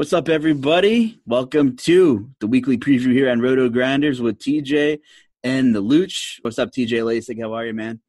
What's 0.00 0.14
up, 0.14 0.30
everybody? 0.30 1.20
Welcome 1.26 1.76
to 1.76 2.30
the 2.40 2.46
weekly 2.46 2.78
preview 2.78 3.12
here 3.12 3.30
on 3.30 3.40
Rotogrinders 3.40 4.18
with 4.18 4.38
TJ 4.38 5.00
and 5.44 5.74
the 5.74 5.82
Luuch. 5.82 6.38
What's 6.40 6.58
up, 6.58 6.70
TJ 6.70 7.02
Laessig? 7.02 7.38
How 7.38 7.52
are 7.52 7.66
you, 7.66 7.74
man? 7.74 8.00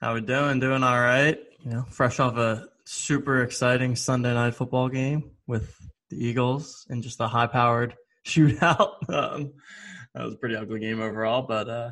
How 0.00 0.14
we 0.14 0.20
doing? 0.20 0.58
Doing 0.58 0.82
all 0.82 1.00
right. 1.00 1.38
You 1.64 1.70
know, 1.70 1.84
fresh 1.90 2.18
off 2.18 2.36
a 2.38 2.66
super 2.86 3.44
exciting 3.44 3.94
Sunday 3.94 4.34
night 4.34 4.56
football 4.56 4.88
game 4.88 5.30
with 5.46 5.72
the 6.10 6.16
Eagles 6.16 6.84
and 6.88 7.04
just 7.04 7.20
a 7.20 7.28
high-powered 7.28 7.94
shootout. 8.26 9.08
Um, 9.08 9.52
that 10.14 10.24
was 10.24 10.34
a 10.34 10.38
pretty 10.38 10.56
ugly 10.56 10.80
game 10.80 11.00
overall, 11.00 11.42
but 11.42 11.68
uh, 11.68 11.90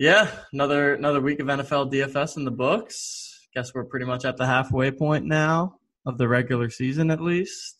yeah, 0.00 0.28
another 0.52 0.96
another 0.96 1.20
week 1.20 1.38
of 1.38 1.46
NFL 1.46 1.92
DFS 1.92 2.36
in 2.36 2.44
the 2.44 2.50
books. 2.50 3.46
Guess 3.54 3.74
we're 3.74 3.84
pretty 3.84 4.06
much 4.06 4.24
at 4.24 4.36
the 4.36 4.46
halfway 4.46 4.90
point 4.90 5.24
now 5.24 5.76
of 6.04 6.18
the 6.18 6.26
regular 6.26 6.68
season, 6.68 7.12
at 7.12 7.20
least. 7.20 7.75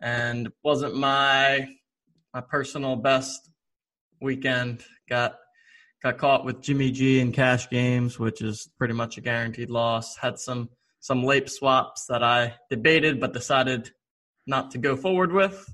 And 0.00 0.48
wasn't 0.62 0.96
my 0.96 1.68
my 2.32 2.40
personal 2.40 2.96
best 2.96 3.50
weekend. 4.20 4.84
Got 5.08 5.36
got 6.02 6.18
caught 6.18 6.44
with 6.44 6.60
Jimmy 6.60 6.90
G 6.90 7.20
in 7.20 7.32
cash 7.32 7.68
games, 7.68 8.18
which 8.18 8.40
is 8.42 8.70
pretty 8.78 8.94
much 8.94 9.18
a 9.18 9.20
guaranteed 9.20 9.70
loss. 9.70 10.16
Had 10.16 10.38
some 10.38 10.68
some 11.00 11.24
late 11.24 11.48
swaps 11.50 12.06
that 12.06 12.22
I 12.22 12.54
debated 12.70 13.20
but 13.20 13.32
decided 13.32 13.90
not 14.46 14.70
to 14.72 14.78
go 14.78 14.96
forward 14.96 15.32
with, 15.32 15.68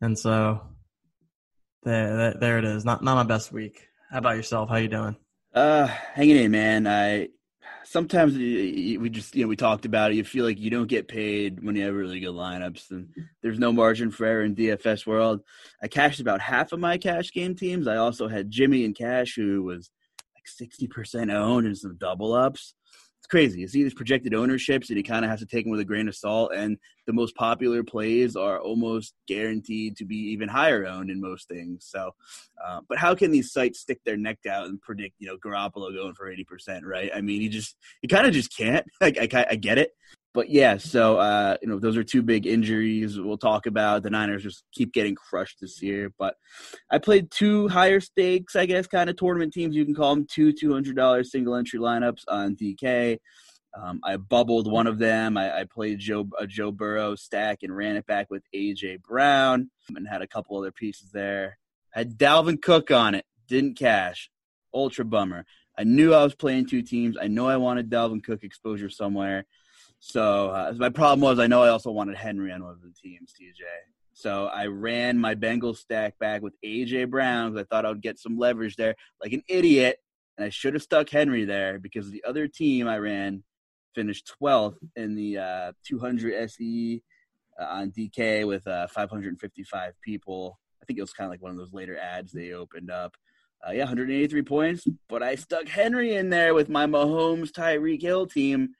and 0.00 0.18
so 0.18 0.60
there 1.84 2.34
there 2.34 2.58
it 2.58 2.64
is. 2.64 2.84
Not 2.84 3.02
not 3.02 3.14
my 3.14 3.22
best 3.22 3.52
week. 3.52 3.88
How 4.10 4.18
about 4.18 4.36
yourself? 4.36 4.68
How 4.68 4.76
you 4.76 4.88
doing? 4.88 5.16
Uh, 5.54 5.86
hanging 5.86 6.36
in, 6.36 6.50
man. 6.50 6.86
I 6.86 7.28
sometimes 7.90 8.36
we 8.36 9.08
just 9.10 9.34
you 9.34 9.42
know 9.42 9.48
we 9.48 9.56
talked 9.56 9.86
about 9.86 10.10
it. 10.10 10.16
You 10.16 10.24
feel 10.24 10.44
like 10.44 10.58
you 10.58 10.70
don't 10.70 10.88
get 10.88 11.08
paid 11.08 11.62
when 11.64 11.76
you 11.76 11.84
have 11.84 11.94
really 11.94 12.20
good 12.20 12.34
lineups, 12.34 12.90
and 12.90 13.08
there's 13.42 13.58
no 13.58 13.72
margin 13.72 14.10
for 14.10 14.26
error 14.26 14.44
in 14.44 14.54
DFS 14.54 15.06
world. 15.06 15.40
I 15.82 15.88
cashed 15.88 16.20
about 16.20 16.40
half 16.40 16.72
of 16.72 16.80
my 16.80 16.98
cash 16.98 17.32
game 17.32 17.54
teams. 17.54 17.86
I 17.86 17.96
also 17.96 18.28
had 18.28 18.50
Jimmy 18.50 18.84
and 18.84 18.94
Cash, 18.94 19.34
who 19.34 19.62
was 19.62 19.90
like 20.34 20.46
sixty 20.46 20.86
percent 20.86 21.30
owned, 21.30 21.66
in 21.66 21.74
some 21.74 21.96
double 21.96 22.34
ups 22.34 22.74
it's 23.18 23.26
crazy. 23.26 23.60
You 23.60 23.68
see 23.68 23.82
these 23.82 23.94
projected 23.94 24.32
ownerships, 24.32 24.90
and 24.90 24.96
you 24.96 25.02
kind 25.02 25.24
of 25.24 25.30
have 25.30 25.40
to 25.40 25.46
take 25.46 25.64
them 25.64 25.72
with 25.72 25.80
a 25.80 25.84
grain 25.84 26.06
of 26.08 26.14
salt. 26.14 26.52
And 26.54 26.78
the 27.06 27.12
most 27.12 27.34
popular 27.34 27.82
plays 27.82 28.36
are 28.36 28.60
almost 28.60 29.14
guaranteed 29.26 29.96
to 29.96 30.04
be 30.04 30.16
even 30.16 30.48
higher 30.48 30.86
owned 30.86 31.10
in 31.10 31.20
most 31.20 31.48
things. 31.48 31.84
So, 31.88 32.14
uh, 32.64 32.80
but 32.88 32.98
how 32.98 33.14
can 33.14 33.32
these 33.32 33.52
sites 33.52 33.80
stick 33.80 34.00
their 34.04 34.16
neck 34.16 34.38
out 34.48 34.66
and 34.66 34.80
predict, 34.80 35.16
you 35.18 35.26
know, 35.26 35.36
Garoppolo 35.36 35.92
going 35.92 36.14
for 36.14 36.30
eighty 36.30 36.44
percent? 36.44 36.86
Right? 36.86 37.10
I 37.14 37.20
mean, 37.20 37.42
you 37.42 37.48
just 37.48 37.76
you 38.02 38.08
kind 38.08 38.26
of 38.26 38.32
just 38.32 38.56
can't. 38.56 38.86
Like, 39.00 39.32
I, 39.32 39.46
I 39.50 39.54
get 39.54 39.78
it, 39.78 39.92
but 40.34 40.50
yeah, 40.50 40.76
so 40.76 41.18
uh, 41.18 41.56
you 41.62 41.68
know 41.68 41.78
those 41.78 41.96
are 41.96 42.04
two 42.04 42.22
big 42.22 42.46
injuries 42.46 43.18
we'll 43.18 43.38
talk 43.38 43.66
about. 43.66 44.02
The 44.02 44.10
Niners 44.10 44.42
just 44.42 44.62
keep 44.72 44.92
getting 44.92 45.14
crushed 45.14 45.60
this 45.60 45.82
year. 45.82 46.12
But 46.18 46.34
I 46.90 46.98
played 46.98 47.30
two 47.30 47.68
higher 47.68 48.00
stakes, 48.00 48.54
I 48.54 48.66
guess, 48.66 48.86
kind 48.86 49.08
of 49.08 49.16
tournament 49.16 49.52
teams. 49.52 49.74
You 49.74 49.84
can 49.84 49.94
call 49.94 50.14
them 50.14 50.26
two 50.30 50.52
two 50.52 50.72
hundred 50.72 50.96
dollars 50.96 51.30
single 51.30 51.54
entry 51.54 51.78
lineups 51.78 52.24
on 52.28 52.56
DK. 52.56 53.18
Um, 53.76 54.00
I 54.04 54.16
bubbled 54.16 54.70
one 54.70 54.86
of 54.86 54.98
them. 54.98 55.36
I, 55.36 55.60
I 55.60 55.64
played 55.64 55.98
Joe 55.98 56.28
a 56.38 56.46
Joe 56.46 56.72
Burrow 56.72 57.14
stack 57.14 57.62
and 57.62 57.74
ran 57.74 57.96
it 57.96 58.06
back 58.06 58.30
with 58.30 58.42
AJ 58.54 59.02
Brown 59.02 59.70
and 59.94 60.06
had 60.08 60.22
a 60.22 60.26
couple 60.26 60.58
other 60.58 60.72
pieces 60.72 61.10
there. 61.10 61.58
Had 61.90 62.18
Dalvin 62.18 62.60
Cook 62.60 62.90
on 62.90 63.14
it. 63.14 63.24
Didn't 63.46 63.78
cash. 63.78 64.30
Ultra 64.74 65.04
bummer. 65.04 65.46
I 65.76 65.84
knew 65.84 66.12
I 66.12 66.24
was 66.24 66.34
playing 66.34 66.66
two 66.66 66.82
teams. 66.82 67.16
I 67.20 67.28
know 67.28 67.48
I 67.48 67.56
wanted 67.56 67.88
Dalvin 67.88 68.22
Cook 68.22 68.42
exposure 68.42 68.90
somewhere. 68.90 69.44
So 70.00 70.50
uh, 70.50 70.72
my 70.76 70.90
problem 70.90 71.20
was 71.20 71.38
I 71.38 71.46
know 71.46 71.62
I 71.62 71.68
also 71.68 71.90
wanted 71.90 72.16
Henry 72.16 72.52
on 72.52 72.62
one 72.62 72.72
of 72.72 72.82
the 72.82 72.92
teams, 72.92 73.32
TJ. 73.32 73.62
So 74.12 74.46
I 74.46 74.66
ran 74.66 75.18
my 75.18 75.34
Bengals 75.34 75.76
stack 75.76 76.18
back 76.18 76.42
with 76.42 76.54
AJ 76.64 77.10
Brown 77.10 77.52
because 77.52 77.64
I 77.64 77.66
thought 77.68 77.86
I 77.86 77.90
would 77.90 78.02
get 78.02 78.18
some 78.18 78.36
leverage 78.36 78.76
there, 78.76 78.96
like 79.22 79.32
an 79.32 79.42
idiot, 79.48 79.98
and 80.36 80.44
I 80.44 80.50
should 80.50 80.74
have 80.74 80.82
stuck 80.82 81.08
Henry 81.08 81.44
there 81.44 81.78
because 81.78 82.10
the 82.10 82.24
other 82.26 82.48
team 82.48 82.88
I 82.88 82.98
ran 82.98 83.44
finished 83.94 84.32
12th 84.40 84.78
in 84.96 85.14
the 85.14 85.38
uh, 85.38 85.72
200 85.84 86.34
SE 86.50 87.02
uh, 87.60 87.64
on 87.64 87.90
DK 87.90 88.46
with 88.46 88.66
uh, 88.66 88.86
555 88.88 89.94
people. 90.02 90.58
I 90.82 90.84
think 90.84 90.98
it 90.98 91.02
was 91.02 91.12
kind 91.12 91.26
of 91.26 91.32
like 91.32 91.42
one 91.42 91.52
of 91.52 91.58
those 91.58 91.72
later 91.72 91.98
ads 91.98 92.32
they 92.32 92.52
opened 92.52 92.90
up. 92.90 93.16
Uh, 93.66 93.72
yeah, 93.72 93.80
183 93.80 94.42
points, 94.42 94.86
but 95.08 95.20
I 95.20 95.34
stuck 95.34 95.66
Henry 95.66 96.14
in 96.14 96.30
there 96.30 96.54
with 96.54 96.68
my 96.68 96.86
Mahomes 96.86 97.50
Tyreek 97.50 98.00
Hill 98.00 98.26
team 98.26 98.70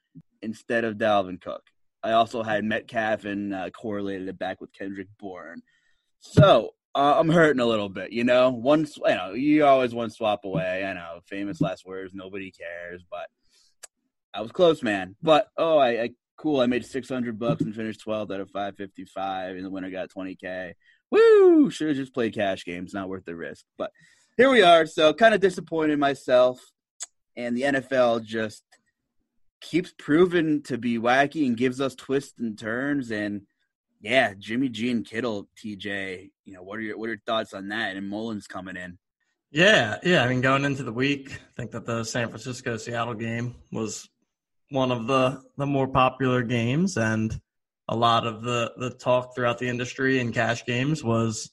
instead 0.43 0.85
of 0.85 0.97
Dalvin 0.97 1.41
Cook. 1.41 1.63
I 2.03 2.13
also 2.13 2.43
had 2.43 2.65
Metcalf 2.65 3.25
and 3.25 3.55
uh, 3.55 3.71
correlated 3.71 4.29
it 4.29 4.39
back 4.39 4.61
with 4.61 4.73
Kendrick 4.73 5.09
Bourne. 5.19 5.63
So 6.21 6.75
uh, 6.95 7.15
I'm 7.19 7.29
hurting 7.29 7.61
a 7.61 7.67
little 7.67 7.89
bit, 7.89 8.13
you 8.13 8.25
know. 8.25 8.51
One, 8.51 8.87
you 9.07 9.15
know, 9.15 9.33
you 9.33 9.65
always 9.65 9.95
one 9.95 10.11
swap 10.11 10.45
away. 10.45 10.85
I 10.85 10.93
know, 10.95 11.21
famous 11.27 11.61
last 11.61 11.85
words. 11.87 12.13
Nobody 12.15 12.51
cares, 12.51 13.05
but 13.11 13.29
I 14.33 14.41
was 14.41 14.53
close, 14.53 14.83
man. 14.83 15.17
But 15.23 15.49
oh, 15.57 15.79
I, 15.79 16.03
I 16.03 16.11
cool. 16.37 16.61
I 16.61 16.67
made 16.67 16.85
600 16.85 17.39
bucks 17.39 17.63
and 17.63 17.75
finished 17.75 18.05
12th 18.07 18.35
out 18.35 18.41
of 18.41 18.51
555, 18.51 19.57
and 19.57 19.65
the 19.65 19.71
winner 19.71 19.91
got 19.91 20.11
20k. 20.11 20.73
Woo! 21.11 21.71
Should 21.71 21.89
have 21.89 21.97
just 21.97 22.15
played 22.15 22.35
cash 22.35 22.65
games. 22.65 22.95
Not 22.95 23.09
worth 23.09 23.25
the 23.25 23.37
risk. 23.37 23.65
But 23.77 23.91
here 24.37 24.51
we 24.51 24.63
are. 24.63 24.87
So 24.87 25.13
kind 25.13 25.35
of 25.35 25.41
disappointed 25.41 25.99
myself, 25.99 26.61
and 27.37 27.57
the 27.57 27.63
NFL 27.63 28.25
just 28.25 28.63
keeps 29.61 29.93
proving 29.97 30.63
to 30.65 30.79
be 30.79 30.99
wacky 30.99 31.47
and 31.47 31.57
gives 31.57 31.81
us 31.81 31.95
twists 31.95 32.39
and 32.39 32.59
turns. 32.59 33.11
And 33.11 33.43
yeah, 34.01 34.35
Jimmy 34.39 34.69
G 34.69 34.91
and 34.91 35.05
Kittle, 35.05 35.49
TJ, 35.63 36.31
you 36.45 36.55
know, 36.55 36.63
what 36.63 36.79
are 36.79 36.83
your 36.83 36.99
what 36.99 37.07
are 37.07 37.15
your 37.15 37.23
thoughts 37.27 37.55
on 37.55 37.69
that? 37.69 37.97
And 37.97 38.09
Mullens 38.09 38.47
coming 38.47 38.77
in. 38.77 38.99
Yeah, 39.51 39.97
yeah. 40.03 40.25
I 40.25 40.29
mean, 40.29 40.41
going 40.41 40.65
into 40.65 40.83
the 40.83 40.93
week, 40.93 41.33
I 41.33 41.53
think 41.57 41.71
that 41.71 41.87
the 41.87 42.05
San 42.05 42.29
Francisco 42.29 42.77
Seattle 42.77 43.15
game 43.15 43.55
was 43.73 44.09
one 44.71 44.93
of 44.93 45.07
the 45.07 45.43
the 45.57 45.67
more 45.67 45.89
popular 45.89 46.43
games, 46.43 46.97
and 46.97 47.39
a 47.89 47.97
lot 47.97 48.27
of 48.27 48.43
the 48.43 48.73
the 48.77 48.91
talk 48.91 49.35
throughout 49.35 49.59
the 49.59 49.69
industry 49.69 50.21
and 50.21 50.35
cash 50.35 50.65
games 50.65 51.03
was 51.03 51.51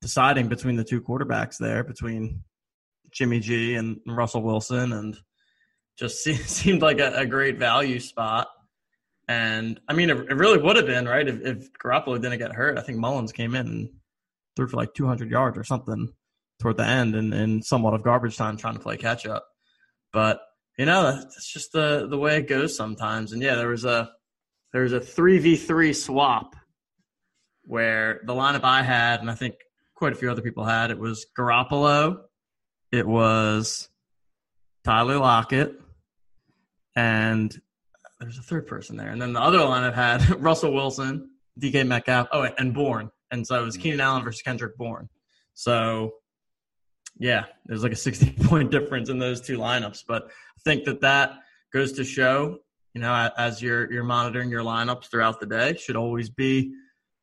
deciding 0.00 0.48
between 0.48 0.76
the 0.76 0.84
two 0.84 1.02
quarterbacks 1.02 1.58
there, 1.58 1.84
between 1.84 2.42
Jimmy 3.10 3.40
G 3.40 3.74
and 3.74 4.00
Russell 4.06 4.42
Wilson, 4.42 4.92
and 4.92 5.16
just 5.98 6.22
seemed 6.24 6.82
like 6.82 6.98
a, 6.98 7.12
a 7.16 7.26
great 7.26 7.58
value 7.58 8.00
spot. 8.00 8.48
And 9.28 9.80
I 9.88 9.92
mean, 9.92 10.10
it, 10.10 10.18
it 10.18 10.36
really 10.36 10.58
would 10.58 10.76
have 10.76 10.86
been 10.86 11.06
right 11.06 11.26
if, 11.26 11.40
if 11.44 11.72
Garoppolo 11.72 12.20
didn't 12.20 12.38
get 12.38 12.52
hurt. 12.52 12.78
I 12.78 12.82
think 12.82 12.98
Mullens 12.98 13.32
came 13.32 13.54
in 13.54 13.66
and 13.66 13.90
threw 14.54 14.68
for 14.68 14.76
like 14.76 14.94
200 14.94 15.30
yards 15.30 15.58
or 15.58 15.64
something 15.64 16.12
toward 16.60 16.76
the 16.76 16.86
end 16.86 17.14
and, 17.14 17.34
and 17.34 17.64
somewhat 17.64 17.94
of 17.94 18.02
garbage 18.02 18.36
time 18.36 18.56
trying 18.56 18.74
to 18.74 18.80
play 18.80 18.96
catch 18.96 19.26
up. 19.26 19.46
But 20.12 20.40
you 20.78 20.86
know, 20.86 21.02
that's 21.12 21.52
just 21.52 21.72
the 21.72 22.06
the 22.08 22.18
way 22.18 22.36
it 22.36 22.48
goes 22.48 22.76
sometimes. 22.76 23.32
And 23.32 23.42
yeah, 23.42 23.54
there 23.56 23.68
was 23.68 23.84
a 23.84 24.10
there 24.72 24.82
was 24.82 24.92
a 24.92 25.00
three 25.00 25.38
v 25.38 25.56
three 25.56 25.92
swap 25.92 26.54
where 27.64 28.20
the 28.24 28.34
lineup 28.34 28.62
I 28.62 28.82
had, 28.82 29.20
and 29.20 29.30
I 29.30 29.34
think 29.34 29.54
quite 29.94 30.12
a 30.12 30.16
few 30.16 30.30
other 30.30 30.42
people 30.42 30.64
had, 30.64 30.90
it 30.90 30.98
was 30.98 31.26
Garoppolo, 31.36 32.18
it 32.92 33.06
was 33.06 33.88
Tyler 34.84 35.18
Lockett, 35.18 35.80
and 36.96 37.56
there's 38.18 38.38
a 38.38 38.42
third 38.42 38.66
person 38.66 38.96
there. 38.96 39.10
And 39.10 39.20
then 39.20 39.34
the 39.34 39.40
other 39.40 39.58
line 39.58 39.84
I've 39.84 39.94
had 39.94 40.40
Russell 40.42 40.72
Wilson, 40.72 41.30
DK 41.60 41.86
Metcalf, 41.86 42.28
oh, 42.32 42.48
and 42.58 42.74
Bourne. 42.74 43.10
And 43.30 43.46
so 43.46 43.60
it 43.60 43.64
was 43.64 43.76
mm. 43.76 43.82
Keenan 43.82 44.00
Allen 44.00 44.24
versus 44.24 44.42
Kendrick 44.42 44.76
Bourne. 44.76 45.08
So 45.54 46.14
yeah, 47.18 47.44
there's 47.66 47.82
like 47.82 47.92
a 47.92 47.96
60 47.96 48.32
point 48.44 48.70
difference 48.70 49.08
in 49.08 49.18
those 49.18 49.40
two 49.40 49.58
lineups. 49.58 50.04
But 50.08 50.24
I 50.24 50.60
think 50.64 50.84
that 50.84 51.02
that 51.02 51.38
goes 51.72 51.92
to 51.92 52.04
show, 52.04 52.58
you 52.94 53.00
know, 53.00 53.30
as 53.36 53.60
you're 53.60 53.92
you're 53.92 54.04
monitoring 54.04 54.50
your 54.50 54.62
lineups 54.62 55.10
throughout 55.10 55.38
the 55.38 55.46
day, 55.46 55.76
should 55.76 55.96
always 55.96 56.30
be 56.30 56.72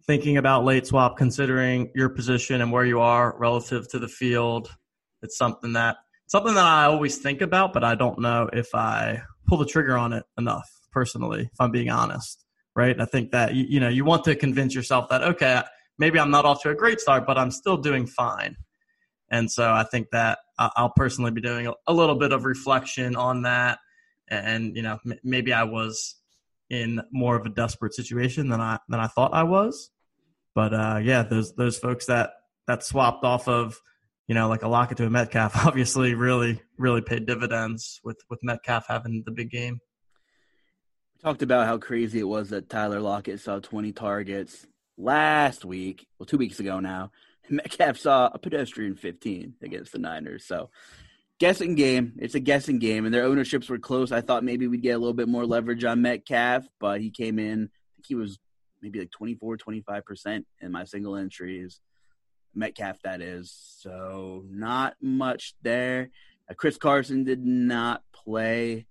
thinking 0.05 0.37
about 0.37 0.65
late 0.65 0.85
swap, 0.85 1.17
considering 1.17 1.89
your 1.95 2.09
position 2.09 2.61
and 2.61 2.71
where 2.71 2.85
you 2.85 2.99
are 2.99 3.35
relative 3.37 3.89
to 3.89 3.99
the 3.99 4.07
field. 4.07 4.69
It's 5.23 5.37
something 5.37 5.73
that 5.73 5.97
something 6.27 6.53
that 6.53 6.65
I 6.65 6.85
always 6.85 7.17
think 7.17 7.41
about, 7.41 7.73
but 7.73 7.83
I 7.83 7.95
don't 7.95 8.19
know 8.19 8.49
if 8.51 8.75
I 8.75 9.23
pull 9.47 9.57
the 9.57 9.65
trigger 9.65 9.97
on 9.97 10.13
it 10.13 10.23
enough 10.37 10.69
personally. 10.91 11.49
If 11.51 11.59
I'm 11.59 11.71
being 11.71 11.89
honest, 11.89 12.45
right? 12.75 12.99
I 12.99 13.05
think 13.05 13.31
that 13.31 13.53
you, 13.53 13.65
you 13.67 13.79
know 13.79 13.89
you 13.89 14.05
want 14.05 14.23
to 14.25 14.35
convince 14.35 14.73
yourself 14.75 15.09
that 15.09 15.23
okay, 15.23 15.61
maybe 15.97 16.19
I'm 16.19 16.31
not 16.31 16.45
off 16.45 16.61
to 16.63 16.69
a 16.69 16.75
great 16.75 16.99
start, 16.99 17.25
but 17.25 17.37
I'm 17.37 17.51
still 17.51 17.77
doing 17.77 18.05
fine. 18.05 18.57
And 19.31 19.49
so 19.49 19.71
I 19.71 19.83
think 19.83 20.09
that 20.11 20.39
I'll 20.59 20.93
personally 20.95 21.31
be 21.31 21.41
doing 21.41 21.71
a 21.87 21.93
little 21.93 22.15
bit 22.15 22.33
of 22.33 22.45
reflection 22.45 23.15
on 23.15 23.41
that. 23.43 23.79
And, 24.29 24.75
you 24.75 24.83
know, 24.83 24.99
maybe 25.23 25.51
I 25.51 25.63
was 25.63 26.15
in 26.69 27.01
more 27.11 27.35
of 27.35 27.45
a 27.45 27.49
desperate 27.49 27.95
situation 27.95 28.49
than 28.49 28.61
I, 28.61 28.77
than 28.89 28.99
I 28.99 29.07
thought 29.07 29.33
I 29.33 29.43
was. 29.43 29.89
But, 30.53 30.73
uh, 30.73 30.99
yeah, 31.01 31.23
those, 31.23 31.55
those 31.55 31.79
folks 31.79 32.05
that, 32.05 32.33
that 32.67 32.83
swapped 32.83 33.23
off 33.23 33.47
of, 33.47 33.79
you 34.27 34.35
know, 34.35 34.47
like 34.47 34.63
a 34.63 34.67
Lockett 34.67 34.97
to 34.97 35.05
a 35.05 35.09
Metcalf 35.09 35.55
obviously 35.65 36.13
really, 36.13 36.61
really 36.77 37.01
paid 37.01 37.25
dividends 37.25 37.99
with, 38.03 38.17
with 38.29 38.39
Metcalf 38.43 38.85
having 38.87 39.23
the 39.25 39.31
big 39.31 39.49
game. 39.49 39.79
We 41.15 41.21
talked 41.21 41.41
about 41.41 41.67
how 41.67 41.77
crazy 41.77 42.19
it 42.19 42.27
was 42.27 42.49
that 42.49 42.69
Tyler 42.69 42.99
Lockett 42.99 43.39
saw 43.39 43.59
20 43.59 43.91
targets 43.91 44.65
last 44.97 45.65
week, 45.65 46.07
well, 46.17 46.25
two 46.25 46.37
weeks 46.37 46.59
ago 46.59 46.79
now, 46.79 47.11
Metcalf 47.49 47.97
saw 47.97 48.29
a 48.33 48.39
pedestrian 48.39 48.95
15 48.95 49.55
against 49.61 49.91
the 49.91 49.99
Niners. 49.99 50.45
So, 50.45 50.69
guessing 51.39 51.75
game. 51.75 52.13
It's 52.19 52.35
a 52.35 52.39
guessing 52.39 52.79
game, 52.79 53.05
and 53.05 53.13
their 53.13 53.25
ownerships 53.25 53.69
were 53.69 53.79
close. 53.79 54.13
I 54.13 54.21
thought 54.21 54.45
maybe 54.45 54.67
we'd 54.67 54.81
get 54.81 54.91
a 54.91 54.97
little 54.97 55.13
bit 55.13 55.27
more 55.27 55.45
leverage 55.45 55.83
on 55.83 56.01
Metcalf, 56.01 56.65
but 56.79 57.01
he 57.01 57.09
came 57.09 57.37
in. 57.39 57.63
I 57.63 57.89
think 57.95 58.05
he 58.07 58.15
was 58.15 58.39
maybe 58.81 58.99
like 58.99 59.11
24, 59.11 59.57
25% 59.57 60.45
in 60.61 60.71
my 60.71 60.85
single 60.85 61.15
entries. 61.17 61.81
Metcalf, 62.55 63.01
that 63.03 63.21
is. 63.21 63.51
So, 63.79 64.43
not 64.49 64.95
much 65.01 65.53
there. 65.61 66.09
Uh, 66.49 66.53
Chris 66.53 66.77
Carson 66.77 67.23
did 67.23 67.45
not 67.45 68.03
play. 68.13 68.85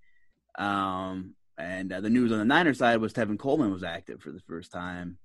Um, 0.58 1.34
and 1.58 1.92
uh, 1.92 2.00
the 2.00 2.10
news 2.10 2.32
on 2.32 2.38
the 2.38 2.44
Niners 2.44 2.78
side 2.78 3.00
was 3.00 3.12
Tevin 3.12 3.38
Coleman 3.38 3.72
was 3.72 3.84
active 3.84 4.20
for 4.20 4.30
the 4.30 4.40
first 4.40 4.72
time 4.72 5.18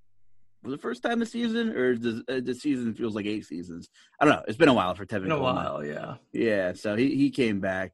was 0.64 0.74
the 0.74 0.82
first 0.82 1.04
time 1.04 1.20
this 1.20 1.32
season, 1.32 1.70
or 1.70 1.96
does 1.96 2.22
uh, 2.28 2.40
the 2.44 2.54
season 2.54 2.94
feels 2.94 3.16
like 3.16 3.26
eight 3.26 3.46
seasons? 3.46 3.90
I 4.20 4.26
don't 4.26 4.36
know. 4.36 4.44
It's 4.48 4.58
been 4.58 4.70
a 4.70 4.74
while 4.74 4.96
for 4.96 5.06
Tevin. 5.06 5.24
Been 5.24 5.32
a 5.32 5.38
Coleman. 5.38 5.56
while, 5.56 5.86
yeah. 5.86 6.16
Yeah, 6.34 6.74
so 6.74 6.96
he 6.96 7.16
he 7.16 7.30
came 7.30 7.60
back. 7.60 7.94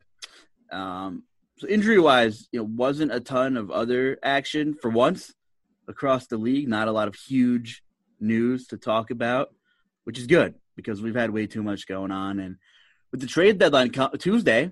Um, 0.72 1.24
so 1.58 1.68
injury 1.68 2.00
wise, 2.00 2.48
you 2.52 2.60
know, 2.60 2.66
wasn't 2.66 3.14
a 3.14 3.20
ton 3.20 3.58
of 3.58 3.70
other 3.70 4.18
action 4.24 4.74
for 4.74 4.90
once 4.90 5.34
across 5.88 6.28
the 6.28 6.38
league. 6.38 6.68
Not 6.68 6.88
a 6.88 6.92
lot 6.92 7.08
of 7.08 7.16
huge 7.16 7.84
news 8.20 8.68
to 8.68 8.78
talk 8.78 9.12
about, 9.12 9.54
which 10.04 10.20
is 10.20 10.28
good 10.28 10.56
because 10.76 11.02
we've 11.02 11.16
had 11.16 11.32
way 11.32 11.48
too 11.48 11.64
much 11.64 11.88
going 11.88 12.12
on. 12.12 12.40
And 12.40 12.58
with 13.12 13.22
the 13.22 13.28
trade 13.28 13.58
deadline 13.58 13.92
Tuesday, 14.20 14.72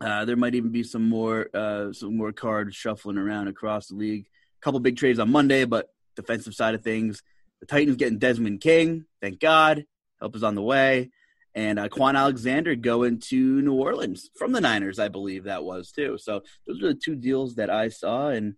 uh, 0.00 0.24
there 0.24 0.36
might 0.36 0.54
even 0.54 0.70
be 0.70 0.82
some 0.82 1.08
more 1.08 1.48
uh, 1.54 1.92
some 1.92 2.16
more 2.16 2.32
cards 2.32 2.76
shuffling 2.76 3.18
around 3.18 3.48
across 3.48 3.88
the 3.88 3.94
league. 3.94 4.26
A 4.60 4.64
couple 4.64 4.80
big 4.80 4.96
trades 4.96 5.18
on 5.18 5.30
Monday, 5.30 5.64
but 5.64 5.88
defensive 6.16 6.54
side 6.54 6.74
of 6.74 6.82
things. 6.82 7.22
The 7.60 7.66
Titans 7.66 7.96
getting 7.96 8.18
Desmond 8.18 8.60
King, 8.60 9.06
thank 9.22 9.40
God. 9.40 9.84
Help 10.20 10.36
is 10.36 10.42
on 10.42 10.54
the 10.54 10.62
way. 10.62 11.10
And 11.54 11.78
uh, 11.78 11.88
Kwon 11.88 12.16
Alexander 12.16 12.74
going 12.74 13.18
to 13.20 13.62
New 13.62 13.72
Orleans 13.72 14.28
from 14.36 14.52
the 14.52 14.60
Niners, 14.60 14.98
I 14.98 15.08
believe 15.08 15.44
that 15.44 15.64
was 15.64 15.90
too. 15.90 16.18
So 16.18 16.42
those 16.66 16.82
are 16.82 16.88
the 16.88 17.00
two 17.02 17.16
deals 17.16 17.54
that 17.54 17.70
I 17.70 17.88
saw, 17.88 18.28
and 18.28 18.56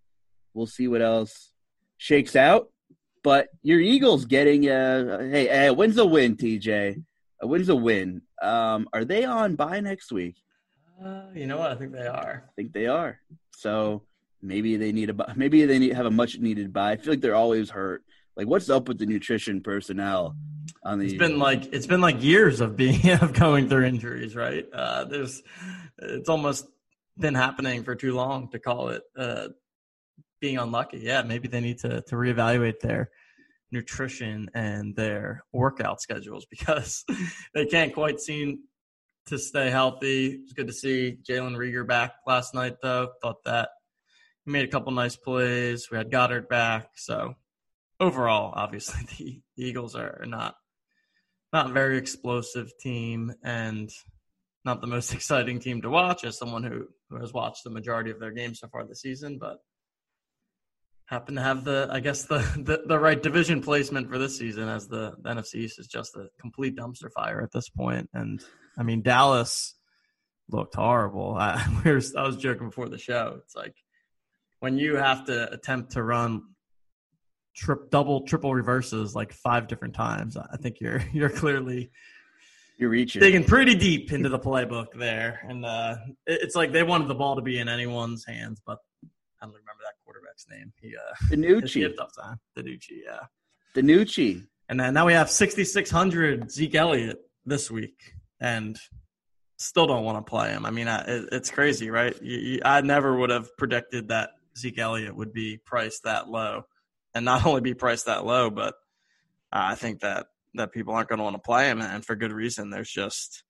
we'll 0.53 0.67
see 0.67 0.89
what 0.89 1.01
else 1.01 1.53
shakes 1.97 2.35
out. 2.35 2.71
But 3.29 3.49
your 3.63 3.79
Eagles 3.79 4.25
getting 4.25 4.69
a 4.69 5.29
hey, 5.31 5.67
a 5.67 5.73
win's 5.75 5.99
a 5.99 6.07
win, 6.07 6.37
TJ. 6.37 7.05
When's 7.43 7.69
a 7.69 7.77
win. 7.77 8.23
Um, 8.41 8.89
are 8.95 9.05
they 9.05 9.25
on 9.25 9.55
bye 9.55 9.81
next 9.81 10.11
week? 10.11 10.37
Uh, 11.05 11.25
you 11.35 11.47
know 11.47 11.59
what? 11.59 11.71
I 11.71 11.75
think 11.75 11.93
they 11.93 12.07
are. 12.07 12.45
I 12.49 12.51
think 12.57 12.73
they 12.73 12.87
are. 12.87 13.21
So 13.55 14.03
Maybe 14.41 14.77
they 14.77 14.93
need 14.93 15.11
a 15.11 15.35
maybe 15.35 15.65
they 15.65 15.79
need 15.79 15.93
have 15.95 16.07
a 16.07 16.11
much 16.11 16.39
needed 16.39 16.73
bye. 16.73 16.93
I 16.93 16.97
feel 16.97 17.13
like 17.13 17.21
they're 17.21 17.35
always 17.35 17.71
hurt. 17.71 18.05
Like 18.37 18.47
what's 18.47 18.71
up 18.71 18.87
with 18.87 18.99
the 18.99 19.07
nutrition 19.07 19.61
personnel 19.61 20.37
on 20.85 21.01
the? 21.01 21.07
It's 21.07 21.15
been 21.15 21.41
like 21.41 21.73
it's 21.73 21.87
been 21.87 22.01
like 22.01 22.23
years 22.23 22.61
of 22.61 22.77
being 22.77 23.11
of 23.21 23.33
going 23.33 23.69
through 23.69 23.87
injuries, 23.87 24.37
right? 24.37 24.65
Uh, 24.73 25.05
there's 25.05 25.43
it's 25.99 26.29
almost 26.29 26.69
been 27.19 27.35
happening 27.35 27.83
for 27.83 27.97
too 27.97 28.15
long 28.15 28.49
to 28.51 28.61
call 28.61 28.91
it 28.91 29.03
uh, 29.17 29.49
being 30.41 30.59
unlucky. 30.59 30.99
Yeah, 30.99 31.23
maybe 31.23 31.49
they 31.49 31.61
need 31.61 31.79
to 31.79 32.03
to 32.03 32.15
reevaluate 32.15 32.79
their 32.79 33.11
nutrition 33.71 34.51
and 34.55 34.95
their 34.97 35.45
workout 35.53 36.01
schedules 36.01 36.47
because 36.51 37.05
they 37.55 37.67
can't 37.67 37.95
quite 37.95 38.21
seem 38.21 38.61
to 39.27 39.39
stay 39.39 39.71
healthy. 39.71 40.41
It's 40.43 40.53
good 40.53 40.69
to 40.69 40.73
see 40.73 41.19
Jalen 41.29 41.57
Reagor 41.57 41.87
back 41.87 42.15
last 42.27 42.55
night, 42.55 42.77
though. 42.83 43.11
Thought 43.23 43.45
that 43.45 43.71
he 44.45 44.51
made 44.51 44.65
a 44.65 44.71
couple 44.71 44.93
nice 44.93 45.17
plays. 45.17 45.89
We 45.91 45.99
had 45.99 46.11
Goedert 46.11 46.49
back. 46.49 46.89
So 46.97 47.35
overall, 48.01 48.53
obviously 48.55 49.07
the, 49.17 49.43
the 49.57 49.65
Eagles 49.65 49.95
are 49.95 50.25
not 50.27 50.55
not 51.53 51.71
a 51.71 51.73
very 51.73 51.97
explosive 51.97 52.71
team 52.79 53.33
and 53.43 53.91
not 54.65 54.81
the 54.81 54.87
most 54.87 55.15
exciting 55.15 55.61
team 55.61 55.81
to 55.83 55.91
watch 55.91 56.25
as 56.25 56.39
someone 56.39 56.63
who, 56.63 56.87
who 57.09 57.17
has 57.21 57.33
watched 57.33 57.65
the 57.65 57.71
majority 57.71 58.11
of 58.11 58.21
their 58.21 58.33
games 58.33 58.61
so 58.61 58.69
far 58.69 58.87
this 58.87 59.01
season, 59.01 59.39
but 59.39 59.59
happen 61.09 61.37
to 61.37 61.43
have 61.43 61.65
the 61.65 61.89
I 61.91 62.01
guess 62.01 62.25
the, 62.25 62.39
the, 62.57 62.83
the 62.87 62.99
right 62.99 63.21
division 63.21 63.63
placement 63.63 64.09
for 64.09 64.19
this 64.19 64.39
season 64.39 64.69
as 64.69 64.89
the, 64.89 65.15
the 65.21 65.31
NFC 65.31 65.57
East 65.57 65.79
is 65.79 65.87
just 65.87 66.17
a 66.17 66.29
complete 66.41 66.77
dumpster 66.77 67.11
fire 67.13 67.43
at 67.43 67.51
this 67.53 67.69
point. 67.69 68.09
And 68.13 68.45
I 68.79 68.83
mean 68.83 69.03
Dallas 69.03 69.75
looked 70.51 70.75
horrible. 70.75 71.35
I, 71.35 71.65
we 71.85 71.93
were, 71.93 72.03
I 72.17 72.23
was 72.23 72.37
joking 72.37 72.69
before 72.69 72.89
the 72.89 72.99
show. 72.99 73.39
It's 73.43 73.57
like 73.57 73.75
when 74.61 74.79
you 74.79 74.97
have 74.97 75.27
to 75.27 75.53
attempt 75.53 75.93
to 75.93 76.03
run 76.03 76.43
trip 77.59 77.91
double 77.91 78.23
triple 78.23 78.55
reverses 78.55 79.17
like 79.17 79.33
five 79.33 79.67
different 79.67 79.93
times 79.95 80.37
i 80.37 80.57
think 80.57 80.77
you're 80.81 81.03
you're 81.13 81.29
clearly 81.29 81.91
you're 82.79 82.89
reaching 82.89 83.21
digging 83.21 83.43
pretty 83.43 83.75
deep 83.75 84.13
into 84.13 84.29
the 84.29 84.39
playbook 84.39 84.87
there 84.95 85.41
and 85.49 85.65
uh, 85.65 85.97
it's 86.27 86.55
like 86.55 86.71
they 86.71 86.85
wanted 86.85 87.09
the 87.09 87.15
ball 87.15 87.35
to 87.35 87.43
be 87.43 87.59
in 87.59 87.69
anyone's 87.69 88.25
hands 88.25 88.63
but 88.65 88.79
i 89.43 89.47
don't 89.47 89.55
remember 89.55 89.78
quarterback's 90.19 90.47
name 90.51 90.73
he 90.81 90.95
uh 90.97 91.15
DiNucci. 91.35 91.97
tough 91.97 92.15
time 92.19 92.39
DiNucci, 92.57 93.03
yeah 93.05 93.21
DiNucci. 93.75 94.47
and 94.69 94.79
then 94.79 94.95
now 94.95 95.07
we 95.07 95.13
have 95.13 95.31
6600 95.31 96.51
zeke 96.51 96.75
elliott 96.75 97.19
this 97.47 97.71
week 97.71 98.15
and 98.41 98.79
still 99.57 99.87
don't 99.87 100.05
want 100.05 100.25
to 100.25 100.29
play 100.29 100.51
him 100.51 100.65
i 100.67 100.71
mean 100.71 100.89
I, 100.89 101.01
it, 101.05 101.29
it's 101.33 101.51
crazy 101.51 101.91
right 101.91 102.17
you, 102.23 102.39
you, 102.39 102.61
i 102.65 102.81
never 102.81 103.17
would 103.17 103.31
have 103.31 103.57
predicted 103.57 104.09
that 104.09 104.31
Zeke 104.59 104.79
Elliott 104.79 105.15
would 105.15 105.33
be 105.33 105.59
priced 105.65 106.03
that 106.05 106.29
low, 106.29 106.65
and 107.15 107.25
not 107.25 107.47
only 107.47 107.61
be 107.61 107.75
priced 107.75 108.07
that 108.07 108.27
low, 108.27 108.51
but 108.51 108.75
uh, 109.53 109.73
I 109.73 109.75
think 109.75 110.01
that 110.01 110.27
that 110.55 110.73
people 110.73 110.95
aren't 110.95 111.09
going 111.09 111.19
to 111.19 111.25
want 111.25 111.37
to 111.37 111.43
play 111.43 111.71
him, 111.71 111.81
and 111.81 112.05
for 112.05 112.17
good 112.17 112.33
reason. 112.33 112.71
There's 112.71 112.91
just 112.91 113.45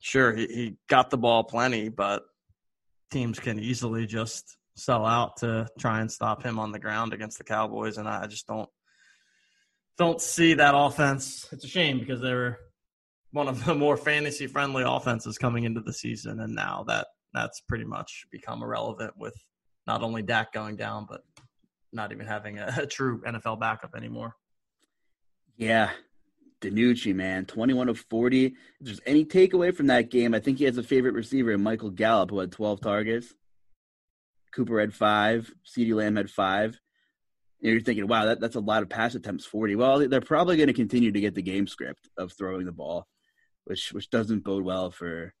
sure 0.00 0.34
he, 0.34 0.46
he 0.46 0.76
got 0.88 1.10
the 1.10 1.18
ball 1.18 1.44
plenty, 1.44 1.88
but 1.88 2.22
teams 3.10 3.38
can 3.38 3.58
easily 3.58 4.06
just 4.06 4.56
sell 4.78 5.04
out 5.04 5.38
to 5.38 5.66
try 5.78 6.00
and 6.00 6.10
stop 6.10 6.42
him 6.42 6.58
on 6.58 6.72
the 6.72 6.78
ground 6.78 7.12
against 7.12 7.38
the 7.38 7.44
Cowboys, 7.44 7.98
and 7.98 8.08
I 8.08 8.26
just 8.26 8.46
don't 8.46 8.68
don't 9.96 10.20
see 10.20 10.54
that 10.54 10.74
offense. 10.76 11.48
It's 11.50 11.64
a 11.64 11.68
shame 11.68 11.98
because 11.98 12.20
they 12.20 12.32
were 12.32 12.58
one 13.32 13.48
of 13.48 13.64
the 13.64 13.74
more 13.74 13.96
fantasy 13.96 14.46
friendly 14.46 14.84
offenses 14.86 15.38
coming 15.38 15.64
into 15.64 15.80
the 15.80 15.92
season, 15.92 16.40
and 16.40 16.54
now 16.54 16.84
that 16.88 17.08
that's 17.34 17.60
pretty 17.62 17.84
much 17.84 18.26
become 18.30 18.62
irrelevant 18.62 19.14
with 19.16 19.34
not 19.86 20.02
only 20.02 20.22
Dak 20.22 20.52
going 20.52 20.76
down, 20.76 21.06
but 21.08 21.22
not 21.92 22.12
even 22.12 22.26
having 22.26 22.58
a, 22.58 22.72
a 22.78 22.86
true 22.86 23.22
NFL 23.26 23.60
backup 23.60 23.94
anymore. 23.94 24.34
Yeah, 25.56 25.90
DiNucci, 26.60 27.14
man, 27.14 27.46
21 27.46 27.88
of 27.88 27.98
40. 27.98 28.46
If 28.46 28.52
there's 28.80 29.00
any 29.06 29.24
takeaway 29.24 29.74
from 29.74 29.86
that 29.88 30.10
game, 30.10 30.34
I 30.34 30.40
think 30.40 30.58
he 30.58 30.64
has 30.64 30.78
a 30.78 30.82
favorite 30.82 31.14
receiver 31.14 31.52
in 31.52 31.62
Michael 31.62 31.90
Gallup, 31.90 32.30
who 32.30 32.38
had 32.38 32.52
12 32.52 32.80
targets. 32.80 33.34
Cooper 34.54 34.80
had 34.80 34.94
five. 34.94 35.50
CeeDee 35.66 35.94
Lamb 35.94 36.16
had 36.16 36.30
five. 36.30 36.78
And 37.60 37.72
you're 37.72 37.80
thinking, 37.80 38.06
wow, 38.06 38.26
that, 38.26 38.40
that's 38.40 38.56
a 38.56 38.60
lot 38.60 38.82
of 38.82 38.88
pass 38.88 39.14
attempts, 39.14 39.44
40. 39.44 39.76
Well, 39.76 40.08
they're 40.08 40.20
probably 40.20 40.56
going 40.56 40.68
to 40.68 40.72
continue 40.72 41.10
to 41.10 41.20
get 41.20 41.34
the 41.34 41.42
game 41.42 41.66
script 41.66 42.08
of 42.16 42.32
throwing 42.32 42.66
the 42.66 42.72
ball, 42.72 43.06
which 43.64 43.92
which 43.92 44.10
doesn't 44.10 44.44
bode 44.44 44.64
well 44.64 44.90
for 44.90 45.34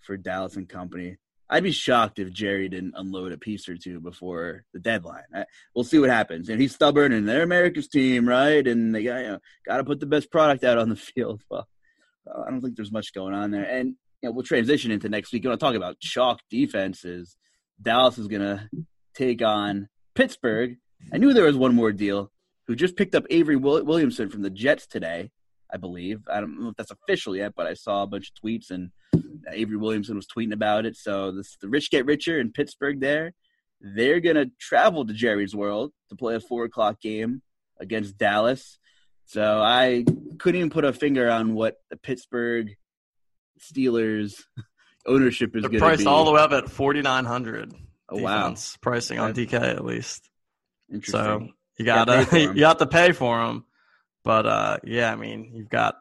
for 0.00 0.16
Dallas 0.16 0.56
and 0.56 0.68
company. 0.68 1.18
I'd 1.50 1.62
be 1.62 1.72
shocked 1.72 2.18
if 2.18 2.32
Jerry 2.32 2.68
didn't 2.68 2.94
unload 2.96 3.32
a 3.32 3.38
piece 3.38 3.68
or 3.68 3.76
two 3.76 4.00
before 4.00 4.64
the 4.74 4.78
deadline. 4.78 5.24
I, 5.34 5.44
we'll 5.74 5.84
see 5.84 5.98
what 5.98 6.10
happens. 6.10 6.48
And 6.48 6.60
he's 6.60 6.74
stubborn, 6.74 7.12
and 7.12 7.26
they're 7.26 7.42
America's 7.42 7.88
team, 7.88 8.28
right? 8.28 8.66
And 8.66 8.94
they 8.94 9.04
got 9.04 9.18
you 9.18 9.28
know, 9.28 9.38
got 9.66 9.78
to 9.78 9.84
put 9.84 10.00
the 10.00 10.06
best 10.06 10.30
product 10.30 10.64
out 10.64 10.78
on 10.78 10.88
the 10.88 10.96
field. 10.96 11.42
Well, 11.50 11.68
I 12.46 12.50
don't 12.50 12.60
think 12.60 12.76
there's 12.76 12.92
much 12.92 13.14
going 13.14 13.34
on 13.34 13.50
there. 13.50 13.64
And 13.64 13.94
you 14.22 14.28
know, 14.28 14.32
we'll 14.32 14.44
transition 14.44 14.90
into 14.90 15.08
next 15.08 15.32
week. 15.32 15.44
We're 15.44 15.50
going 15.50 15.58
to 15.58 15.64
talk 15.64 15.74
about 15.74 16.00
chalk 16.00 16.40
defenses. 16.50 17.36
Dallas 17.80 18.18
is 18.18 18.28
going 18.28 18.42
to 18.42 18.68
take 19.14 19.42
on 19.42 19.88
Pittsburgh. 20.14 20.76
I 21.12 21.18
knew 21.18 21.32
there 21.32 21.44
was 21.44 21.56
one 21.56 21.74
more 21.74 21.92
deal. 21.92 22.30
Who 22.66 22.76
just 22.76 22.96
picked 22.96 23.14
up 23.14 23.24
Avery 23.30 23.56
Williamson 23.56 24.28
from 24.28 24.42
the 24.42 24.50
Jets 24.50 24.86
today? 24.86 25.30
I 25.72 25.76
believe. 25.76 26.22
I 26.30 26.40
don't 26.40 26.60
know 26.60 26.68
if 26.70 26.76
that's 26.76 26.90
official 26.90 27.36
yet, 27.36 27.52
but 27.54 27.66
I 27.66 27.74
saw 27.74 28.02
a 28.02 28.06
bunch 28.06 28.30
of 28.30 28.42
tweets 28.42 28.70
and 28.70 28.90
Avery 29.50 29.76
Williamson 29.76 30.16
was 30.16 30.26
tweeting 30.26 30.52
about 30.52 30.86
it. 30.86 30.96
So 30.96 31.30
this, 31.32 31.56
the 31.60 31.68
rich 31.68 31.90
get 31.90 32.06
richer 32.06 32.38
in 32.38 32.52
Pittsburgh. 32.52 33.00
There, 33.00 33.34
they're 33.80 34.20
gonna 34.20 34.46
travel 34.58 35.06
to 35.06 35.12
Jerry's 35.12 35.54
World 35.54 35.92
to 36.08 36.16
play 36.16 36.34
a 36.34 36.40
four 36.40 36.64
o'clock 36.64 37.00
game 37.00 37.42
against 37.78 38.18
Dallas. 38.18 38.78
So 39.26 39.60
I 39.62 40.04
couldn't 40.38 40.58
even 40.58 40.70
put 40.70 40.84
a 40.84 40.92
finger 40.92 41.30
on 41.30 41.54
what 41.54 41.76
the 41.90 41.96
Pittsburgh 41.96 42.74
Steelers 43.60 44.42
ownership 45.08 45.56
is 45.56 45.62
going 45.62 45.72
be. 45.72 45.78
Priced 45.78 46.06
all 46.06 46.24
the 46.24 46.32
way 46.32 46.40
up 46.40 46.52
at 46.52 46.70
forty 46.70 47.02
nine 47.02 47.24
hundred. 47.24 47.74
Oh 48.08 48.22
wow, 48.22 48.54
pricing 48.80 49.18
on 49.18 49.34
DK 49.34 49.54
at 49.54 49.84
least. 49.84 50.28
Interesting. 50.90 51.20
So 51.20 51.48
you 51.78 51.84
gotta 51.84 52.26
you, 52.38 52.52
you 52.54 52.64
have 52.64 52.78
to 52.78 52.86
pay 52.86 53.12
for 53.12 53.44
them. 53.44 53.64
But 54.24 54.46
uh, 54.46 54.78
yeah, 54.84 55.12
I 55.12 55.16
mean, 55.16 55.52
you've 55.54 55.68
got 55.68 55.96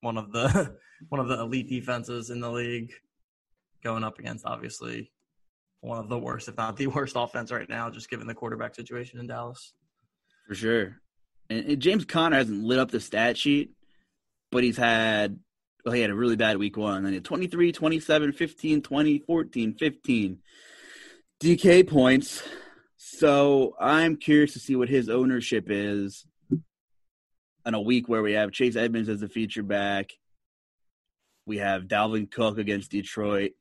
one 0.00 0.18
of 0.18 0.32
the 0.32 0.76
one 1.08 1.20
of 1.20 1.28
the 1.28 1.40
elite 1.40 1.68
defenses 1.68 2.30
in 2.30 2.40
the 2.40 2.50
league 2.50 2.92
going 3.82 4.04
up 4.04 4.18
against 4.18 4.44
obviously 4.44 5.10
one 5.80 5.98
of 5.98 6.08
the 6.08 6.18
worst, 6.18 6.48
if 6.48 6.56
not 6.56 6.76
the 6.76 6.86
worst, 6.88 7.14
offense 7.16 7.52
right 7.52 7.68
now, 7.68 7.90
just 7.90 8.10
given 8.10 8.26
the 8.26 8.34
quarterback 8.34 8.74
situation 8.74 9.20
in 9.20 9.26
Dallas. 9.26 9.72
For 10.46 10.54
sure. 10.54 10.96
And, 11.50 11.66
and 11.66 11.80
James 11.80 12.04
Conner 12.04 12.36
hasn't 12.36 12.64
lit 12.64 12.78
up 12.78 12.90
the 12.90 13.00
stat 13.00 13.36
sheet, 13.36 13.72
but 14.50 14.64
he's 14.64 14.76
had 14.76 15.38
well, 15.88 15.94
he 15.94 16.02
had 16.02 16.10
a 16.10 16.14
really 16.14 16.36
bad 16.36 16.58
week 16.58 16.76
one. 16.76 17.02
Then 17.02 17.12
he 17.12 17.16
had 17.16 17.24
23, 17.24 17.72
27, 17.72 18.32
15, 18.32 18.82
20, 18.82 19.18
14, 19.20 19.74
15 19.74 20.38
DK 21.40 21.88
points. 21.88 22.42
So 22.98 23.74
I'm 23.80 24.18
curious 24.18 24.52
to 24.52 24.58
see 24.58 24.76
what 24.76 24.90
his 24.90 25.08
ownership 25.08 25.68
is 25.70 26.26
on 27.64 27.72
a 27.72 27.80
week 27.80 28.06
where 28.06 28.20
we 28.20 28.34
have 28.34 28.52
Chase 28.52 28.76
Edmonds 28.76 29.08
as 29.08 29.22
a 29.22 29.30
feature 29.30 29.62
back. 29.62 30.10
We 31.46 31.56
have 31.56 31.84
Dalvin 31.84 32.30
Cook 32.30 32.58
against 32.58 32.90
Detroit, 32.90 33.52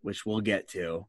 which 0.00 0.24
we'll 0.24 0.40
get 0.40 0.68
to. 0.68 1.06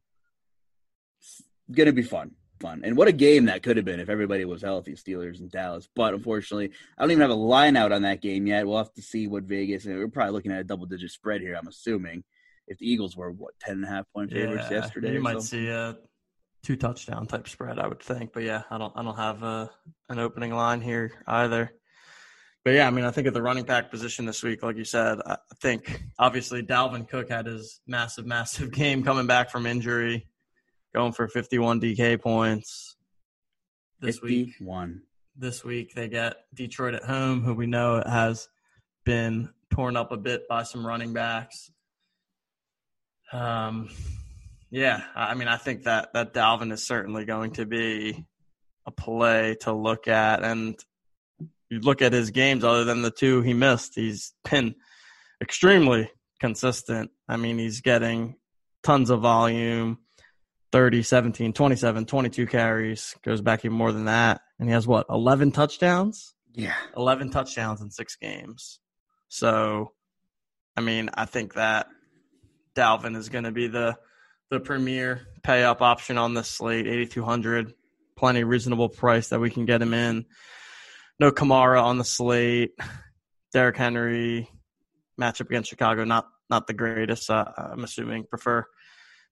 It's 1.20 1.42
gonna 1.70 1.94
be 1.94 2.02
fun, 2.02 2.32
fun, 2.60 2.82
and 2.84 2.96
what 2.96 3.08
a 3.08 3.12
game 3.12 3.46
that 3.46 3.62
could 3.62 3.76
have 3.76 3.84
been 3.84 4.00
if 4.00 4.08
everybody 4.08 4.44
was 4.44 4.62
healthy, 4.62 4.92
Steelers 4.92 5.40
and 5.40 5.50
Dallas. 5.50 5.88
But 5.94 6.14
unfortunately, 6.14 6.70
I 6.96 7.02
don't 7.02 7.10
even 7.10 7.22
have 7.22 7.30
a 7.30 7.34
line 7.34 7.76
out 7.76 7.92
on 7.92 8.02
that 8.02 8.22
game 8.22 8.46
yet. 8.46 8.66
We'll 8.66 8.78
have 8.78 8.92
to 8.94 9.02
see 9.02 9.26
what 9.26 9.44
Vegas 9.44 9.86
and 9.86 9.96
we're 9.96 10.08
probably 10.08 10.32
looking 10.32 10.52
at 10.52 10.60
a 10.60 10.64
double 10.64 10.86
digit 10.86 11.10
spread 11.10 11.40
here. 11.40 11.56
I'm 11.56 11.68
assuming 11.68 12.24
if 12.66 12.78
the 12.78 12.90
Eagles 12.90 13.16
were 13.16 13.30
what 13.32 13.58
ten 13.60 13.76
and 13.76 13.84
a 13.84 13.88
half 13.88 14.06
point 14.14 14.30
favorites 14.30 14.68
yeah, 14.70 14.78
yesterday, 14.78 15.14
you 15.14 15.20
might 15.20 15.42
see 15.42 15.68
a 15.68 15.96
two 16.62 16.76
touchdown 16.76 17.26
type 17.26 17.48
spread. 17.48 17.78
I 17.78 17.86
would 17.86 18.02
think, 18.02 18.32
but 18.32 18.42
yeah, 18.42 18.62
I 18.70 18.78
don't 18.78 18.92
I 18.94 19.02
don't 19.02 19.16
have 19.16 19.42
a, 19.42 19.46
uh, 19.46 19.66
an 20.08 20.18
opening 20.18 20.54
line 20.54 20.80
here 20.80 21.12
either 21.26 21.72
but 22.64 22.74
yeah, 22.74 22.86
I 22.86 22.90
mean, 22.90 23.04
I 23.04 23.10
think 23.10 23.26
at 23.26 23.32
the 23.32 23.42
running 23.42 23.64
back 23.64 23.90
position 23.90 24.26
this 24.26 24.42
week, 24.42 24.62
like 24.62 24.76
you 24.76 24.84
said, 24.84 25.18
I 25.24 25.36
think 25.60 26.02
obviously 26.18 26.62
Dalvin 26.62 27.08
Cook 27.08 27.30
had 27.30 27.46
his 27.46 27.80
massive, 27.86 28.26
massive 28.36 28.70
game 28.72 29.02
coming 29.02 29.26
back 29.26 29.50
from 29.50 29.66
injury, 29.66 30.26
going 30.94 31.12
for 31.12 31.28
51 31.28 31.80
DK 31.80 32.20
points 32.20 32.96
this 34.00 34.18
51. 34.18 34.88
week. 34.88 34.96
This 35.36 35.64
week 35.64 35.94
they 35.94 36.08
get 36.08 36.36
Detroit 36.54 36.94
at 36.94 37.04
home, 37.04 37.42
who 37.42 37.54
we 37.54 37.66
know 37.66 38.02
has 38.04 38.48
been 39.04 39.50
torn 39.70 39.96
up 39.96 40.12
a 40.12 40.16
bit 40.16 40.48
by 40.48 40.64
some 40.64 40.86
running 40.86 41.12
backs. 41.12 41.70
Um, 43.32 43.88
yeah, 44.70 45.02
I 45.14 45.34
mean, 45.34 45.48
I 45.48 45.56
think 45.56 45.84
that 45.84 46.12
that 46.14 46.34
Dalvin 46.34 46.72
is 46.72 46.86
certainly 46.86 47.24
going 47.24 47.52
to 47.52 47.66
be 47.66 48.24
a 48.86 48.90
play 48.90 49.56
to 49.60 49.72
look 49.72 50.08
at, 50.08 50.42
and 50.42 50.76
you 51.68 51.80
look 51.80 52.02
at 52.02 52.12
his 52.12 52.30
games, 52.30 52.64
other 52.64 52.84
than 52.84 53.02
the 53.02 53.10
two 53.10 53.42
he 53.42 53.54
missed, 53.54 53.92
he's 53.94 54.32
been 54.50 54.74
extremely 55.40 56.10
consistent. 56.40 57.10
I 57.28 57.36
mean, 57.36 57.58
he's 57.58 57.80
getting 57.80 58.36
tons 58.82 59.10
of 59.10 59.20
volume 59.20 59.98
30, 60.72 61.02
17, 61.02 61.52
27, 61.52 62.06
22 62.06 62.46
carries, 62.46 63.16
goes 63.24 63.40
back 63.40 63.64
even 63.64 63.76
more 63.76 63.92
than 63.92 64.04
that. 64.04 64.40
And 64.58 64.68
he 64.68 64.72
has 64.72 64.86
what, 64.86 65.06
11 65.10 65.52
touchdowns? 65.52 66.34
Yeah. 66.52 66.76
11 66.96 67.30
touchdowns 67.30 67.80
in 67.80 67.90
six 67.90 68.16
games. 68.16 68.80
So, 69.28 69.92
I 70.76 70.80
mean, 70.80 71.10
I 71.14 71.24
think 71.24 71.54
that 71.54 71.86
Dalvin 72.74 73.16
is 73.16 73.28
going 73.28 73.44
to 73.44 73.52
be 73.52 73.68
the 73.68 73.96
the 74.50 74.58
premier 74.58 75.28
pay 75.44 75.62
up 75.62 75.80
option 75.80 76.18
on 76.18 76.34
this 76.34 76.48
slate, 76.48 76.88
8200 76.88 77.72
plenty 78.16 78.42
reasonable 78.42 78.88
price 78.88 79.28
that 79.28 79.38
we 79.38 79.48
can 79.48 79.64
get 79.64 79.80
him 79.80 79.94
in 79.94 80.26
no 81.20 81.30
Kamara 81.30 81.80
on 81.80 81.98
the 81.98 82.04
slate. 82.04 82.72
Derrick 83.52 83.76
Henry 83.76 84.48
matchup 85.20 85.46
against 85.46 85.70
Chicago, 85.70 86.04
not 86.04 86.26
not 86.48 86.66
the 86.66 86.72
greatest. 86.72 87.30
Uh, 87.30 87.44
I'm 87.56 87.84
assuming 87.84 88.24
prefer 88.24 88.64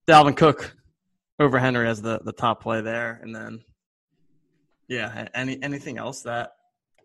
Dalvin 0.07 0.37
Cook 0.37 0.77
over 1.39 1.59
Henry 1.59 1.89
as 1.89 2.03
the 2.03 2.21
the 2.25 2.33
top 2.33 2.63
play 2.63 2.81
there, 2.81 3.21
and 3.23 3.35
then 3.35 3.61
yeah, 4.89 5.29
any 5.35 5.63
anything 5.63 5.99
else 5.99 6.23
that 6.23 6.53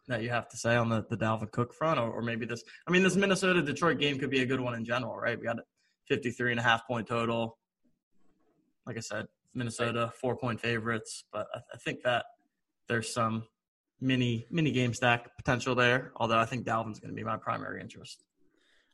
that 0.07 0.21
you 0.23 0.29
have 0.29 0.49
to 0.49 0.57
say 0.57 0.75
on 0.75 0.89
the 0.89 1.05
the 1.09 1.17
Dalvin 1.17 1.51
Cook 1.51 1.73
front, 1.73 1.99
or, 1.99 2.09
or 2.09 2.21
maybe 2.21 2.45
this? 2.45 2.63
I 2.87 2.91
mean, 2.91 3.03
this 3.03 3.15
Minnesota 3.15 3.61
Detroit 3.61 3.99
game 3.99 4.17
could 4.17 4.29
be 4.29 4.41
a 4.41 4.45
good 4.45 4.59
one 4.59 4.73
in 4.73 4.85
general, 4.85 5.15
right? 5.15 5.37
We 5.37 5.45
got 5.45 5.59
a 5.59 5.63
53 6.07 6.51
and 6.51 6.59
a 6.59 6.63
half 6.63 6.87
point 6.87 7.07
total. 7.07 7.57
Like 8.85 8.97
I 8.97 9.01
said, 9.01 9.27
Minnesota 9.53 10.11
four 10.19 10.35
point 10.35 10.59
favorites, 10.59 11.25
but 11.31 11.47
I, 11.53 11.59
I 11.73 11.77
think 11.77 12.03
that 12.03 12.25
there's 12.87 13.13
some 13.13 13.43
mini 14.01 14.45
mini 14.49 14.71
game 14.71 14.93
stack 14.93 15.35
potential 15.37 15.75
there. 15.75 16.11
Although 16.17 16.39
I 16.39 16.45
think 16.45 16.65
Dalvin's 16.65 16.99
going 16.99 17.11
to 17.11 17.15
be 17.15 17.23
my 17.23 17.37
primary 17.37 17.81
interest. 17.81 18.23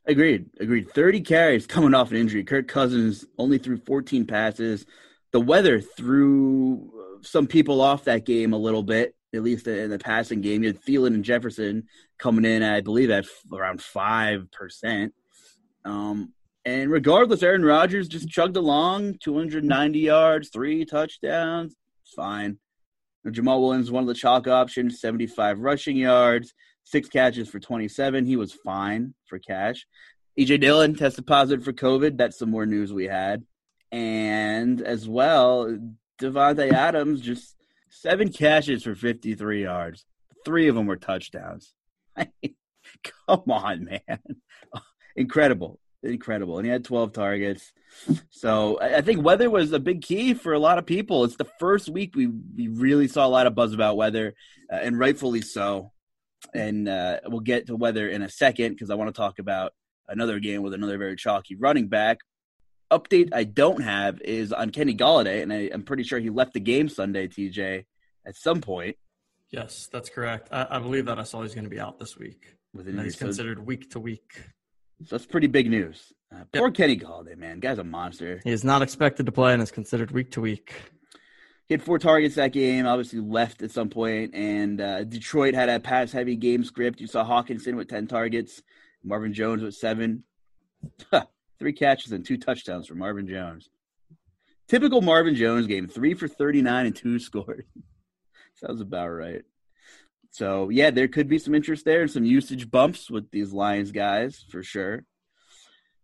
Agreed. 0.06 0.46
Agreed. 0.58 0.90
30 0.90 1.20
carries 1.20 1.66
coming 1.66 1.94
off 1.94 2.10
an 2.10 2.16
injury. 2.16 2.42
Kirk 2.42 2.68
Cousins 2.68 3.26
only 3.38 3.58
threw 3.58 3.76
14 3.76 4.26
passes. 4.26 4.86
The 5.32 5.40
weather 5.40 5.80
threw 5.80 7.20
some 7.22 7.46
people 7.46 7.80
off 7.80 8.04
that 8.04 8.26
game 8.26 8.52
a 8.52 8.58
little 8.58 8.82
bit, 8.82 9.14
at 9.34 9.42
least 9.42 9.66
in 9.66 9.90
the 9.90 9.98
passing 9.98 10.40
game. 10.40 10.62
You 10.62 10.70
had 10.70 10.82
Thielen 10.82 11.14
and 11.14 11.24
Jefferson 11.24 11.84
coming 12.18 12.44
in, 12.44 12.62
I 12.62 12.80
believe, 12.80 13.10
at 13.10 13.26
around 13.52 13.80
5%. 13.80 15.10
Um, 15.84 16.32
and 16.64 16.90
regardless, 16.90 17.42
Aaron 17.42 17.64
Rodgers 17.64 18.08
just 18.08 18.28
chugged 18.28 18.56
along 18.56 19.18
290 19.20 19.98
yards, 19.98 20.50
three 20.50 20.84
touchdowns. 20.84 21.74
Fine. 22.14 22.58
Jamaal 23.26 23.60
Williams, 23.60 23.90
one 23.90 24.02
of 24.02 24.08
the 24.08 24.14
chalk 24.14 24.48
options, 24.48 25.00
75 25.00 25.60
rushing 25.60 25.96
yards, 25.96 26.54
six 26.84 27.08
catches 27.08 27.48
for 27.48 27.60
27. 27.60 28.26
He 28.26 28.36
was 28.36 28.52
fine 28.52 29.14
for 29.26 29.38
cash. 29.38 29.86
AJ 30.38 30.60
Dillon 30.60 30.94
tested 30.94 31.26
positive 31.26 31.64
for 31.64 31.72
COVID. 31.72 32.16
That's 32.16 32.38
some 32.38 32.50
more 32.50 32.66
news 32.66 32.92
we 32.92 33.04
had. 33.04 33.42
And 33.92 34.80
as 34.80 35.08
well, 35.08 35.78
Davante 36.20 36.72
Adams 36.72 37.20
just 37.20 37.56
seven 37.88 38.32
catches 38.32 38.84
for 38.84 38.94
53 38.94 39.62
yards. 39.62 40.04
Three 40.44 40.68
of 40.68 40.74
them 40.74 40.86
were 40.86 40.96
touchdowns. 40.96 41.74
Come 42.16 43.50
on, 43.50 43.84
man. 43.84 44.18
Incredible 45.16 45.80
incredible. 46.02 46.58
And 46.58 46.66
he 46.66 46.72
had 46.72 46.84
12 46.84 47.12
targets. 47.12 47.72
So 48.30 48.80
I 48.80 49.00
think 49.00 49.24
weather 49.24 49.50
was 49.50 49.72
a 49.72 49.78
big 49.78 50.02
key 50.02 50.34
for 50.34 50.52
a 50.52 50.58
lot 50.58 50.78
of 50.78 50.86
people. 50.86 51.24
It's 51.24 51.36
the 51.36 51.48
first 51.58 51.88
week 51.88 52.14
we, 52.14 52.26
we 52.26 52.68
really 52.68 53.08
saw 53.08 53.26
a 53.26 53.28
lot 53.28 53.46
of 53.46 53.54
buzz 53.54 53.72
about 53.72 53.96
weather, 53.96 54.34
uh, 54.72 54.76
and 54.76 54.98
rightfully 54.98 55.42
so. 55.42 55.92
And 56.54 56.88
uh, 56.88 57.20
we'll 57.26 57.40
get 57.40 57.66
to 57.66 57.76
weather 57.76 58.08
in 58.08 58.22
a 58.22 58.30
second 58.30 58.72
because 58.72 58.90
I 58.90 58.94
want 58.94 59.14
to 59.14 59.18
talk 59.18 59.38
about 59.38 59.72
another 60.08 60.38
game 60.38 60.62
with 60.62 60.72
another 60.72 60.98
very 60.98 61.16
chalky 61.16 61.56
running 61.56 61.88
back. 61.88 62.20
Update 62.90 63.30
I 63.32 63.44
don't 63.44 63.82
have 63.82 64.20
is 64.20 64.52
on 64.52 64.70
Kenny 64.70 64.94
Golladay, 64.94 65.42
and 65.42 65.52
I, 65.52 65.70
am 65.72 65.82
pretty 65.82 66.02
sure 66.02 66.18
he 66.18 66.30
left 66.30 66.54
the 66.54 66.60
game 66.60 66.88
Sunday, 66.88 67.28
TJ, 67.28 67.84
at 68.26 68.36
some 68.36 68.60
point. 68.60 68.96
Yes, 69.50 69.88
that's 69.92 70.08
correct. 70.08 70.48
I, 70.52 70.66
I 70.70 70.78
believe 70.78 71.06
that 71.06 71.18
I 71.18 71.24
saw 71.24 71.42
he's 71.42 71.54
going 71.54 71.64
to 71.64 71.70
be 71.70 71.80
out 71.80 71.98
this 71.98 72.16
week. 72.16 72.56
with 72.72 72.88
an 72.88 73.02
He's 73.02 73.16
considered 73.16 73.64
week 73.64 73.90
to 73.90 74.00
week. 74.00 74.42
So 75.04 75.16
that's 75.16 75.26
pretty 75.26 75.46
big 75.46 75.70
news. 75.70 76.12
Uh, 76.32 76.44
poor 76.52 76.68
yep. 76.68 76.74
Kenny 76.74 76.96
Golladay, 76.96 77.36
man. 77.36 77.58
Guy's 77.58 77.78
a 77.78 77.84
monster. 77.84 78.40
He 78.44 78.50
is 78.50 78.64
not 78.64 78.82
expected 78.82 79.26
to 79.26 79.32
play 79.32 79.52
and 79.52 79.62
is 79.62 79.70
considered 79.70 80.10
week 80.10 80.32
to 80.32 80.40
week. 80.40 80.74
He 81.66 81.74
had 81.74 81.82
four 81.82 81.98
targets 81.98 82.34
that 82.34 82.52
game, 82.52 82.86
obviously 82.86 83.20
left 83.20 83.62
at 83.62 83.70
some 83.70 83.88
point, 83.88 84.34
and 84.34 84.80
uh, 84.80 85.04
Detroit 85.04 85.54
had 85.54 85.68
a 85.68 85.78
pass 85.78 86.10
heavy 86.10 86.34
game 86.36 86.64
script. 86.64 87.00
You 87.00 87.06
saw 87.06 87.24
Hockenson 87.24 87.76
with 87.76 87.88
10 87.88 88.08
targets, 88.08 88.60
Marvin 89.04 89.32
Jones 89.32 89.62
with 89.62 89.74
seven. 89.74 90.24
Three 91.60 91.72
catches 91.74 92.10
and 92.12 92.24
two 92.24 92.38
touchdowns 92.38 92.86
for 92.86 92.94
Marvin 92.94 93.28
Jones. 93.28 93.68
Typical 94.66 95.02
Marvin 95.02 95.34
Jones 95.34 95.66
game, 95.66 95.86
three 95.86 96.14
for 96.14 96.26
39 96.26 96.86
and 96.86 96.96
two 96.96 97.18
scored. 97.20 97.66
Sounds 98.54 98.80
about 98.80 99.08
right. 99.08 99.42
So, 100.30 100.70
yeah, 100.70 100.90
there 100.90 101.08
could 101.08 101.28
be 101.28 101.38
some 101.38 101.54
interest 101.54 101.84
there 101.84 102.02
and 102.02 102.10
some 102.10 102.24
usage 102.24 102.70
bumps 102.70 103.10
with 103.10 103.30
these 103.30 103.52
Lions 103.52 103.92
guys 103.92 104.44
for 104.48 104.62
sure. 104.62 105.04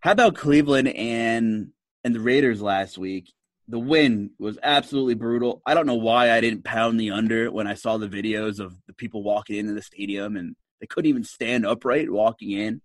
How 0.01 0.13
about 0.13 0.37
Cleveland 0.37 0.89
and 0.89 1.71
and 2.05 2.15
the 2.15 2.21
Raiders 2.21 2.61
last 2.61 2.99
week? 2.99 3.33
The 3.69 3.79
win 3.79 4.31
was 4.39 4.59
absolutely 4.63 5.15
brutal. 5.15 5.63
I 5.65 5.75
don't 5.75 5.87
know 5.87 5.95
why 5.95 6.33
I 6.33 6.41
didn't 6.41 6.65
pound 6.65 7.01
the 7.01 7.13
under 7.13 7.51
when 7.51 7.67
I 7.67 7.75
saw 7.75 7.97
the 7.97 8.09
videos 8.09 8.61
of 8.61 8.77
the 8.87 8.93
people 8.93 9.23
walking 9.23 9.57
into 9.57 9.73
the 9.73 9.83
stadium 9.83 10.37
and 10.37 10.55
they 10.81 10.87
couldn't 10.87 11.09
even 11.09 11.25
stand 11.25 11.65
upright 11.65 12.11
walking 12.11 12.53
in. 12.53 12.83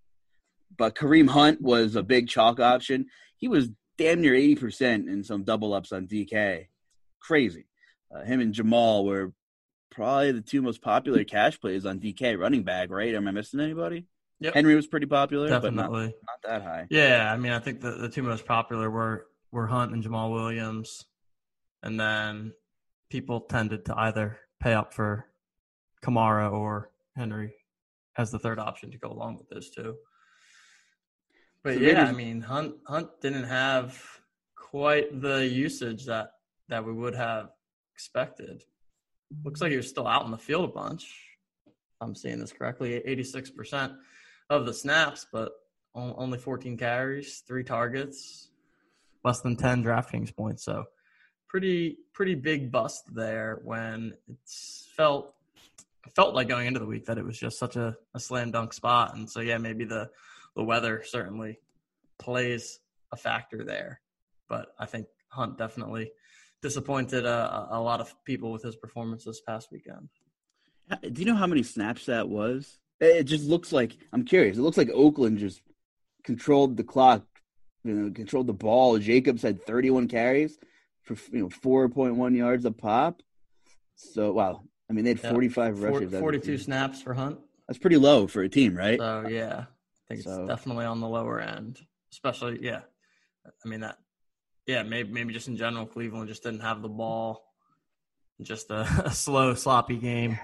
But 0.78 0.96
Kareem 0.96 1.30
Hunt 1.30 1.62
was 1.62 1.96
a 1.96 2.04
big 2.04 2.28
chalk 2.28 2.60
option. 2.60 3.08
He 3.38 3.48
was 3.48 3.70
damn 3.98 4.22
near 4.22 4.34
80% 4.34 5.08
in 5.08 5.24
some 5.24 5.44
double 5.44 5.74
ups 5.74 5.92
on 5.92 6.08
DK. 6.08 6.68
Crazy. 7.20 7.66
Uh, 8.14 8.24
him 8.24 8.42
and 8.42 8.54
Jamaal 8.54 9.06
were 9.06 9.34
probably 9.92 10.32
the 10.32 10.42
two 10.42 10.62
most 10.62 10.82
popular 10.82 11.24
cash 11.24 11.60
plays 11.60 11.86
on 11.86 12.00
DK 12.00 12.38
running 12.38 12.64
back, 12.64 12.90
right? 12.90 13.14
Am 13.14 13.28
I 13.28 13.32
missing 13.32 13.60
anybody? 13.60 14.06
Yep. 14.40 14.56
Henry 14.56 14.76
was 14.76 14.88
pretty 14.88 15.06
popular, 15.06 15.48
Definitely. 15.50 15.76
but 15.78 15.90
not, 15.92 16.02
not 16.02 16.42
that 16.44 16.64
high. 16.64 16.88
Yeah, 16.90 17.32
I 17.32 17.38
mean, 17.38 17.52
I 17.52 17.60
think 17.60 17.80
the, 17.80 17.92
the 17.92 18.10
two 18.10 18.24
most 18.24 18.46
popular 18.46 18.90
were 18.90 19.28
were 19.52 19.68
Hunt 19.68 19.92
and 19.92 20.04
Jamaal 20.04 20.32
Williams, 20.34 21.06
and 21.84 22.00
then 22.00 22.54
people 23.10 23.42
tended 23.42 23.86
to 23.86 24.00
either 24.00 24.40
pay 24.60 24.74
up 24.74 24.94
for 24.94 25.28
Kamara 26.04 26.52
or 26.52 26.90
Henry 27.16 27.54
as 28.18 28.32
the 28.32 28.40
third 28.40 28.58
option 28.58 28.90
to 28.92 28.98
go 28.98 29.12
along 29.12 29.38
with 29.38 29.50
this 29.50 29.70
too. 29.70 29.96
But 31.64 31.80
yeah, 31.80 32.06
I 32.06 32.12
mean, 32.12 32.42
Hunt 32.42 32.76
Hunt 32.88 33.10
didn't 33.22 33.44
have 33.44 34.00
quite 34.56 35.22
the 35.22 35.46
usage 35.46 36.06
that 36.06 36.32
that 36.70 36.86
we 36.86 36.94
would 36.94 37.16
have 37.16 37.50
expected. 37.94 38.64
Looks 39.44 39.62
like 39.62 39.72
he 39.72 39.78
was 39.78 39.90
still 39.90 40.08
out 40.08 40.26
in 40.26 40.32
the 40.32 40.38
field 40.38 40.66
a 40.66 40.74
bunch. 40.74 41.14
I'm 42.02 42.16
seeing 42.16 42.40
this 42.40 42.52
correctly, 42.52 43.02
86% 43.08 43.96
of 44.50 44.66
the 44.66 44.74
snaps, 44.74 45.28
but 45.32 45.52
only 45.94 46.40
14 46.40 46.78
carries, 46.78 47.44
three 47.48 47.64
targets, 47.64 48.50
less 49.24 49.42
than 49.42 49.56
10 49.56 49.84
DraftKings 49.84 50.36
points. 50.36 50.64
So 50.64 50.86
pretty 51.48 51.98
pretty 52.14 52.34
big 52.34 52.72
bust 52.72 53.04
there 53.14 53.60
when 53.64 54.14
it's 54.28 54.88
felt 54.96 55.36
felt 56.16 56.34
like 56.34 56.48
going 56.48 56.66
into 56.66 56.80
the 56.80 56.86
week 56.86 57.06
that 57.06 57.18
it 57.18 57.26
was 57.26 57.38
just 57.38 57.60
such 57.60 57.76
a, 57.76 57.96
a 58.16 58.20
slam 58.20 58.52
dunk 58.52 58.74
spot. 58.74 59.16
And 59.16 59.30
so 59.30 59.42
yeah, 59.42 59.58
maybe 59.58 59.86
the 59.86 60.10
the 60.56 60.64
weather 60.64 61.04
certainly 61.06 61.60
plays 62.20 62.80
a 63.12 63.18
factor 63.18 63.64
there. 63.64 64.02
But 64.48 64.68
I 64.80 64.86
think 64.86 65.08
Hunt 65.30 65.58
definitely 65.58 66.12
disappointed 66.62 67.26
uh, 67.26 67.68
a, 67.72 67.78
a 67.78 67.82
lot 67.82 68.02
of 68.02 68.14
people 68.26 68.52
with 68.52 68.64
his 68.64 68.76
performance 68.76 69.24
this 69.24 69.42
past 69.42 69.70
weekend. 69.72 70.10
Uh, 70.90 70.98
do 71.12 71.22
you 71.22 71.26
know 71.26 71.36
how 71.36 71.48
many 71.48 71.64
snaps 71.64 72.06
that 72.06 72.28
was? 72.28 72.78
It 73.00 73.24
just 73.24 73.46
looks 73.46 73.72
like 73.72 73.98
I'm 74.14 74.24
curious. 74.24 74.58
It 74.58 74.62
looks 74.62 74.78
like 74.78 74.90
Oakland 74.94 75.40
just 75.40 75.62
controlled 76.24 76.78
the 76.78 76.84
clock, 76.84 77.24
you 77.84 77.94
know, 77.94 78.12
controlled 78.12 78.48
the 78.48 78.54
ball. 78.54 79.00
Jacobs 79.00 79.42
had 79.42 79.66
31 79.66 80.08
carries 80.08 80.58
for 81.02 81.16
you 81.32 81.42
know 81.42 81.50
4.1 81.50 82.36
yards 82.36 82.66
a 82.66 82.72
pop. 82.72 83.22
So 83.96 84.34
wow, 84.34 84.64
I 84.90 84.94
mean 84.94 85.06
they 85.06 85.12
had 85.12 85.20
45 85.22 85.80
yeah, 85.80 85.88
rushes. 85.88 86.20
42 86.20 86.58
snaps 86.58 87.02
for 87.02 87.14
Hunt. 87.14 87.40
That's 87.68 87.80
pretty 87.80 87.98
low 87.98 88.28
for 88.28 88.44
a 88.44 88.50
team, 88.50 88.76
right? 88.76 89.00
So 89.00 89.26
yeah, 89.28 89.66
I 89.66 89.81
think 90.12 90.24
so, 90.24 90.42
it's 90.42 90.48
definitely 90.48 90.86
on 90.86 91.00
the 91.00 91.08
lower 91.08 91.40
end, 91.40 91.80
especially 92.12 92.60
yeah. 92.62 92.82
I 93.46 93.68
mean 93.68 93.82
that 93.82 93.98
yeah, 94.66 94.84
maybe 94.84 95.12
maybe 95.12 95.34
just 95.34 95.48
in 95.48 95.58
general, 95.58 95.86
Cleveland 95.86 96.28
just 96.28 96.44
didn't 96.44 96.62
have 96.62 96.82
the 96.82 96.90
ball. 96.90 97.44
Just 98.42 98.72
a, 98.72 98.82
a 99.06 99.12
slow, 99.12 99.54
sloppy 99.54 99.98
game 99.98 100.40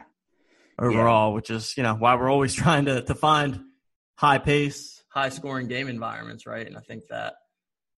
overall, 0.80 1.30
yeah. 1.30 1.36
which 1.36 1.50
is 1.50 1.76
you 1.78 1.84
know 1.84 1.96
why 1.96 2.16
we're 2.16 2.30
always 2.30 2.54
trying 2.64 2.86
to 2.86 3.02
to 3.04 3.16
find 3.16 3.60
high 4.16 4.40
pace, 4.40 5.04
high 5.10 5.30
scoring 5.30 5.68
game 5.68 5.88
environments, 5.88 6.46
right? 6.46 6.66
And 6.66 6.78
I 6.78 6.82
think 6.82 7.04
that 7.10 7.36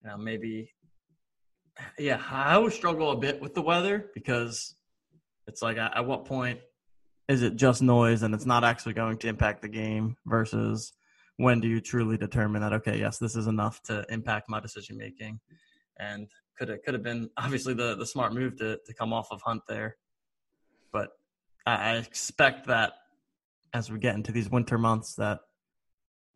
you 0.02 0.10
know 0.10 0.16
maybe 0.16 0.70
yeah, 1.98 2.20
I 2.30 2.58
would 2.58 2.72
struggle 2.72 3.10
a 3.10 3.16
bit 3.16 3.40
with 3.40 3.54
the 3.54 3.62
weather 3.62 4.10
because 4.14 4.74
it's 5.46 5.62
like 5.62 5.78
at 5.78 6.06
what 6.06 6.26
point 6.26 6.60
is 7.28 7.42
it 7.42 7.56
just 7.56 7.80
noise 7.80 8.22
and 8.22 8.34
it's 8.34 8.46
not 8.46 8.64
actually 8.64 8.92
going 8.92 9.16
to 9.16 9.28
impact 9.28 9.62
the 9.62 9.68
game 9.68 10.16
versus 10.26 10.92
when 11.40 11.60
do 11.60 11.68
you 11.68 11.80
truly 11.80 12.16
determine 12.16 12.60
that 12.60 12.72
okay 12.72 12.98
yes 12.98 13.18
this 13.18 13.34
is 13.34 13.46
enough 13.46 13.82
to 13.82 14.04
impact 14.08 14.48
my 14.48 14.60
decision 14.60 14.96
making 14.96 15.40
and 16.00 16.28
could 16.58 16.68
have 16.68 16.82
could 16.82 16.94
have 16.94 17.02
been 17.02 17.30
obviously 17.36 17.74
the 17.74 17.94
the 17.96 18.06
smart 18.06 18.34
move 18.34 18.56
to 18.58 18.78
to 18.84 18.94
come 18.94 19.12
off 19.12 19.28
of 19.30 19.40
Hunt 19.42 19.62
there, 19.68 19.96
but 20.92 21.10
I, 21.66 21.92
I 21.92 21.96
expect 21.96 22.66
that 22.66 22.92
as 23.72 23.90
we 23.90 23.98
get 23.98 24.14
into 24.14 24.32
these 24.32 24.50
winter 24.50 24.78
months 24.78 25.14
that 25.14 25.40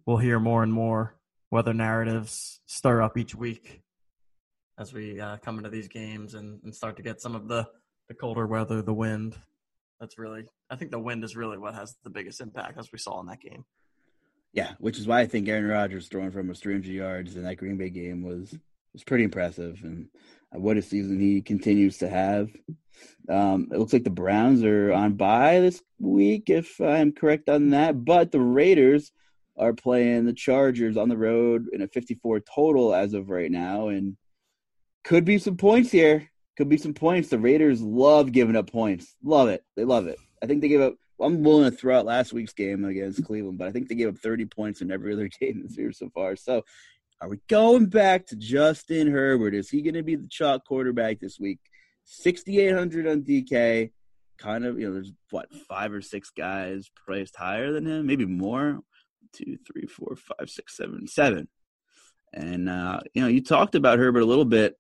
we'll 0.07 0.19
hear 0.19 0.39
more 0.39 0.63
and 0.63 0.73
more 0.73 1.17
weather 1.51 1.75
narratives 1.75 2.61
stir 2.67 3.03
up 3.03 3.19
each 3.19 3.35
week 3.35 3.83
as 4.79 4.93
we 4.93 5.21
uh, 5.21 5.37
come 5.39 5.59
into 5.59 5.71
these 5.71 5.89
games 5.89 6.35
and, 6.35 6.61
and 6.65 6.75
start 6.75 6.97
to 6.97 7.03
get 7.03 7.21
some 7.21 7.35
of 7.35 7.49
the 7.49 7.67
the 8.09 8.15
colder 8.15 8.47
weather, 8.47 8.83
the 8.83 8.95
wind. 8.95 9.37
That's 10.01 10.19
really, 10.19 10.45
I 10.69 10.77
think 10.77 10.91
the 10.91 10.99
wind 10.99 11.25
is 11.25 11.37
really 11.37 11.57
what 11.57 11.75
has 11.75 11.97
the 12.03 12.11
biggest 12.11 12.41
impact, 12.41 12.79
as 12.79 12.93
we 12.93 12.99
saw 12.99 13.21
in 13.21 13.27
that 13.27 13.41
game. 13.41 13.65
Yeah, 14.55 14.71
which 14.79 14.99
is 15.01 15.07
why 15.07 15.21
I 15.21 15.27
think 15.27 15.49
Aaron 15.49 15.67
Rodgers 15.67 16.07
throwing 16.07 16.31
from 16.31 16.43
almost 16.43 16.63
300 16.63 16.87
yards 16.89 17.37
in 17.37 17.43
that 17.43 17.57
Green 17.57 17.77
Bay 17.77 17.91
game 17.91 18.23
was 18.23 18.57
was 18.93 19.03
pretty 19.03 19.25
impressive, 19.25 19.81
and 19.83 20.09
what 20.53 20.77
a 20.77 20.83
season 20.83 21.19
he 21.19 21.43
continues 21.43 21.99
to 21.99 22.09
have. 22.09 22.51
Um, 23.29 23.69
it 23.73 23.79
looks 23.79 23.93
like 23.93 24.05
the 24.05 24.11
Browns 24.11 24.63
are 24.63 24.93
on 24.93 25.15
bye 25.15 25.59
this 25.59 25.83
week, 25.99 26.49
if 26.49 26.81
I'm 26.81 27.11
correct 27.11 27.49
on 27.49 27.71
that. 27.71 28.05
But 28.05 28.31
the 28.31 28.41
Raiders 28.41 29.11
are 29.59 29.73
playing 29.73 30.25
the 30.25 30.33
Chargers 30.33 30.97
on 30.97 31.09
the 31.09 31.17
road 31.17 31.67
in 31.73 31.83
a 31.83 31.89
54 31.89 32.41
total 32.55 32.95
as 32.95 33.13
of 33.13 33.31
right 33.31 33.51
now, 33.51 33.89
and 33.89 34.17
could 35.03 35.25
be 35.25 35.39
some 35.39 35.57
points 35.57 35.91
here. 35.91 36.31
Could 36.57 36.69
be 36.69 36.77
some 36.77 36.95
points. 36.95 37.29
The 37.29 37.39
Raiders 37.41 37.83
love 37.83 38.31
giving 38.31 38.55
up 38.55 38.71
points. 38.71 39.17
Love 39.25 39.49
it. 39.49 39.65
They 39.75 39.85
love 39.85 40.07
it. 40.07 40.21
I 40.41 40.47
think 40.47 40.61
they 40.61 40.69
gave 40.69 40.81
up. 40.81 40.95
I'm 41.25 41.43
willing 41.43 41.71
to 41.71 41.77
throw 41.77 41.99
out 41.99 42.07
last 42.07 42.33
week's 42.33 42.53
game 42.53 42.85
against 42.85 43.25
Cleveland, 43.25 43.59
but 43.59 43.69
I 43.69 43.73
think 43.73 43.89
they 43.89 43.95
gave 43.95 44.09
up 44.09 44.19
30 44.19 44.45
points 44.47 44.83
in 44.83 44.91
every 44.91 45.13
other 45.13 45.29
game 45.41 45.63
this 45.63 45.77
year 45.77 45.93
so 45.93 46.11
far. 46.11 46.37
So 46.37 46.65
are 47.21 47.29
we 47.29 47.39
going 47.49 47.87
back 47.87 48.27
to 48.27 48.37
Justin 48.37 49.11
Herbert? 49.11 49.55
Is 49.55 49.71
he 49.71 49.83
going 49.83 49.95
to 49.95 50.03
be 50.03 50.17
the 50.17 50.29
chalk 50.29 50.65
quarterback 50.65 51.21
this 51.21 51.41
week? 51.41 51.59
6,800 52.05 53.07
on 53.07 53.23
DK. 53.23 53.91
Kind 54.37 54.67
of, 54.67 54.79
you 54.79 54.89
know, 54.89 54.95
there's 54.95 55.13
what, 55.31 55.53
five 55.69 55.93
or 55.93 56.03
six 56.03 56.31
guys 56.31 56.91
priced 57.07 57.37
higher 57.37 57.73
than 57.73 57.87
him, 57.87 58.07
maybe 58.07 58.27
more. 58.27 58.81
Two, 59.33 59.57
three, 59.67 59.87
four, 59.87 60.17
five, 60.17 60.51
six, 60.51 60.77
seven, 60.77 61.07
seven. 61.07 61.49
And, 62.33 62.69
uh, 62.69 63.01
you 63.15 63.23
know, 63.23 63.29
you 63.29 63.43
talked 63.43 63.75
about 63.75 63.99
Herbert 63.99 64.21
a 64.21 64.27
little 64.27 64.45
bit 64.45 64.77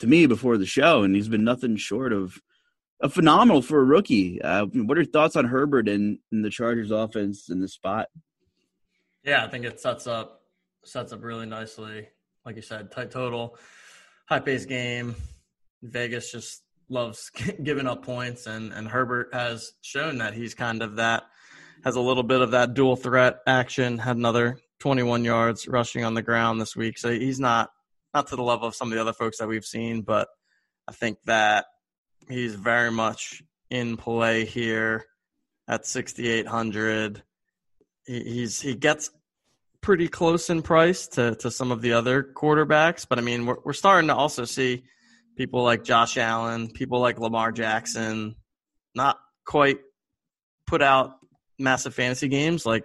to 0.00 0.06
me 0.06 0.26
before 0.26 0.56
the 0.56 0.66
show, 0.66 1.02
and 1.02 1.14
he's 1.14 1.28
been 1.28 1.44
nothing 1.44 1.76
short 1.76 2.12
of 2.12 2.40
a 3.04 3.08
phenomenal 3.08 3.60
for 3.60 3.80
a 3.80 3.84
rookie. 3.84 4.40
Uh, 4.40 4.64
what 4.64 4.96
are 4.96 5.02
your 5.02 5.10
thoughts 5.10 5.36
on 5.36 5.44
Herbert 5.44 5.88
and, 5.88 6.18
and 6.32 6.42
the 6.42 6.48
Chargers 6.48 6.90
offense 6.90 7.50
in 7.50 7.60
this 7.60 7.74
spot? 7.74 8.08
Yeah, 9.22 9.44
I 9.44 9.48
think 9.48 9.66
it 9.66 9.78
sets 9.78 10.06
up 10.06 10.40
sets 10.84 11.12
up 11.12 11.22
really 11.22 11.46
nicely. 11.46 12.08
Like 12.46 12.56
you 12.56 12.62
said, 12.62 12.90
tight 12.90 13.10
total, 13.10 13.58
high 14.26 14.40
pace 14.40 14.64
game. 14.64 15.16
Vegas 15.82 16.32
just 16.32 16.62
loves 16.88 17.30
giving 17.62 17.86
up 17.86 18.04
points, 18.04 18.46
and 18.46 18.72
and 18.72 18.88
Herbert 18.88 19.34
has 19.34 19.72
shown 19.82 20.18
that 20.18 20.32
he's 20.32 20.54
kind 20.54 20.82
of 20.82 20.96
that 20.96 21.24
has 21.84 21.96
a 21.96 22.00
little 22.00 22.22
bit 22.22 22.40
of 22.40 22.52
that 22.52 22.72
dual 22.72 22.96
threat 22.96 23.40
action. 23.46 23.98
Had 23.98 24.16
another 24.16 24.58
21 24.80 25.24
yards 25.24 25.68
rushing 25.68 26.04
on 26.04 26.14
the 26.14 26.22
ground 26.22 26.58
this 26.58 26.74
week, 26.74 26.96
so 26.96 27.10
he's 27.10 27.38
not 27.38 27.70
not 28.14 28.28
to 28.28 28.36
the 28.36 28.42
level 28.42 28.66
of 28.66 28.74
some 28.74 28.88
of 28.88 28.94
the 28.94 29.00
other 29.00 29.12
folks 29.12 29.38
that 29.38 29.48
we've 29.48 29.64
seen, 29.64 30.00
but 30.00 30.28
I 30.88 30.92
think 30.92 31.18
that 31.26 31.66
he's 32.28 32.54
very 32.54 32.90
much 32.90 33.42
in 33.70 33.96
play 33.96 34.44
here 34.44 35.04
at 35.68 35.86
6,800. 35.86 37.22
he's 38.06 38.60
he 38.60 38.74
gets 38.74 39.10
pretty 39.80 40.08
close 40.08 40.48
in 40.48 40.62
price 40.62 41.06
to, 41.08 41.34
to 41.36 41.50
some 41.50 41.70
of 41.70 41.82
the 41.82 41.92
other 41.92 42.22
quarterbacks. 42.22 43.06
But 43.08 43.18
I 43.18 43.22
mean, 43.22 43.44
we're, 43.44 43.58
we're 43.64 43.72
starting 43.74 44.08
to 44.08 44.14
also 44.14 44.44
see 44.44 44.84
people 45.36 45.62
like 45.62 45.84
Josh 45.84 46.16
Allen, 46.16 46.70
people 46.70 47.00
like 47.00 47.18
Lamar 47.18 47.52
Jackson, 47.52 48.34
not 48.94 49.18
quite 49.46 49.78
put 50.66 50.80
out 50.80 51.16
massive 51.58 51.94
fantasy 51.94 52.28
games 52.28 52.64
like 52.64 52.84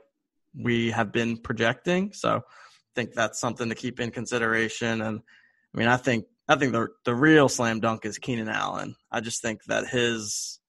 we 0.54 0.92
have 0.92 1.12
been 1.12 1.38
projecting. 1.38 2.12
So 2.12 2.38
I 2.38 2.42
think 2.96 3.14
that's 3.14 3.40
something 3.40 3.70
to 3.70 3.76
keep 3.76 4.00
in 4.00 4.12
consideration. 4.12 5.02
And 5.02 5.22
I 5.74 5.78
mean, 5.78 5.88
I 5.88 5.98
think 5.98 6.26
I 6.50 6.56
think 6.56 6.72
the 6.72 6.88
the 7.06 7.14
real 7.14 7.48
slam 7.48 7.80
dunk 7.80 8.06
is 8.06 8.18
Keenan 8.18 8.50
Allen. 8.50 8.96
I 9.12 9.22
just 9.22 9.42
think 9.44 9.64
that 9.66 9.88
his 9.88 10.60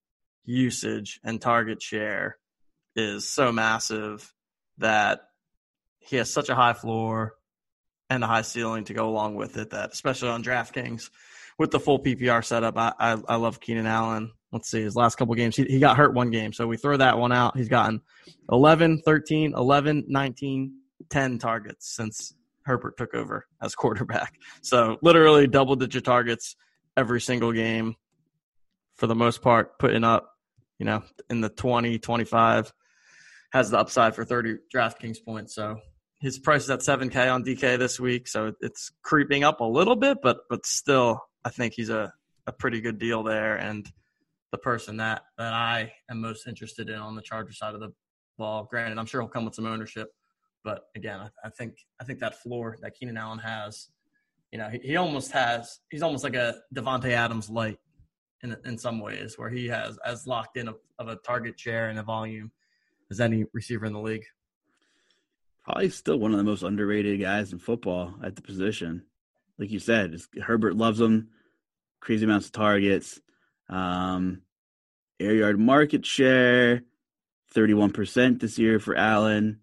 usage 0.45 1.19
and 1.25 1.40
target 1.40 1.81
share 1.83 2.37
is 2.95 3.27
so 3.27 3.51
massive 3.51 4.31
that 4.77 5.23
he 5.99 6.16
has 6.16 6.31
such 6.31 6.51
a 6.51 6.55
high 6.55 6.75
floor 6.75 7.35
and 8.11 8.23
a 8.23 8.27
high 8.27 8.43
ceiling 8.43 8.85
to 8.85 8.95
go 8.95 9.09
along 9.09 9.37
with 9.37 9.57
it. 9.57 9.71
That 9.71 9.90
especially 9.93 10.29
on 10.29 10.45
DraftKings 10.45 11.09
with 11.59 11.71
the 11.71 11.81
full 11.81 11.99
PPR 11.99 12.45
setup, 12.45 12.77
I 12.77 12.93
I, 12.99 13.16
I 13.27 13.37
love 13.37 13.59
Keenan 13.59 13.87
Allen. 13.87 14.33
Let's 14.53 14.71
see 14.71 14.83
his 14.83 14.97
last 14.97 15.14
couple 15.14 15.35
games. 15.35 15.57
He, 15.57 15.64
he 15.64 15.79
got 15.79 15.97
hurt 15.97 16.12
one 16.12 16.31
game, 16.31 16.53
so 16.53 16.66
we 16.66 16.77
throw 16.77 16.99
that 16.99 17.16
one 17.16 17.33
out. 17.33 17.57
He's 17.57 17.69
gotten 17.69 18.03
11, 18.51 19.03
13, 19.03 19.55
11, 19.55 20.07
19, 20.09 20.75
10 21.09 21.38
targets 21.38 21.95
since 21.95 22.35
Herbert 22.70 22.96
took 22.96 23.14
over 23.14 23.46
as 23.61 23.74
quarterback. 23.83 24.35
So 24.62 24.96
literally 25.02 25.46
double 25.46 25.76
digit 25.76 26.04
targets 26.04 26.56
every 26.96 27.20
single 27.20 27.52
game 27.52 27.96
for 28.96 29.06
the 29.06 29.14
most 29.14 29.42
part, 29.42 29.78
putting 29.78 30.04
up, 30.04 30.30
you 30.78 30.87
know, 30.87 31.02
in 31.28 31.40
the 31.40 31.48
20, 31.48 31.98
25, 31.98 32.72
has 33.52 33.70
the 33.70 33.78
upside 33.78 34.14
for 34.14 34.24
30 34.24 34.56
DraftKings 34.72 35.18
points. 35.24 35.54
So 35.54 35.78
his 36.20 36.38
price 36.38 36.64
is 36.64 36.70
at 36.70 36.80
7K 36.80 37.33
on 37.33 37.44
DK 37.44 37.78
this 37.78 37.98
week. 37.98 38.28
So 38.28 38.52
it's 38.61 38.92
creeping 39.02 39.42
up 39.42 39.61
a 39.61 39.64
little 39.64 39.96
bit, 39.96 40.18
but 40.22 40.40
but 40.48 40.66
still, 40.66 41.20
I 41.44 41.50
think 41.50 41.72
he's 41.74 41.88
a, 41.88 42.12
a 42.46 42.52
pretty 42.52 42.80
good 42.80 42.98
deal 42.98 43.22
there. 43.22 43.56
And 43.56 43.90
the 44.52 44.59
person 44.59 44.98
that, 44.98 45.22
that 45.38 45.52
I 45.52 45.92
am 46.11 46.20
most 46.20 46.46
interested 46.46 46.88
in 46.90 46.96
on 46.96 47.16
the 47.16 47.22
Charger 47.22 47.52
side 47.52 47.74
of 47.74 47.80
the 47.80 47.92
ball, 48.38 48.68
granted, 48.70 48.98
I'm 48.98 49.06
sure 49.06 49.22
he'll 49.22 49.30
come 49.30 49.46
with 49.46 49.54
some 49.54 49.66
ownership 49.66 50.11
but 50.64 50.85
again, 50.96 51.20
I, 51.20 51.29
I 51.44 51.51
think 51.51 51.75
I 52.01 52.05
think 52.05 52.18
that 52.20 52.42
floor 52.42 52.77
that 52.83 52.94
Keenan 52.94 53.16
Allen 53.16 53.38
has, 53.38 53.88
you 54.53 54.59
know, 54.59 54.68
he, 54.68 54.79
he 54.79 54.96
almost 54.96 55.33
has 55.33 55.81
he's 55.90 56.03
almost 56.03 56.25
like 56.25 56.35
a 56.35 56.57
Davante 56.75 57.11
Adams 57.11 57.49
light 57.49 57.79
in 58.42 58.57
in 58.64 58.79
some 58.79 59.01
ways, 59.01 59.38
where 59.38 59.51
he 59.51 59.66
has 59.68 59.99
as 60.05 60.27
locked 60.27 60.57
in 60.57 60.68
of, 60.68 60.77
of 60.99 61.09
a 61.09 61.16
target 61.16 61.59
share 61.59 61.88
and 61.88 61.99
a 61.99 62.03
volume 62.03 62.51
as 63.11 63.20
any 63.20 63.44
receiver 63.53 63.87
in 63.87 63.92
the 63.92 64.01
league. 64.01 64.25
Probably 65.64 65.90
still 65.90 66.18
one 66.18 66.33
of 66.33 66.38
the 66.38 66.44
most 66.44 66.62
underrated 66.62 67.20
guys 67.20 67.53
in 67.53 67.59
football 67.59 68.14
at 68.25 68.37
the 68.37 68.42
position. 68.42 69.05
Like 69.59 69.70
you 69.70 69.79
said, 69.79 70.18
Herbert 70.42 70.75
loves 70.75 71.01
him, 71.01 71.29
crazy 72.01 72.25
amounts 72.25 72.46
of 72.46 72.53
targets. 72.53 73.20
Um, 73.68 74.42
air 75.20 75.35
yard 75.35 75.61
market 75.61 76.07
share, 76.07 76.83
31% 77.55 78.40
this 78.40 78.59
year 78.59 78.79
for 78.79 78.96
Allen. 78.96 79.61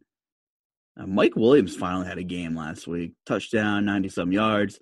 Uh, 0.98 1.06
Mike 1.06 1.36
Williams 1.36 1.76
finally 1.76 2.08
had 2.08 2.18
a 2.18 2.24
game 2.24 2.56
last 2.56 2.88
week. 2.88 3.14
Touchdown, 3.26 3.86
90 3.86 4.10
some 4.10 4.32
yards. 4.32 4.80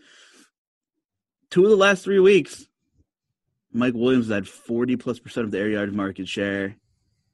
Two 1.52 1.64
of 1.64 1.70
the 1.70 1.76
last 1.76 2.04
three 2.04 2.20
weeks, 2.20 2.66
Mike 3.72 3.94
Williams 3.94 4.30
had 4.30 4.48
40 4.48 4.96
plus 4.98 5.20
percent 5.20 5.46
of 5.46 5.52
the 5.52 5.60
air 5.60 5.70
yard 5.70 5.94
market 5.94 6.28
share. 6.28 6.76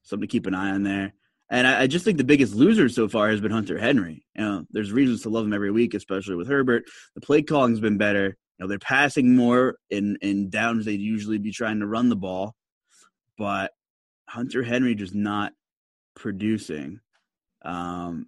Something 0.03 0.27
to 0.27 0.31
keep 0.31 0.47
an 0.47 0.55
eye 0.55 0.71
on 0.71 0.83
there. 0.83 1.13
And 1.49 1.67
I, 1.67 1.81
I, 1.81 1.87
just 1.87 2.05
think 2.05 2.17
the 2.17 2.23
biggest 2.23 2.55
loser 2.55 2.89
so 2.89 3.07
far 3.07 3.29
has 3.29 3.41
been 3.41 3.51
Hunter 3.51 3.77
Henry. 3.77 4.25
You 4.35 4.41
know, 4.41 4.65
there's 4.71 4.91
reasons 4.91 5.21
to 5.23 5.29
love 5.29 5.45
him 5.45 5.53
every 5.53 5.69
week, 5.69 5.93
especially 5.93 6.35
with 6.35 6.47
Herbert. 6.47 6.85
The 7.13 7.21
play 7.21 7.43
calling's 7.43 7.79
been 7.79 7.97
better. 7.97 8.25
You 8.25 8.63
know, 8.63 8.67
they're 8.67 8.79
passing 8.79 9.35
more 9.35 9.75
in, 9.89 10.17
in 10.21 10.49
downs 10.49 10.85
they'd 10.85 11.01
usually 11.01 11.37
be 11.37 11.51
trying 11.51 11.81
to 11.81 11.87
run 11.87 12.09
the 12.09 12.15
ball. 12.15 12.55
But 13.37 13.71
Hunter 14.27 14.63
Henry 14.63 14.95
just 14.95 15.13
not 15.13 15.51
producing. 16.15 17.01
Um, 17.63 18.27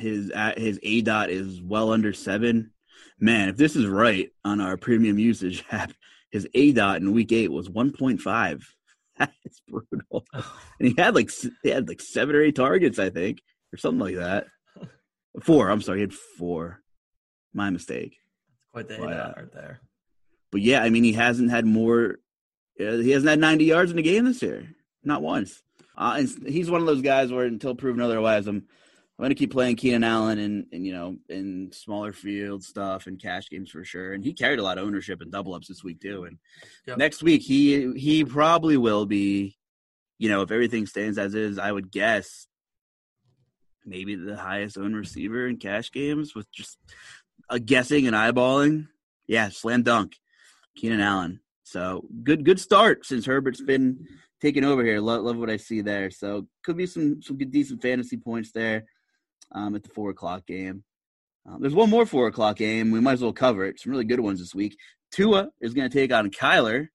his 0.00 0.30
at 0.30 0.58
his 0.58 0.78
aDOT 0.80 1.28
is 1.28 1.60
well 1.62 1.92
under 1.92 2.12
seven. 2.12 2.72
Man, 3.18 3.50
if 3.50 3.56
this 3.56 3.76
is 3.76 3.86
right 3.86 4.30
on 4.44 4.60
our 4.60 4.76
premium 4.76 5.18
usage 5.18 5.64
app, 5.70 5.92
his 6.30 6.48
aDOT 6.54 6.98
in 6.98 7.12
week 7.12 7.32
eight 7.32 7.52
was 7.52 7.68
one 7.68 7.92
point 7.92 8.20
five. 8.20 8.74
That's 9.18 9.60
brutal. 9.68 10.24
And 10.32 10.88
he 10.88 10.94
had 10.96 11.14
like 11.14 11.30
he 11.62 11.68
had 11.70 11.88
like 11.88 12.00
seven 12.00 12.34
or 12.34 12.42
eight 12.42 12.56
targets, 12.56 12.98
I 12.98 13.10
think, 13.10 13.42
or 13.72 13.76
something 13.76 14.00
like 14.00 14.16
that. 14.16 14.46
Four. 15.42 15.70
I'm 15.70 15.82
sorry, 15.82 15.98
he 15.98 16.02
had 16.02 16.14
four. 16.14 16.80
My 17.52 17.70
mistake. 17.70 18.16
Quite 18.72 18.88
the 18.88 18.94
aDOT 18.94 19.36
right 19.36 19.52
there. 19.52 19.80
But 20.50 20.62
yeah, 20.62 20.82
I 20.82 20.90
mean, 20.90 21.04
he 21.04 21.12
hasn't 21.12 21.50
had 21.50 21.64
more. 21.64 22.16
Uh, 22.78 22.96
he 22.96 23.10
hasn't 23.10 23.28
had 23.28 23.38
90 23.38 23.64
yards 23.64 23.92
in 23.92 23.98
a 23.98 24.02
game 24.02 24.24
this 24.24 24.42
year, 24.42 24.66
not 25.04 25.22
once. 25.22 25.62
Uh, 25.96 26.16
and 26.18 26.48
he's 26.48 26.70
one 26.70 26.80
of 26.80 26.86
those 26.86 27.02
guys 27.02 27.30
where, 27.30 27.44
until 27.44 27.74
proven 27.74 28.00
otherwise, 28.00 28.46
I'm 28.46 28.64
I'm 29.20 29.24
going 29.24 29.36
to 29.36 29.38
keep 29.38 29.52
playing 29.52 29.76
Keenan 29.76 30.02
Allen 30.02 30.38
and, 30.38 30.66
and 30.72 30.86
you 30.86 30.94
know 30.94 31.18
in 31.28 31.72
smaller 31.72 32.10
field 32.10 32.64
stuff 32.64 33.06
and 33.06 33.20
cash 33.20 33.50
games 33.50 33.68
for 33.68 33.84
sure. 33.84 34.14
And 34.14 34.24
he 34.24 34.32
carried 34.32 34.60
a 34.60 34.62
lot 34.62 34.78
of 34.78 34.86
ownership 34.86 35.20
and 35.20 35.30
double 35.30 35.52
ups 35.52 35.68
this 35.68 35.84
week 35.84 36.00
too. 36.00 36.24
And 36.24 36.38
yep. 36.86 36.96
next 36.96 37.22
week 37.22 37.42
he 37.42 37.92
he 37.98 38.24
probably 38.24 38.78
will 38.78 39.04
be, 39.04 39.58
you 40.18 40.30
know, 40.30 40.40
if 40.40 40.50
everything 40.50 40.86
stands 40.86 41.18
as 41.18 41.34
is, 41.34 41.58
I 41.58 41.70
would 41.70 41.90
guess 41.90 42.46
maybe 43.84 44.14
the 44.14 44.38
highest 44.38 44.78
owned 44.78 44.96
receiver 44.96 45.46
in 45.46 45.58
cash 45.58 45.92
games 45.92 46.34
with 46.34 46.50
just 46.50 46.78
a 47.50 47.60
guessing 47.60 48.06
and 48.06 48.16
eyeballing. 48.16 48.86
Yeah, 49.26 49.50
slam 49.50 49.82
dunk, 49.82 50.16
Keenan 50.78 51.02
Allen. 51.02 51.40
So 51.62 52.06
good 52.22 52.42
good 52.42 52.58
start 52.58 53.04
since 53.04 53.26
Herbert's 53.26 53.60
been 53.60 54.06
taking 54.40 54.64
over 54.64 54.82
here. 54.82 54.98
Love, 54.98 55.24
love 55.24 55.36
what 55.36 55.50
I 55.50 55.58
see 55.58 55.82
there. 55.82 56.10
So 56.10 56.46
could 56.64 56.78
be 56.78 56.86
some 56.86 57.20
some 57.20 57.36
good 57.36 57.52
decent 57.52 57.82
fantasy 57.82 58.16
points 58.16 58.52
there 58.52 58.86
um, 59.52 59.74
at 59.74 59.82
the 59.82 59.88
four 59.88 60.10
o'clock 60.10 60.46
game. 60.46 60.84
Um, 61.46 61.60
there's 61.60 61.74
one 61.74 61.90
more 61.90 62.06
four 62.06 62.26
o'clock 62.26 62.56
game. 62.56 62.90
We 62.90 63.00
might 63.00 63.14
as 63.14 63.22
well 63.22 63.32
cover 63.32 63.64
it. 63.64 63.80
Some 63.80 63.92
really 63.92 64.04
good 64.04 64.20
ones 64.20 64.40
this 64.40 64.54
week. 64.54 64.76
Tua 65.12 65.50
is 65.60 65.74
going 65.74 65.88
to 65.90 65.94
take 65.94 66.12
on 66.12 66.30
Kyler. 66.30 66.88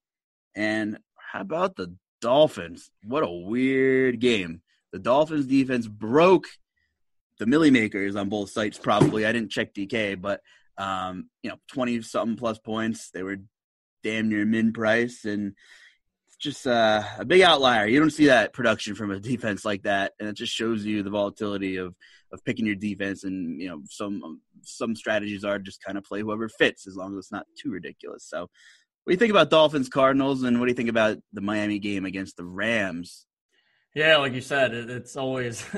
And 0.56 1.00
how 1.18 1.42
about 1.42 1.76
the 1.76 1.96
Dolphins? 2.22 2.92
What 3.04 3.24
a 3.24 3.32
weird 3.32 4.20
game. 4.20 4.62
The 4.94 5.00
Dolphins 5.00 5.48
defense 5.48 5.88
broke 5.88 6.46
the 7.40 7.46
Milly 7.46 7.72
Makers 7.72 8.16
on 8.16 8.30
both 8.30 8.50
sites, 8.50 8.78
probably. 8.78 9.26
I 9.26 9.34
didn't 9.34 9.52
check 9.52 9.74
DK, 9.74 10.22
but, 10.22 10.40
um, 10.78 11.30
you 11.44 11.50
know, 11.50 11.58
20 11.74 12.02
something 12.04 12.38
plus 12.38 12.58
points. 12.60 13.10
They 13.10 13.24
were 13.24 13.38
damn 14.04 14.30
near 14.30 14.46
min 14.46 14.72
price. 14.72 15.26
And 15.26 15.54
just 16.36 16.68
uh, 16.68 17.04
a 17.18 17.26
big 17.26 17.42
outlier. 17.42 17.88
You 17.88 18.00
don't 18.00 18.12
see 18.12 18.28
that 18.28 18.54
production 18.54 18.96
from 18.96 19.12
a 19.12 19.20
defense 19.32 19.66
like 19.66 19.84
that, 19.84 20.14
and 20.20 20.30
it 20.30 20.36
just 20.36 20.54
shows 20.54 20.86
you 20.86 21.04
the 21.04 21.10
volatility 21.10 21.78
of 21.78 21.96
of 22.32 22.44
picking 22.44 22.66
your 22.66 22.76
defense. 22.76 23.24
And 23.24 23.62
you 23.62 23.70
know, 23.70 23.82
some 23.90 24.42
some 24.64 24.96
strategies 24.96 25.44
are 25.44 25.60
just 25.60 25.84
kind 25.84 25.98
of 25.98 26.04
play 26.04 26.22
whoever 26.22 26.50
fits, 26.50 26.88
as 26.88 26.96
long 26.96 27.14
as 27.14 27.20
it's 27.20 27.32
not 27.32 27.46
too 27.58 27.72
ridiculous. 27.72 28.26
So, 28.28 28.42
what 28.42 28.50
do 29.08 29.14
you 29.14 29.18
think 29.18 29.32
about 29.32 29.50
Dolphins 29.50 29.90
Cardinals, 29.90 30.44
and 30.44 30.60
what 30.60 30.66
do 30.66 30.72
you 30.72 30.76
think 30.76 30.90
about 30.90 31.18
the 31.34 31.42
Miami 31.42 31.80
game 31.80 32.06
against 32.06 32.38
the 32.38 32.46
Rams? 32.46 33.26
Yeah, 33.94 34.18
like 34.18 34.34
you 34.34 34.42
said, 34.42 34.74
it, 34.74 34.90
it's 34.90 35.16
always 35.16 35.66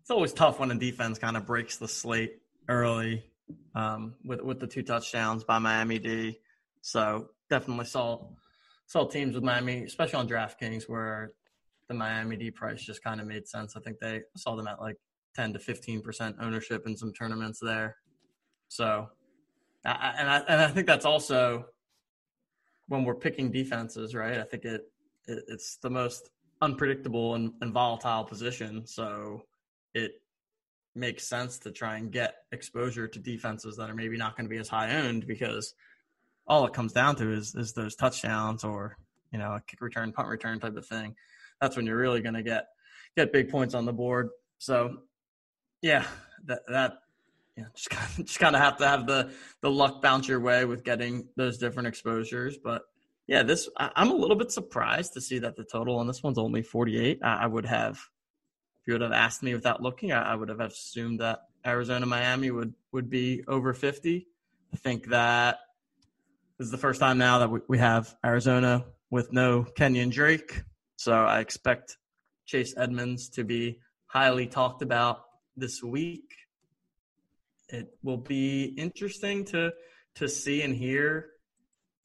it's 0.00 0.10
always 0.10 0.32
tough 0.32 0.58
when 0.58 0.70
a 0.70 0.78
defense 0.78 1.18
kind 1.18 1.36
of 1.36 1.46
breaks 1.46 1.76
the 1.76 1.88
slate 1.88 2.40
early 2.68 3.24
um, 3.74 4.14
with 4.24 4.40
with 4.40 4.60
the 4.60 4.66
two 4.66 4.82
touchdowns 4.82 5.44
by 5.44 5.58
Miami 5.58 5.98
D. 5.98 6.38
So 6.82 7.28
definitely 7.50 7.84
saw 7.84 8.28
saw 8.90 9.06
teams 9.06 9.36
with 9.36 9.44
Miami, 9.44 9.84
especially 9.84 10.18
on 10.18 10.28
DraftKings, 10.28 10.88
where 10.88 11.30
the 11.86 11.94
Miami 11.94 12.36
D 12.36 12.50
price 12.50 12.82
just 12.82 13.04
kind 13.04 13.20
of 13.20 13.26
made 13.28 13.46
sense. 13.46 13.76
I 13.76 13.80
think 13.80 14.00
they 14.00 14.22
saw 14.36 14.56
them 14.56 14.66
at 14.66 14.80
like 14.80 14.96
10 15.36 15.52
to 15.52 15.60
15 15.60 16.02
percent 16.02 16.34
ownership 16.40 16.88
in 16.88 16.96
some 16.96 17.12
tournaments 17.12 17.60
there. 17.62 17.98
So, 18.66 19.06
I, 19.84 20.14
and 20.18 20.28
I 20.28 20.38
and 20.48 20.60
I 20.60 20.66
think 20.66 20.88
that's 20.88 21.04
also 21.04 21.66
when 22.88 23.04
we're 23.04 23.14
picking 23.14 23.52
defenses, 23.52 24.12
right? 24.12 24.38
I 24.38 24.42
think 24.42 24.64
it, 24.64 24.82
it 25.28 25.44
it's 25.46 25.76
the 25.76 25.90
most 25.90 26.30
unpredictable 26.60 27.36
and, 27.36 27.52
and 27.60 27.72
volatile 27.72 28.24
position. 28.24 28.84
So 28.88 29.42
it 29.94 30.20
makes 30.96 31.28
sense 31.28 31.60
to 31.60 31.70
try 31.70 31.98
and 31.98 32.10
get 32.10 32.38
exposure 32.50 33.06
to 33.06 33.18
defenses 33.20 33.76
that 33.76 33.88
are 33.88 33.94
maybe 33.94 34.16
not 34.16 34.36
going 34.36 34.46
to 34.46 34.50
be 34.50 34.58
as 34.58 34.68
high 34.68 34.96
owned 34.96 35.28
because 35.28 35.74
all 36.46 36.66
it 36.66 36.72
comes 36.72 36.92
down 36.92 37.16
to 37.16 37.32
is 37.32 37.54
is 37.54 37.72
those 37.72 37.94
touchdowns 37.94 38.64
or 38.64 38.96
you 39.32 39.38
know 39.38 39.52
a 39.52 39.62
kick 39.66 39.80
return, 39.80 40.12
punt 40.12 40.28
return 40.28 40.60
type 40.60 40.76
of 40.76 40.86
thing. 40.86 41.14
That's 41.60 41.76
when 41.76 41.86
you're 41.86 41.98
really 41.98 42.22
going 42.22 42.34
to 42.34 42.42
get 42.42 42.68
get 43.16 43.32
big 43.32 43.50
points 43.50 43.74
on 43.74 43.84
the 43.84 43.92
board. 43.92 44.30
So 44.58 44.98
yeah, 45.82 46.04
that 46.44 46.62
that 46.68 46.98
just 47.74 47.90
kind 47.90 48.10
of, 48.18 48.26
just 48.26 48.38
kind 48.38 48.56
of 48.56 48.62
have 48.62 48.76
to 48.78 48.86
have 48.86 49.06
the 49.06 49.32
the 49.60 49.70
luck 49.70 50.02
bounce 50.02 50.28
your 50.28 50.40
way 50.40 50.64
with 50.64 50.84
getting 50.84 51.28
those 51.36 51.58
different 51.58 51.88
exposures. 51.88 52.58
But 52.58 52.82
yeah, 53.26 53.42
this 53.42 53.68
I, 53.76 53.90
am 53.96 54.10
a 54.10 54.14
little 54.14 54.36
bit 54.36 54.50
surprised 54.50 55.12
to 55.14 55.20
see 55.20 55.38
that 55.40 55.56
the 55.56 55.64
total 55.64 55.98
on 55.98 56.06
this 56.06 56.22
one's 56.22 56.38
only 56.38 56.62
48. 56.62 57.20
I, 57.22 57.44
I 57.44 57.46
would 57.46 57.66
have, 57.66 57.94
if 57.94 58.86
you 58.86 58.94
would 58.94 59.02
have 59.02 59.12
asked 59.12 59.42
me 59.42 59.54
without 59.54 59.82
looking, 59.82 60.12
I, 60.12 60.32
I 60.32 60.34
would 60.34 60.48
have 60.48 60.60
assumed 60.60 61.20
that 61.20 61.40
Arizona 61.66 62.06
Miami 62.06 62.50
would 62.50 62.74
would 62.92 63.10
be 63.10 63.44
over 63.46 63.72
50. 63.72 64.26
I 64.72 64.76
think 64.76 65.08
that 65.08 65.58
this 66.60 66.66
is 66.66 66.72
the 66.72 66.76
first 66.76 67.00
time 67.00 67.16
now 67.16 67.38
that 67.38 67.50
we, 67.50 67.60
we 67.68 67.78
have 67.78 68.14
Arizona 68.22 68.84
with 69.10 69.32
no 69.32 69.64
Kenyan 69.78 70.10
Drake. 70.10 70.62
So 70.96 71.10
I 71.14 71.40
expect 71.40 71.96
Chase 72.44 72.74
Edmonds 72.76 73.30
to 73.30 73.44
be 73.44 73.78
highly 74.04 74.46
talked 74.46 74.82
about 74.82 75.22
this 75.56 75.82
week. 75.82 76.34
It 77.70 77.88
will 78.02 78.18
be 78.18 78.64
interesting 78.76 79.46
to 79.46 79.72
to 80.16 80.28
see 80.28 80.60
and 80.60 80.76
hear 80.76 81.30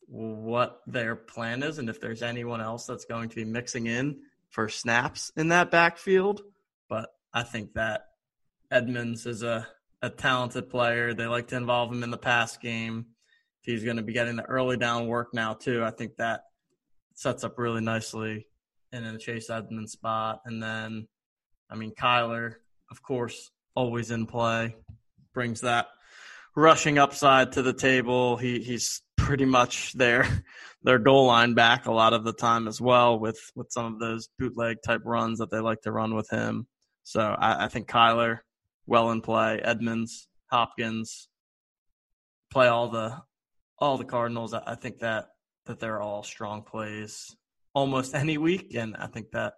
what 0.08 0.80
their 0.88 1.18
plan 1.18 1.62
is 1.62 1.78
and 1.78 1.90
if 1.90 2.00
there's 2.00 2.24
anyone 2.24 2.62
else 2.62 2.86
that's 2.86 3.04
going 3.04 3.28
to 3.28 3.36
be 3.36 3.44
mixing 3.44 3.88
in 3.88 4.22
for 4.52 4.70
snaps 4.70 5.34
in 5.36 5.50
that 5.50 5.70
backfield. 5.70 6.44
But 6.88 7.10
I 7.34 7.44
think 7.44 7.74
that 7.74 8.06
Edmonds 8.72 9.26
is 9.26 9.44
a, 9.44 9.68
a 10.02 10.10
talented 10.10 10.70
player. 10.70 11.14
They 11.14 11.26
like 11.26 11.48
to 11.48 11.58
involve 11.58 11.92
him 11.92 12.04
in 12.04 12.12
the 12.12 12.18
pass 12.18 12.56
game. 12.56 13.08
He's 13.66 13.84
going 13.84 13.98
to 13.98 14.04
be 14.04 14.14
getting 14.14 14.36
the 14.36 14.44
early 14.44 14.78
down 14.78 15.08
work 15.08 15.34
now, 15.34 15.54
too, 15.54 15.84
I 15.84 15.92
think 15.92 16.16
that 16.18 16.44
sets 17.16 17.44
up 17.44 17.58
really 17.58 17.82
nicely 17.82 18.48
in 18.92 19.04
a 19.04 19.18
Chase 19.18 19.50
Edmonds 19.50 19.94
spot. 19.94 20.42
And 20.46 20.62
then, 20.62 21.08
I 21.70 21.76
mean, 21.76 21.94
Kyler, 21.94 22.56
of 22.92 23.02
course, 23.02 23.52
always 23.76 24.12
in 24.12 24.26
play, 24.26 24.76
brings 25.34 25.62
that 25.62 25.88
rushing 26.56 26.98
upside 26.98 27.52
to 27.54 27.62
the 27.62 27.74
table. 27.74 28.38
He 28.38 28.60
he's 28.60 29.02
pretty 29.18 29.46
much 29.46 29.94
their 29.94 30.28
their 30.84 31.00
goal 31.00 31.28
line 31.28 31.54
back 31.54 31.88
a 31.88 31.92
lot 31.92 32.14
of 32.14 32.24
the 32.24 32.34
time 32.34 32.68
as 32.68 32.80
well 32.80 33.20
with 33.20 33.40
with 33.56 33.72
some 33.72 33.94
of 33.94 34.00
those 34.00 34.30
bootleg 34.40 34.78
type 34.86 35.02
runs 35.06 35.40
that 35.40 35.52
they 35.52 35.60
like 35.60 35.82
to 35.82 35.92
run 35.92 36.16
with 36.16 36.30
him. 36.30 36.68
So 37.04 37.22
I, 37.22 37.66
I 37.66 37.68
think 37.68 37.88
Kyler 37.88 38.40
well 38.88 39.12
in 39.12 39.22
play, 39.22 39.60
Edmonds, 39.64 40.28
Hopkins 40.52 41.28
play 42.52 42.68
all 42.68 42.90
the 42.90 43.18
all 43.80 43.98
the 43.98 44.06
Cardinals. 44.06 44.54
I 44.54 44.76
think 44.76 45.00
that 45.00 45.28
that 45.66 45.80
they're 45.80 46.02
all 46.02 46.24
strong 46.24 46.64
plays 46.64 47.36
almost 47.74 48.16
any 48.24 48.38
week, 48.38 48.76
and 48.76 48.96
I 48.98 49.08
think 49.08 49.32
that 49.32 49.54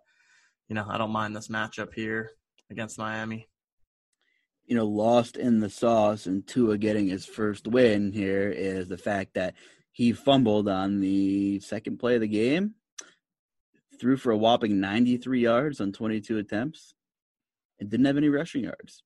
you 0.69 0.75
know 0.75 0.85
I 0.87 0.97
don't 0.97 1.11
mind 1.11 1.35
this 1.35 1.47
matchup 1.47 1.93
here 1.93 2.31
against 2.69 2.97
Miami 2.97 3.47
you 4.67 4.75
know, 4.75 4.85
lost 4.85 5.37
in 5.37 5.59
the 5.59 5.69
sauce 5.69 6.25
and 6.25 6.45
Tua 6.45 6.77
getting 6.77 7.07
his 7.07 7.25
first 7.25 7.67
win 7.67 8.11
here 8.11 8.49
is 8.49 8.89
the 8.89 8.97
fact 8.97 9.33
that 9.35 9.55
he 9.93 10.11
fumbled 10.11 10.67
on 10.67 10.99
the 10.99 11.61
second 11.61 11.97
play 11.97 12.15
of 12.15 12.21
the 12.21 12.27
game, 12.27 12.75
threw 13.99 14.17
for 14.17 14.31
a 14.31 14.37
whopping 14.37 14.81
93 14.81 15.39
yards 15.39 15.79
on 15.79 15.93
22 15.93 16.37
attempts, 16.37 16.93
and 17.79 17.89
didn't 17.89 18.05
have 18.05 18.17
any 18.17 18.27
rushing 18.27 18.65
yards. 18.65 19.03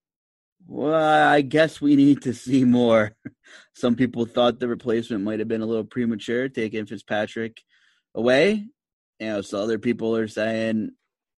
Well, 0.67 1.27
I 1.27 1.41
guess 1.41 1.81
we 1.81 1.95
need 1.95 2.21
to 2.23 2.33
see 2.33 2.63
more. 2.63 3.15
Some 3.75 3.95
people 3.95 4.25
thought 4.25 4.59
the 4.59 4.67
replacement 4.67 5.23
might 5.23 5.39
have 5.39 5.47
been 5.47 5.61
a 5.61 5.65
little 5.65 5.83
premature, 5.83 6.49
taking 6.49 6.85
Fitzpatrick 6.85 7.61
away. 8.15 8.67
You 9.19 9.27
know, 9.27 9.41
so 9.41 9.61
other 9.61 9.79
people 9.79 10.15
are 10.15 10.27
saying 10.27 10.91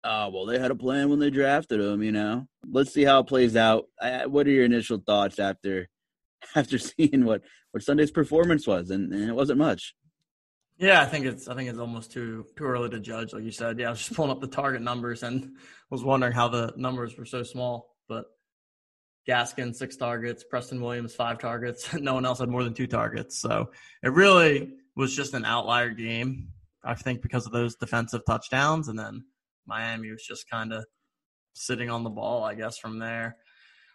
oh 0.03 0.29
well 0.29 0.45
they 0.45 0.57
had 0.57 0.71
a 0.71 0.75
plan 0.75 1.09
when 1.09 1.19
they 1.19 1.29
drafted 1.29 1.79
him 1.79 2.01
you 2.01 2.11
know? 2.11 2.47
Let's 2.69 2.93
see 2.93 3.03
how 3.03 3.19
it 3.19 3.27
plays 3.27 3.55
out. 3.55 3.85
I, 3.99 4.25
what 4.25 4.47
are 4.47 4.51
your 4.51 4.65
initial 4.65 5.01
thoughts 5.05 5.39
after 5.39 5.87
after 6.55 6.77
seeing 6.77 7.25
what 7.25 7.41
what 7.71 7.83
sunday's 7.83 8.11
performance 8.11 8.67
was? 8.67 8.89
And, 8.89 9.13
and, 9.13 9.29
it 9.29 9.33
wasn't 9.33 9.59
much. 9.59 9.95
Yeah 10.77 11.01
i 11.01 11.05
think 11.05 11.25
it's 11.25 11.47
i 11.47 11.55
think 11.55 11.69
it's 11.69 11.79
almost 11.79 12.11
too 12.11 12.45
too 12.57 12.65
early 12.65 12.89
to 12.89 12.99
judge 12.99 13.33
like 13.33 13.43
you 13.43 13.51
said. 13.51 13.79
Yeah 13.79 13.87
i 13.87 13.89
was 13.91 13.99
just 13.99 14.13
pulling 14.13 14.31
up 14.31 14.41
the 14.41 14.47
target 14.47 14.81
numbers 14.81 15.23
and 15.23 15.55
was 15.89 16.03
wondering 16.03 16.33
how 16.33 16.47
the 16.47 16.73
numbers 16.75 17.17
were 17.17 17.25
so 17.25 17.43
small 17.43 17.95
but 18.07 18.25
gaskin 19.27 19.73
six 19.75 19.95
targets 19.95 20.43
preston 20.43 20.81
williams 20.81 21.13
five 21.13 21.37
targets 21.37 21.93
no 21.99 22.13
one 22.13 22.25
else 22.25 22.39
had 22.39 22.49
more 22.49 22.63
than 22.63 22.73
two 22.73 22.87
targets 22.87 23.39
so 23.39 23.69
it 24.03 24.11
really 24.11 24.73
was 24.95 25.15
just 25.15 25.33
an 25.33 25.45
outlier 25.45 25.91
game 25.91 26.47
i 26.83 26.95
think 26.95 27.21
because 27.21 27.45
of 27.45 27.51
those 27.51 27.75
defensive 27.75 28.21
touchdowns 28.25 28.87
and 28.87 28.97
then 28.97 29.23
Miami 29.65 30.11
was 30.11 30.23
just 30.23 30.49
kind 30.49 30.73
of 30.73 30.85
sitting 31.53 31.89
on 31.89 32.03
the 32.03 32.09
ball, 32.09 32.43
I 32.43 32.55
guess, 32.55 32.77
from 32.77 32.99
there. 32.99 33.37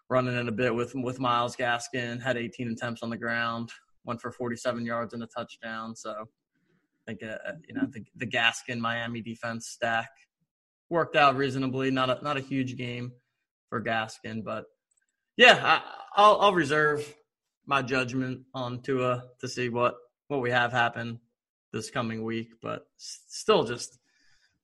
Running 0.08 0.36
in 0.38 0.48
a 0.48 0.52
bit 0.52 0.74
with 0.74 0.94
with 0.94 1.18
Myles 1.18 1.56
Gaskin, 1.56 2.22
had 2.22 2.36
18 2.36 2.70
attempts 2.70 3.02
on 3.02 3.10
the 3.10 3.16
ground, 3.16 3.70
went 4.04 4.20
for 4.20 4.30
47 4.30 4.84
yards 4.86 5.14
and 5.14 5.22
a 5.22 5.26
touchdown. 5.26 5.96
So 5.96 6.12
I 6.12 6.24
think 7.06 7.22
uh, 7.24 7.38
uh, 7.46 7.52
you 7.68 7.74
know 7.74 7.88
think 7.92 8.06
the 8.14 8.26
Gaskin 8.26 8.78
Miami 8.78 9.20
defense 9.20 9.68
stack 9.68 10.10
worked 10.90 11.16
out 11.16 11.36
reasonably. 11.36 11.90
Not 11.90 12.08
a 12.08 12.22
not 12.22 12.36
a 12.36 12.40
huge 12.40 12.76
game 12.76 13.12
for 13.68 13.82
Gaskin, 13.82 14.44
but 14.44 14.66
yeah, 15.36 15.80
I, 16.16 16.28
will 16.28 16.40
I'll 16.40 16.54
reserve 16.54 17.14
my 17.66 17.82
judgment 17.82 18.42
on 18.54 18.80
Tua 18.80 19.24
to 19.40 19.48
see 19.48 19.68
what 19.68 19.96
what 20.28 20.40
we 20.40 20.50
have 20.50 20.72
happen 20.72 21.20
this 21.72 21.90
coming 21.90 22.24
week. 22.24 22.48
But 22.62 22.86
still, 22.96 23.64
just 23.64 23.98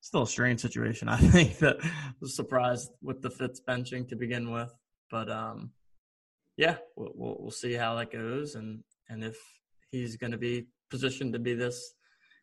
still 0.01 0.23
a 0.23 0.27
strange 0.27 0.61
situation. 0.61 1.07
I 1.09 1.17
think 1.17 1.59
that 1.59 1.77
I 1.83 2.13
was 2.19 2.35
surprised 2.35 2.91
with 3.01 3.21
the 3.21 3.29
Fitz 3.29 3.61
benching 3.67 4.07
to 4.09 4.15
begin 4.15 4.51
with, 4.51 4.73
but 5.09 5.29
um, 5.29 5.71
yeah, 6.57 6.77
we'll, 6.95 7.11
we'll, 7.15 7.37
we'll 7.39 7.51
see 7.51 7.73
how 7.73 7.95
that 7.95 8.11
goes, 8.11 8.55
and 8.55 8.83
and 9.09 9.23
if 9.23 9.37
he's 9.91 10.17
going 10.17 10.31
to 10.31 10.37
be 10.37 10.67
positioned 10.89 11.33
to 11.33 11.39
be 11.39 11.53
this 11.53 11.93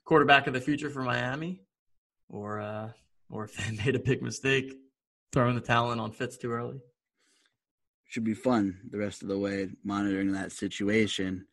quarterback 0.05 0.47
of 0.47 0.55
the 0.55 0.61
future 0.61 0.91
for 0.91 1.03
Miami, 1.03 1.63
or 2.29 2.61
uh, 2.61 2.91
or 3.29 3.45
if 3.45 3.57
they 3.57 3.77
made 3.85 3.97
a 3.97 4.01
big 4.01 4.23
mistake 4.23 4.73
throwing 5.33 5.55
the 5.55 5.61
talent 5.61 6.01
on 6.01 6.13
Fitz 6.13 6.37
too 6.37 6.53
early. 6.53 6.81
Should 8.11 8.25
be 8.25 8.35
fun 8.35 8.81
the 8.91 8.99
rest 8.99 9.23
of 9.23 9.29
the 9.29 9.39
way 9.39 9.69
monitoring 9.85 10.33
that 10.33 10.51
situation. 10.51 11.47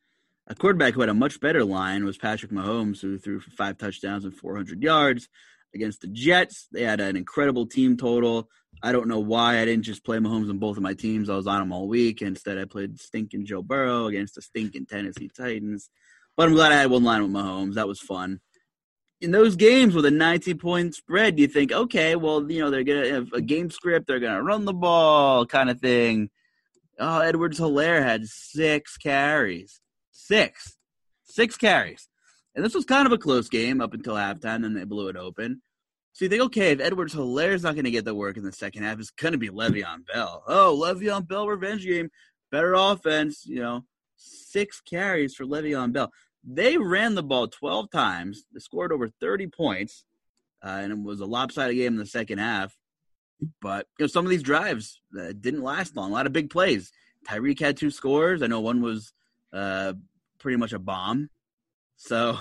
A 0.48 0.56
quarterback 0.56 0.96
who 0.96 1.02
had 1.02 1.10
a 1.10 1.13
much 1.13 1.39
better 1.39 1.63
line 1.63 2.04
was 2.04 2.17
Patrick 2.17 2.52
Mahomes, 2.52 3.00
who 3.00 3.20
threw 3.20 3.39
for 3.39 3.52
five 3.52 3.78
touchdowns 3.78 4.26
and 4.26 4.36
400 4.36 4.82
yards 4.82 5.30
against 5.76 6.02
the 6.02 6.08
Jets. 6.08 6.67
They 6.72 6.82
had 6.82 7.00
an 7.00 7.15
incredible 7.15 7.67
team 7.67 7.96
total. 7.96 8.50
I 8.82 8.91
don't 8.91 9.08
know 9.08 9.20
why 9.20 9.60
I 9.60 9.65
didn't 9.65 9.86
just 9.86 10.04
play 10.04 10.17
Mahomes 10.17 10.50
on 10.50 10.58
both 10.58 10.78
of 10.78 10.82
my 10.82 10.96
teams. 10.96 11.30
I 11.30 11.36
was 11.36 11.46
on 11.46 11.60
them 11.60 11.72
all 11.72 11.88
week. 11.88 12.24
Instead, 12.24 12.58
I 12.58 12.65
played 12.65 13.00
stinking 13.00 13.46
Joe 13.46 13.62
Burrow 13.62 14.08
against 14.08 14.34
the 14.34 14.41
stinking 14.41 14.88
Tennessee 14.88 15.30
Titans. 15.30 15.91
But 16.36 16.48
I'm 16.48 16.56
glad 16.56 16.72
I 16.72 16.78
had 16.82 16.89
one 16.89 17.04
line 17.04 17.22
with 17.22 17.34
Mahomes. 17.34 17.76
That 17.76 17.88
was 17.88 18.00
fun. 18.00 18.39
In 19.22 19.30
those 19.30 19.56
games 19.56 19.93
with 19.93 20.06
a 20.06 20.12
19 20.12 20.58
point 20.58 20.96
spread, 20.96 21.38
you 21.38 21.48
think, 21.48 21.72
okay, 21.72 22.15
well, 22.15 22.52
you 22.52 22.62
know, 22.62 22.72
they're 22.72 22.84
going 22.84 23.04
to 23.04 23.13
have 23.13 23.34
a 23.34 23.41
game 23.41 23.70
script. 23.70 24.08
They're 24.08 24.20
going 24.20 24.38
to 24.38 24.41
run 24.41 24.65
the 24.65 24.74
ball 24.74 25.46
kind 25.46 25.70
of 25.70 25.80
thing. 25.80 26.32
Oh, 26.99 27.19
Edwards 27.19 27.60
Helaire 27.60 28.01
had 28.01 28.25
six 28.25 28.97
carries. 28.97 29.79
Six. 30.12 30.77
Six 31.23 31.57
carries. 31.57 32.10
And 32.55 32.65
this 32.65 32.73
was 32.73 32.86
kind 32.86 33.05
of 33.05 33.12
a 33.12 33.17
close 33.17 33.49
game 33.49 33.81
up 33.81 33.93
until 33.93 34.15
halftime, 34.15 34.63
then 34.63 34.73
they 34.73 34.83
blew 34.83 35.10
it 35.10 35.15
open. 35.15 35.62
So 36.13 36.25
you 36.25 36.29
think, 36.29 36.41
okay, 36.43 36.71
if 36.71 36.79
Edwards 36.79 37.13
Helaire's 37.13 37.62
not 37.62 37.75
going 37.75 37.86
to 37.86 37.91
get 37.91 38.03
the 38.03 38.15
work 38.15 38.38
in 38.38 38.43
the 38.43 38.51
second 38.51 38.81
half, 38.81 38.99
it's 38.99 39.12
going 39.12 39.33
to 39.33 39.38
be 39.38 39.49
Le'Veon 39.49 40.07
Bell. 40.12 40.43
Oh, 40.47 40.75
Le'Veon 40.83 41.27
Bell 41.27 41.47
revenge 41.47 41.86
game, 41.86 42.10
better 42.51 42.73
offense, 42.73 43.45
you 43.45 43.60
know, 43.60 43.83
six 44.15 44.81
carries 44.81 45.36
for 45.36 45.45
Le'Veon 45.45 45.93
Bell. 45.93 46.12
They 46.43 46.77
ran 46.77 47.13
the 47.13 47.21
ball 47.21 47.47
12 47.47 47.91
times. 47.91 48.45
They 48.51 48.60
scored 48.60 48.91
over 48.91 49.10
30 49.21 49.45
points, 49.47 50.05
uh, 50.65 50.79
and 50.81 50.91
it 50.91 50.97
was 50.97 51.19
a 51.19 51.25
lopsided 51.27 51.75
game 51.75 51.93
in 51.93 51.99
the 51.99 52.05
second 52.07 52.39
half. 52.39 52.75
But 53.62 53.88
you 54.00 54.04
know, 54.04 54.08
some 54.08 54.26
of 54.26 54.32
these 54.32 54.43
drives 54.43 55.02
uh, 55.19 55.34
didn't 55.39 55.62
last 55.62 55.95
long. 55.95 56.12
A 56.12 56.13
lot 56.13 56.26
of 56.26 56.34
big 56.34 56.50
plays. 56.50 56.91
Tyreek 57.28 57.60
had 57.60 57.78
two 57.78 57.91
scores. 57.91 58.41
I 58.41 58.47
know 58.47 58.62
one 58.62 58.82
was 58.82 59.13
uh, 59.54 59.93
pretty 60.39 60.58
much 60.58 60.73
a 60.73 60.80
bomb. 60.80 61.30
So 61.97 62.38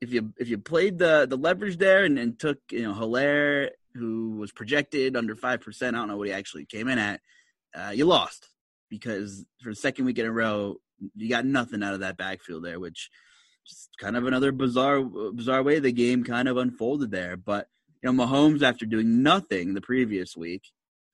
if 0.00 0.12
you 0.12 0.32
if 0.38 0.48
you 0.48 0.58
played 0.58 0.98
the 0.98 1.26
the 1.28 1.36
leverage 1.36 1.78
there 1.78 2.04
and, 2.04 2.18
and 2.18 2.38
took 2.38 2.58
you 2.70 2.82
know 2.82 2.94
Helaire, 2.94 3.70
who 3.94 4.36
was 4.36 4.52
projected 4.52 5.16
under 5.16 5.34
five 5.34 5.60
percent, 5.60 5.96
I 5.96 6.00
don't 6.00 6.08
know 6.08 6.16
what 6.16 6.28
he 6.28 6.32
actually 6.32 6.66
came 6.66 6.88
in 6.88 6.98
at, 6.98 7.20
uh, 7.74 7.90
you 7.90 8.04
lost 8.04 8.48
because 8.88 9.44
for 9.62 9.70
the 9.70 9.76
second 9.76 10.04
week 10.04 10.18
in 10.18 10.26
a 10.26 10.32
row, 10.32 10.76
you 11.14 11.28
got 11.28 11.44
nothing 11.44 11.82
out 11.82 11.94
of 11.94 12.00
that 12.00 12.16
backfield 12.16 12.64
there, 12.64 12.80
which 12.80 13.10
just 13.66 13.90
kind 13.98 14.16
of 14.16 14.26
another 14.26 14.52
bizarre 14.52 15.02
bizarre 15.02 15.62
way 15.62 15.78
the 15.78 15.92
game 15.92 16.24
kind 16.24 16.48
of 16.48 16.56
unfolded 16.56 17.10
there. 17.10 17.36
But 17.36 17.68
you 18.02 18.12
know, 18.12 18.24
Mahomes 18.24 18.62
after 18.62 18.86
doing 18.86 19.22
nothing 19.22 19.74
the 19.74 19.80
previous 19.80 20.36
week, 20.36 20.62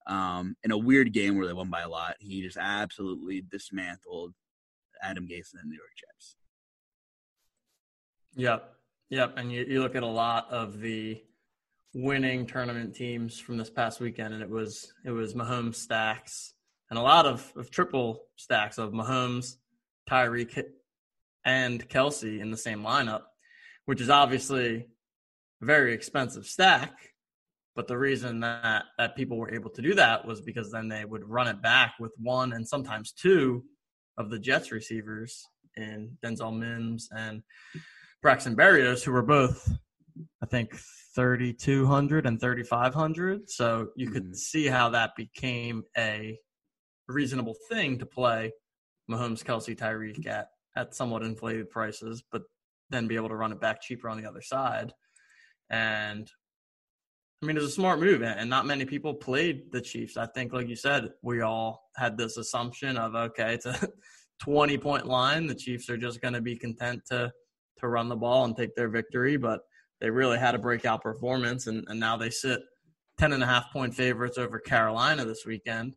um, 0.07 0.57
in 0.63 0.71
a 0.71 0.79
weird 0.79 1.13
game 1.13 1.37
where 1.37 1.47
they 1.47 1.53
won 1.53 1.71
by 1.71 1.81
a 1.81 1.89
lot, 1.89 2.17
he 2.21 2.43
just 2.43 2.59
absolutely 2.59 3.41
dismantled 3.41 4.35
Adam 5.03 5.25
Gase 5.25 5.53
and 5.53 5.63
the 5.63 5.67
New 5.67 5.77
York 5.77 5.91
Jets. 5.99 6.37
Yep. 8.37 8.71
Yep. 9.11 9.35
And 9.37 9.53
you, 9.53 9.65
you 9.69 9.83
look 9.83 9.97
at 9.97 10.03
a 10.03 10.07
lot 10.07 10.51
of 10.51 10.81
the 10.81 11.23
winning 11.95 12.47
tournament 12.47 12.95
teams 12.95 13.39
from 13.39 13.57
this 13.57 13.71
past 13.71 14.01
weekend, 14.01 14.35
and 14.35 14.43
it 14.43 14.51
was 14.51 14.93
it 15.05 15.11
was 15.11 15.35
Mahomes 15.35 15.77
stacks 15.77 16.55
and 16.91 16.99
a 16.99 17.03
lot 17.03 17.27
of, 17.27 17.53
of 17.57 17.71
triple 17.71 18.25
stacks 18.37 18.79
of 18.79 18.93
Mahomes, 18.93 19.57
Tyreek, 20.09 20.63
and 21.45 21.89
Kelce 21.89 22.41
in 22.41 22.51
the 22.51 22.57
same 22.57 22.83
lineup, 22.83 23.23
which 23.87 24.01
is 24.01 24.11
obviously 24.11 24.87
very 25.65 25.93
expensive 25.93 26.47
stack. 26.47 26.93
But 27.77 27.89
the 27.89 27.99
reason 27.99 28.41
that, 28.41 28.85
that 28.99 29.17
people 29.17 29.37
were 29.37 29.53
able 29.53 29.71
to 29.71 29.83
do 29.83 29.95
that 29.95 30.25
was 30.25 30.41
because 30.41 30.71
then 30.71 30.89
they 30.89 31.05
would 31.05 31.29
run 31.29 31.49
it 31.49 31.61
back 31.61 31.95
with 31.99 32.13
one 32.19 32.53
and 32.53 32.67
sometimes 32.67 33.13
two 33.13 33.65
of 34.17 34.31
the 34.31 34.39
Jets 34.39 34.71
receivers 34.71 35.45
in 35.77 36.17
Denzel 36.25 36.57
Mims 36.57 37.09
and 37.17 37.43
Braxton 38.23 38.55
Berrios, 38.55 39.03
who 39.03 39.11
were 39.11 39.23
both, 39.23 39.69
I 40.41 40.47
think, 40.47 40.79
3,200 41.17 42.27
and 42.27 42.41
3,500. 42.41 43.51
So 43.51 43.89
you 43.97 44.11
could 44.11 44.25
mm-hmm. 44.25 44.35
see 44.35 44.67
how 44.67 44.91
that 44.91 45.17
became 45.17 45.83
a 45.99 46.39
reasonable 47.09 47.57
thing 47.69 47.99
to 47.99 48.07
play 48.07 48.53
Mahomes, 49.11 49.43
Kelce, 49.43 49.77
Tyreek 49.77 50.27
at 50.27 50.49
at 50.77 50.95
somewhat 50.95 51.23
inflated 51.23 51.71
prices, 51.71 52.23
but 52.33 52.43
then 52.91 53.07
be 53.07 53.17
able 53.17 53.29
to 53.29 53.37
run 53.37 53.53
it 53.53 53.61
back 53.61 53.81
cheaper 53.81 54.09
on 54.09 54.21
the 54.21 54.29
other 54.29 54.43
side. 54.43 54.93
And 55.71 56.31
I 57.43 57.47
mean, 57.47 57.57
it's 57.57 57.67
a 57.67 57.71
smart 57.71 58.01
move, 58.01 58.23
and 58.23 58.49
not 58.49 58.67
many 58.67 58.85
people 58.85 59.13
played 59.13 59.71
the 59.71 59.81
Chiefs. 59.81 60.17
I 60.17 60.27
think, 60.27 60.53
like 60.53 60.69
you 60.69 60.77
said, 60.77 61.11
we 61.23 61.43
all 61.43 61.91
had 61.97 62.17
this 62.17 62.37
assumption 62.37 62.97
of 62.97 63.15
okay, 63.15 63.55
it's 63.55 63.67
a 63.67 63.89
20 64.43 64.79
point 64.79 65.07
line. 65.07 65.47
The 65.47 65.55
Chiefs 65.55 65.91
are 65.91 65.97
just 65.97 66.21
going 66.21 66.35
to 66.35 66.41
be 66.41 66.57
content 66.57 67.03
to 67.11 67.33
to 67.79 67.89
run 67.89 68.09
the 68.09 68.17
ball 68.17 68.45
and 68.45 68.57
take 68.57 68.75
their 68.75 68.89
victory, 68.89 69.37
but 69.37 69.61
they 70.01 70.11
really 70.11 70.39
had 70.39 70.55
a 70.55 70.59
breakout 70.59 71.03
performance, 71.03 71.67
and, 71.67 71.85
and 71.89 72.01
now 72.01 72.17
they 72.17 72.31
sit 72.31 72.61
10 73.19 73.33
and 73.33 73.43
a 73.43 73.47
half 73.47 73.73
point 73.73 73.95
favorites 73.95 74.39
over 74.39 74.59
Carolina 74.59 75.25
this 75.25 75.45
weekend. 75.47 75.95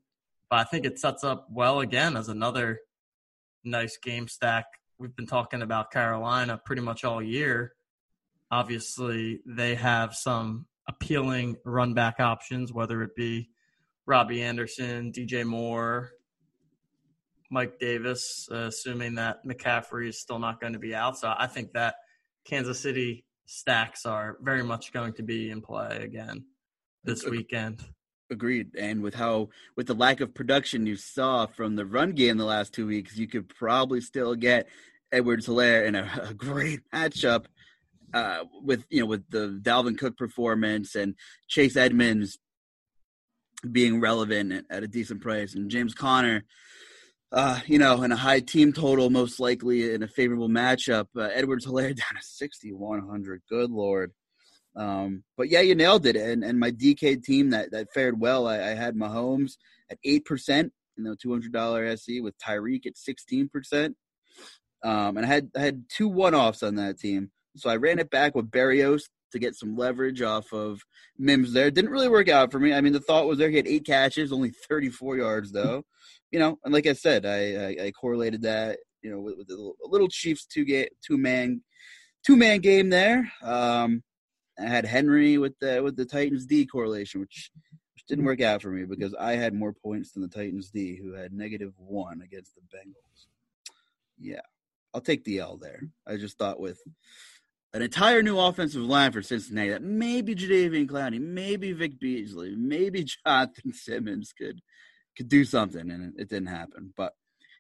But 0.49 0.59
I 0.59 0.63
think 0.65 0.85
it 0.85 0.99
sets 0.99 1.23
up 1.23 1.47
well 1.51 1.81
again 1.81 2.15
as 2.15 2.29
another 2.29 2.79
nice 3.63 3.97
game 3.97 4.27
stack. 4.27 4.65
We've 4.99 5.15
been 5.15 5.27
talking 5.27 5.61
about 5.61 5.91
Carolina 5.91 6.59
pretty 6.65 6.81
much 6.81 7.03
all 7.03 7.21
year. 7.21 7.73
Obviously, 8.51 9.41
they 9.45 9.75
have 9.75 10.15
some 10.15 10.65
appealing 10.87 11.57
run 11.65 11.93
back 11.93 12.19
options, 12.19 12.71
whether 12.71 13.01
it 13.03 13.15
be 13.15 13.49
Robbie 14.05 14.41
Anderson, 14.41 15.11
DJ 15.11 15.45
Moore, 15.45 16.11
Mike 17.49 17.79
Davis, 17.79 18.47
uh, 18.51 18.67
assuming 18.67 19.15
that 19.15 19.45
McCaffrey 19.45 20.09
is 20.09 20.19
still 20.19 20.39
not 20.39 20.61
going 20.61 20.73
to 20.73 20.79
be 20.79 20.95
out. 20.95 21.17
So 21.17 21.33
I 21.37 21.47
think 21.47 21.73
that 21.73 21.95
Kansas 22.45 22.79
City 22.79 23.25
stacks 23.45 24.05
are 24.05 24.37
very 24.41 24.63
much 24.63 24.91
going 24.91 25.13
to 25.13 25.23
be 25.23 25.51
in 25.51 25.61
play 25.61 25.99
again 26.01 26.45
this 27.03 27.25
weekend. 27.25 27.83
Agreed. 28.29 28.75
And 28.77 29.01
with 29.01 29.15
how 29.15 29.49
with 29.77 29.87
the 29.87 29.93
lack 29.93 30.19
of 30.19 30.33
production 30.33 30.85
you 30.85 30.97
saw 30.97 31.45
from 31.45 31.75
the 31.75 31.85
run 31.85 32.11
game 32.11 32.37
the 32.37 32.45
last 32.45 32.73
two 32.73 32.85
weeks, 32.85 33.17
you 33.17 33.27
could 33.27 33.47
probably 33.47 34.01
still 34.01 34.35
get 34.35 34.67
Edwards-Helaire 35.13 35.85
in 35.85 35.95
a, 35.95 36.09
a 36.23 36.33
great 36.33 36.81
matchup 36.93 37.45
uh, 38.13 38.43
with 38.63 38.85
you 38.89 39.01
know 39.01 39.05
with 39.05 39.29
the 39.29 39.59
Dalvin 39.61 39.97
Cook 39.97 40.17
performance 40.17 40.95
and 40.95 41.15
Chase 41.47 41.75
Edmonds 41.75 42.37
being 43.71 43.99
relevant 43.99 44.65
at 44.69 44.83
a 44.83 44.87
decent 44.87 45.21
price 45.21 45.55
and 45.55 45.69
James 45.71 45.93
Conner 45.93 46.43
uh, 47.31 47.59
you 47.65 47.77
know, 47.77 48.03
in 48.03 48.11
a 48.11 48.15
high 48.15 48.39
team 48.39 48.71
total, 48.71 49.09
most 49.09 49.39
likely 49.39 49.93
in 49.93 50.03
a 50.03 50.07
favorable 50.07 50.47
matchup. 50.47 51.07
Uh, 51.15 51.29
Edwards-Helaire 51.33 51.95
down 51.95 52.15
to 52.15 52.21
6,100. 52.21 53.41
Good 53.49 53.69
Lord. 53.69 54.13
Um, 54.75 55.23
but 55.35 55.49
yeah, 55.49 55.61
you 55.61 55.75
nailed 55.75 56.05
it. 56.05 56.15
And 56.15 56.43
and 56.43 56.59
my 56.59 56.71
DK 56.71 57.21
team 57.23 57.49
that, 57.49 57.71
that 57.71 57.91
fared 57.93 58.19
well, 58.19 58.47
I, 58.47 58.57
I 58.57 58.75
had 58.75 58.95
Mahomes 58.95 59.53
at 59.89 59.97
8% 60.05 60.69
you 60.97 61.03
know, 61.03 61.15
$200 61.15 61.93
SE 61.93 62.21
with 62.21 62.37
Tyreek 62.39 62.85
at 62.85 62.93
16%. 62.95 63.93
Um, 64.83 65.17
and 65.17 65.25
I 65.25 65.29
had, 65.29 65.49
I 65.55 65.61
had 65.61 65.83
two 65.89 66.07
one 66.07 66.35
offs 66.35 66.63
on 66.63 66.75
that 66.75 66.99
team. 66.99 67.31
So 67.55 67.69
I 67.69 67.77
ran 67.77 67.99
it 67.99 68.09
back 68.09 68.35
with 68.35 68.51
Barrios 68.51 69.09
to 69.31 69.39
get 69.39 69.55
some 69.55 69.75
leverage 69.75 70.21
off 70.21 70.53
of 70.53 70.81
Mims 71.17 71.53
there. 71.53 71.71
Didn't 71.71 71.91
really 71.91 72.09
work 72.09 72.29
out 72.29 72.51
for 72.51 72.59
me. 72.59 72.73
I 72.73 72.81
mean, 72.81 72.93
the 72.93 72.99
thought 72.99 73.27
was 73.27 73.37
there 73.37 73.49
he 73.49 73.57
had 73.57 73.67
eight 73.67 73.85
catches, 73.85 74.31
only 74.31 74.51
34 74.51 75.17
yards 75.17 75.51
though. 75.51 75.83
you 76.31 76.39
know, 76.39 76.57
and 76.63 76.73
like 76.73 76.87
I 76.87 76.93
said, 76.93 77.25
I 77.25 77.55
I, 77.55 77.85
I 77.85 77.91
correlated 77.91 78.41
that 78.43 78.79
you 79.01 79.11
know 79.11 79.19
with, 79.19 79.37
with 79.37 79.49
a 79.49 79.73
little 79.87 80.07
Chiefs 80.07 80.45
two 80.45 80.65
game 80.65 80.87
two 81.05 81.17
man 81.17 81.61
two 82.25 82.35
man 82.35 82.59
game 82.59 82.89
there. 82.89 83.31
Um, 83.41 84.03
I 84.59 84.63
had 84.63 84.85
Henry 84.85 85.37
with 85.37 85.57
the 85.59 85.81
with 85.81 85.95
the 85.95 86.05
Titans 86.05 86.45
D 86.45 86.65
correlation, 86.65 87.21
which 87.21 87.51
which 87.95 88.05
didn't 88.07 88.25
work 88.25 88.41
out 88.41 88.61
for 88.61 88.69
me 88.69 88.85
because 88.85 89.13
I 89.15 89.33
had 89.33 89.53
more 89.53 89.73
points 89.73 90.11
than 90.11 90.23
the 90.23 90.27
Titans 90.27 90.69
D, 90.69 90.97
who 91.01 91.13
had 91.13 91.33
negative 91.33 91.73
one 91.77 92.21
against 92.21 92.55
the 92.55 92.61
Bengals. 92.61 93.27
Yeah, 94.19 94.41
I'll 94.93 95.01
take 95.01 95.23
the 95.23 95.39
L 95.39 95.57
there. 95.57 95.81
I 96.05 96.17
just 96.17 96.37
thought 96.37 96.59
with 96.59 96.81
an 97.77 97.83
entire 97.83 98.23
new 98.23 98.39
offensive 98.39 98.81
line 98.81 99.11
for 99.11 99.21
Cincinnati 99.21 99.69
that 99.69 99.83
maybe 99.83 100.33
Jadeveon 100.33 100.87
Clowney, 100.87 101.21
maybe 101.21 101.73
Vic 101.73 101.99
Beasley, 101.99 102.55
maybe 102.55 103.05
Jonathan 103.25 103.71
Simmons 103.71 104.33
could 104.33 104.61
could 105.15 105.29
do 105.29 105.45
something, 105.45 105.89
and 105.91 106.13
it 106.19 106.27
didn't 106.27 106.47
happen. 106.47 106.91
But 106.97 107.13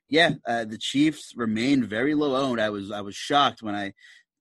yeah, 0.09 0.31
uh, 0.47 0.65
the 0.65 0.77
Chiefs 0.77 1.33
remained 1.35 1.85
very 1.85 2.15
low 2.15 2.35
owned. 2.35 2.59
I 2.59 2.71
was 2.71 2.91
I 2.91 3.01
was 3.01 3.15
shocked 3.15 3.61
when 3.61 3.75
I 3.75 3.93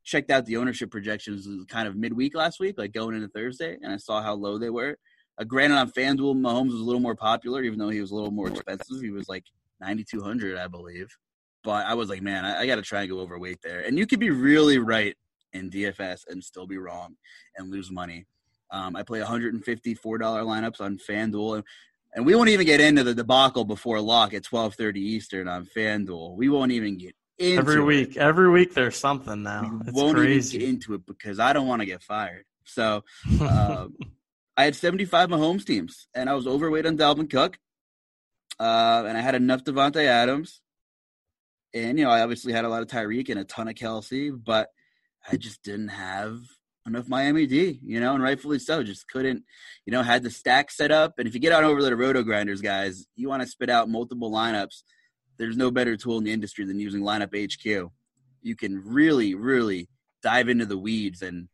checked 0.03 0.31
out 0.31 0.47
the 0.47 0.57
ownership 0.57 0.91
projections 0.91 1.47
kind 1.69 1.87
of 1.87 1.95
midweek 1.95 2.35
last 2.35 2.59
week, 2.59 2.77
like 2.79 2.93
going 2.93 3.15
into 3.15 3.29
Thursday, 3.29 3.77
and 3.83 3.93
I 3.93 3.99
saw 3.99 4.23
how 4.23 4.33
low 4.33 4.57
they 4.57 4.71
were. 4.71 4.97
Uh, 5.39 5.45
granted, 5.45 5.77
on 5.77 5.91
FanDuel, 5.91 6.37
Mahomes 6.37 6.73
was 6.73 6.81
a 6.81 6.85
little 6.85 7.03
more 7.03 7.17
popular, 7.17 7.63
even 7.63 7.79
though 7.79 7.91
he 7.91 8.01
was 8.01 8.13
a 8.13 8.15
little 8.15 8.31
more 8.31 8.49
expensive. 8.49 9.03
He 9.03 9.11
was 9.11 9.29
like 9.29 9.45
ninety 9.79 10.05
two 10.11 10.23
hundred, 10.23 10.57
I 10.57 10.69
believe. 10.69 11.15
But 11.63 11.85
I 11.85 11.93
was 11.93 12.09
like, 12.09 12.23
man, 12.23 12.47
I, 12.47 12.61
I 12.61 12.67
got 12.67 12.77
to 12.77 12.83
try 12.83 13.03
and 13.03 13.11
go 13.11 13.21
overweight 13.21 13.59
there. 13.63 13.81
And 13.81 13.99
you 13.99 14.07
could 14.07 14.21
be 14.21 14.31
really 14.31 14.79
right 14.79 15.17
in 15.53 15.71
DFS 15.71 16.23
and 16.29 16.43
still 16.43 16.67
be 16.67 16.79
wrong 16.79 17.17
and 17.57 17.71
lose 17.71 17.91
money. 17.91 18.27
Um, 18.71 18.97
I 18.97 19.03
play 19.03 19.21
$154 19.21 19.63
lineups 19.63 20.81
on 20.81 20.99
FanDuel, 20.99 21.57
and 21.57 21.65
and 22.17 22.25
we 22.25 22.35
won't 22.35 22.49
even 22.49 22.65
get 22.65 22.81
into 22.81 23.05
the 23.05 23.15
debacle 23.15 23.65
before 23.65 24.01
lock 24.01 24.33
at 24.33 24.43
12:30 24.43 24.97
Eastern 24.97 25.49
on 25.49 25.67
FanDuel. 25.67 26.35
We 26.35 26.49
won't 26.49 26.73
even 26.73 26.97
get 26.97 27.15
into 27.39 27.59
every 27.59 27.83
week. 27.83 28.17
It. 28.17 28.17
Every 28.17 28.51
week 28.51 28.73
there's 28.75 28.97
something 28.97 29.43
now. 29.43 29.71
We 29.71 29.89
it's 29.89 29.93
won't 29.93 30.17
crazy. 30.17 30.57
even 30.57 30.67
get 30.67 30.75
into 30.75 30.95
it 30.95 31.07
because 31.07 31.39
I 31.39 31.53
don't 31.53 31.69
want 31.69 31.83
to 31.83 31.87
get 31.87 32.03
fired. 32.03 32.45
So 32.65 33.05
uh, 33.41 33.89
I 34.57 34.65
had 34.65 34.75
75 34.75 35.29
Mahomes 35.29 35.67
teams, 35.67 36.09
and 36.15 36.31
I 36.31 36.35
was 36.35 36.47
overweight 36.47 36.87
on 36.87 36.97
Dalvin 36.97 37.29
Cook, 37.31 37.59
uh, 38.59 39.05
and 39.07 39.19
I 39.19 39.21
had 39.21 39.35
enough 39.35 39.65
Davante 39.65 40.03
Adams, 40.07 40.63
and 41.75 41.99
you 41.99 42.07
know 42.07 42.11
I 42.11 42.23
obviously 42.23 42.55
had 42.55 42.65
a 42.65 42.71
lot 42.71 42.81
of 42.81 42.89
Tyreek 42.89 43.29
and 43.29 43.39
a 43.39 43.45
ton 43.45 43.69
of 43.69 43.75
Kelce, 43.75 44.33
but 44.43 44.71
I 45.31 45.37
just 45.37 45.63
didn't 45.63 45.89
have 45.89 46.41
enough 46.87 47.09
Miami 47.09 47.47
D, 47.47 47.81
you 47.83 48.01
know, 48.01 48.15
and 48.15 48.23
rightfully 48.23 48.59
so. 48.59 48.83
Just 48.83 49.09
couldn't, 49.09 49.45
you 49.85 49.93
know, 49.93 50.03
had 50.03 50.23
the 50.23 50.31
stack 50.31 50.71
set 50.71 50.93
up. 50.93 51.19
And 51.19 51.27
if 51.27 51.35
you 51.35 51.41
get 51.41 51.53
on 51.53 51.65
over 51.65 51.81
to 51.81 51.85
the 51.85 51.93
Rotogrinders, 51.93 52.63
guys, 52.63 53.07
you 53.17 53.29
want 53.29 53.43
to 53.43 53.49
spit 53.49 53.71
out 53.71 53.89
multiple 53.89 54.31
lineups. 54.31 54.83
There's 55.37 55.57
no 55.57 55.71
better 55.71 55.97
tool 55.97 56.19
in 56.19 56.25
the 56.25 56.33
industry 56.33 56.65
than 56.65 56.79
using 56.79 57.03
Lineup 57.03 57.35
HQ. 57.35 57.91
You 58.43 58.57
can 58.57 58.83
really, 58.85 59.35
really 59.35 59.89
dive 60.23 60.49
into 60.49 60.67
the 60.67 60.79
weeds 60.79 61.23
and 61.23 61.49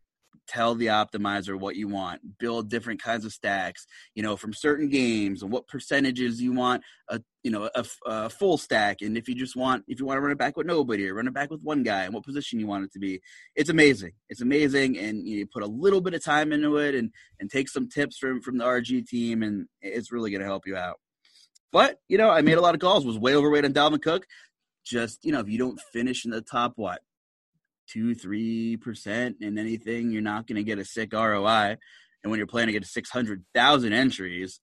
tell 0.49 0.75
the 0.75 0.87
optimizer 0.87 1.59
what 1.59 1.77
you 1.77 1.89
want 1.89 2.21
build 2.39 2.69
different 2.69 3.01
kinds 3.01 3.25
of 3.25 3.33
stacks 3.33 3.87
you 4.15 4.23
know 4.23 4.37
from 4.37 4.53
certain 4.53 4.89
games 4.89 5.43
and 5.43 5.53
what 5.53 5.69
percentages 5.69 6.41
you 6.41 6.53
want 6.53 6.83
a 7.09 7.21
you 7.43 7.51
know 7.51 7.69
a, 7.75 7.85
a, 8.07 8.31
full 8.31 8.57
stack. 8.57 9.03
And 9.03 9.17
if 9.17 9.29
you 9.29 9.35
just 9.35 9.57
want 9.57 9.85
if 9.89 9.99
you 9.99 10.07
want 10.07 10.17
to 10.17 10.21
run 10.21 10.33
it 10.33 10.39
back 10.39 10.57
with 10.57 10.67
nobody 10.67 11.09
or 11.09 11.15
run 11.15 11.27
it 11.27 11.35
back 11.35 11.51
with 11.51 11.63
one 11.63 11.83
guy 11.83 12.05
and 12.05 12.15
what 12.15 12.25
position 12.25 12.61
you 12.61 12.67
want 12.67 12.85
it 12.85 12.93
to 12.93 12.99
be 12.99 13.21
it's 13.57 13.71
amazing. 13.71 14.13
It's 14.29 14.41
amazing 14.41 14.99
and 14.99 15.27
you 15.27 15.47
put 15.47 15.63
a 15.63 15.67
little 15.67 16.01
bit 16.01 16.15
of 16.15 16.25
time 16.25 16.53
into 16.53 16.77
it 16.79 16.95
and 16.95 17.11
and 17.41 17.51
take 17.51 17.69
some 17.69 17.89
tips 17.89 18.19
from 18.19 18.41
from 18.41 18.59
the 18.59 18.65
rg 18.65 19.07
team 19.07 19.43
and 19.43 19.67
it's 19.81 20.13
really 20.13 20.31
going 20.31 20.41
to 20.41 20.47
help 20.47 20.67
you 20.67 20.77
out. 20.77 20.99
But 21.73 21.99
you 22.09 22.19
know 22.19 22.31
i 22.31 22.43
made 22.43 22.59
a 22.59 22.63
lot 22.63 22.75
of 22.75 22.81
calls 22.81 23.05
was 23.05 23.19
way 23.19 23.35
overweight 23.35 23.65
on 23.65 23.73
dalvin 23.73 24.03
cook. 24.03 24.27
Just 24.85 25.25
you 25.25 25.33
know 25.33 25.41
if 25.41 25.49
you 25.49 25.59
don't 25.59 25.81
finish 25.93 26.25
in 26.25 26.31
the 26.31 26.43
top 26.43 26.75
what 26.77 27.01
two, 27.89 28.15
three 28.15 28.77
percent 28.77 29.37
in 29.41 29.59
anything, 29.59 30.11
you're 30.11 30.23
not 30.23 30.47
going 30.47 30.57
to 30.57 30.63
get 30.63 30.79
a 30.79 30.85
sick 30.85 31.13
ROI. 31.13 31.77
And 32.23 32.31
when 32.31 32.39
you're 32.39 32.47
planning 32.47 32.75
to 32.75 32.81
get 32.81 32.87
six 32.87 33.11
hundred 33.11 33.45
thousand 33.55 33.93
entries, 33.93 34.61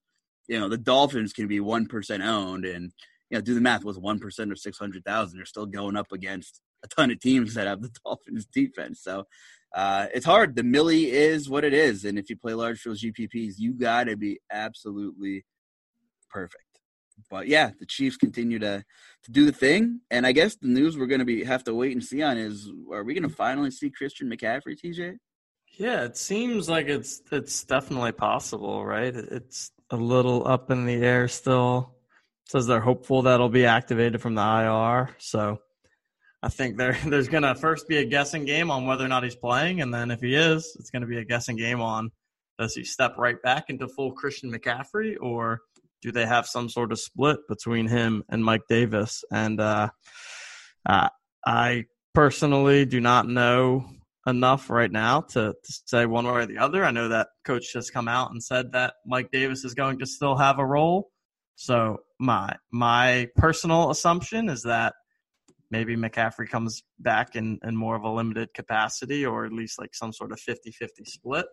you 0.48 0.60
know 0.60 0.70
the 0.70 0.78
Dolphins 0.78 1.34
can 1.34 1.48
be 1.48 1.60
one 1.60 1.88
percent 1.88 2.24
owned, 2.24 2.66
and 2.66 2.92
you 3.30 3.38
know 3.38 3.42
do 3.42 3.54
the 3.54 3.62
math. 3.62 3.84
with 3.84 3.98
one 3.98 4.20
percent 4.20 4.52
of 4.52 4.60
six 4.60 4.78
hundred 4.78 5.04
thousand? 5.06 5.38
You're 5.38 5.46
still 5.46 5.66
going 5.66 5.96
up 5.98 6.12
against 6.12 6.62
a 6.84 6.88
ton 6.88 7.12
of 7.12 7.20
teams 7.20 7.54
that 7.56 7.68
have 7.68 7.82
the 7.82 7.92
Dolphins 8.06 8.46
defense. 8.46 9.02
So 9.02 9.26
uh, 9.76 10.08
it's 10.14 10.26
hard. 10.26 10.56
The 10.56 10.64
Milly 10.64 11.12
is 11.12 11.50
what 11.50 11.64
it 11.64 11.74
is, 11.74 12.06
and 12.06 12.18
if 12.18 12.30
you 12.30 12.38
play 12.38 12.54
large 12.54 12.80
field 12.80 12.98
GPPs, 12.98 13.56
you 13.58 13.74
got 13.74 14.06
to 14.06 14.16
be 14.16 14.40
absolutely 14.52 15.46
perfect 16.30 16.69
but 17.30 17.48
yeah, 17.48 17.72
the 17.80 17.86
Chiefs 17.86 18.18
continue 18.18 18.60
to 18.60 18.84
to 19.24 19.32
do 19.32 19.46
the 19.46 19.52
thing, 19.52 20.02
and 20.10 20.26
I 20.26 20.32
guess 20.32 20.56
the 20.56 20.68
news 20.68 20.98
we're 20.98 21.08
going 21.08 21.20
to 21.20 21.26
be 21.26 21.44
have 21.44 21.64
to 21.66 21.74
wait 21.74 21.94
and 21.94 22.04
see 22.04 22.22
on 22.22 22.38
is: 22.38 22.72
Are 22.92 23.04
we 23.04 23.14
going 23.14 23.28
to 23.28 23.36
finally 23.36 23.72
see 23.72 23.90
Christian 23.90 24.30
McCaffrey, 24.30 24.78
TJ? 24.80 25.18
Yeah, 25.78 26.04
it 26.04 26.18
seems 26.18 26.70
like 26.70 26.88
it's 26.88 27.22
it's 27.32 27.64
definitely 27.64 28.12
possible, 28.12 28.86
right? 28.86 29.16
It's 29.16 29.72
a 29.90 29.98
little 29.98 30.48
up 30.48 30.72
in 30.72 30.86
the 30.86 30.96
air 30.96 31.28
still. 31.28 31.96
It 32.46 32.52
says 32.52 32.68
they're 32.68 32.80
hopeful 32.80 33.24
that'll 33.24 33.50
be 33.50 33.66
activated 33.66 34.22
from 34.22 34.36
the 34.36 34.42
IR, 34.42 35.16
so 35.20 35.60
I 36.42 36.50
think 36.50 36.78
there 36.78 36.98
there's 37.06 37.30
going 37.30 37.44
to 37.44 37.56
first 37.56 37.88
be 37.88 37.98
a 37.98 38.06
guessing 38.06 38.46
game 38.46 38.72
on 38.72 38.86
whether 38.86 39.06
or 39.06 39.10
not 39.10 39.24
he's 39.24 39.36
playing, 39.36 39.82
and 39.82 39.94
then 39.94 40.12
if 40.12 40.22
he 40.22 40.36
is, 40.36 40.76
it's 40.80 40.90
going 40.90 41.02
to 41.02 41.08
be 41.08 41.18
a 41.18 41.26
guessing 41.26 41.56
game 41.56 41.82
on 41.82 42.12
does 42.60 42.76
he 42.76 42.84
step 42.84 43.16
right 43.18 43.42
back 43.42 43.70
into 43.70 43.88
full 43.88 44.12
Christian 44.12 44.52
McCaffrey 44.52 45.16
or 45.22 45.62
do 46.02 46.12
they 46.12 46.26
have 46.26 46.46
some 46.46 46.70
sort 46.70 46.92
of 46.92 47.00
split 47.00 47.40
between 47.48 47.88
him 47.88 48.24
and 48.30 48.44
Mike 48.44 48.64
Davis? 48.70 49.24
And 49.32 49.60
uh, 49.60 49.90
uh, 50.86 51.10
I 51.46 51.86
personally 52.14 52.86
do 52.86 53.00
not 53.00 53.28
know 53.28 53.86
enough 54.28 54.70
right 54.70 54.92
now 54.92 55.22
to, 55.22 55.54
to 55.64 55.74
say 55.86 56.06
one 56.06 56.26
way 56.26 56.32
or 56.32 56.46
the 56.46 56.58
other. 56.58 56.84
I 56.84 56.92
know 56.92 57.10
that 57.10 57.30
coach 57.46 57.74
just 57.74 57.94
come 57.94 58.08
out 58.08 58.32
and 58.32 58.44
said 58.44 58.72
that 58.74 58.96
Mike 59.06 59.32
Davis 59.32 59.64
is 59.64 59.74
going 59.74 60.00
to 60.00 60.06
still 60.06 60.38
have 60.38 60.60
a 60.60 60.66
role. 60.66 61.10
So 61.56 61.98
my 62.20 62.56
my 62.72 63.28
personal 63.36 63.90
assumption 63.90 64.50
is 64.50 64.64
that 64.64 64.94
maybe 65.72 65.96
McCaffrey 65.96 66.48
comes 66.48 66.82
back 67.00 67.36
in, 67.36 67.60
in 67.64 67.76
more 67.76 67.96
of 67.96 68.04
a 68.04 68.10
limited 68.10 68.54
capacity 68.54 69.26
or 69.26 69.46
at 69.46 69.52
least 69.52 69.80
like 69.80 69.94
some 69.94 70.14
sort 70.14 70.32
of 70.32 70.40
50 70.40 70.72
50 70.72 71.04
split. 71.06 71.46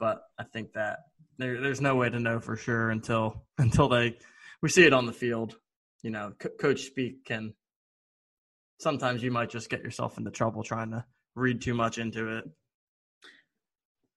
But 0.00 0.20
I 0.38 0.44
think 0.44 0.72
that 0.74 0.98
there, 1.38 1.60
there's 1.60 1.80
no 1.80 1.94
way 1.94 2.10
to 2.10 2.18
know 2.20 2.40
for 2.40 2.56
sure 2.56 2.90
until 2.90 3.44
until 3.58 3.88
they 3.88 4.16
we 4.62 4.68
see 4.68 4.84
it 4.84 4.92
on 4.92 5.06
the 5.06 5.12
field. 5.12 5.56
You 6.02 6.10
know, 6.10 6.32
co- 6.38 6.50
coach 6.60 6.82
speak 6.82 7.24
can 7.24 7.54
sometimes 8.78 9.22
you 9.22 9.30
might 9.30 9.50
just 9.50 9.70
get 9.70 9.82
yourself 9.82 10.18
into 10.18 10.30
trouble 10.30 10.62
trying 10.62 10.90
to 10.92 11.04
read 11.34 11.60
too 11.60 11.74
much 11.74 11.98
into 11.98 12.38
it. 12.38 12.44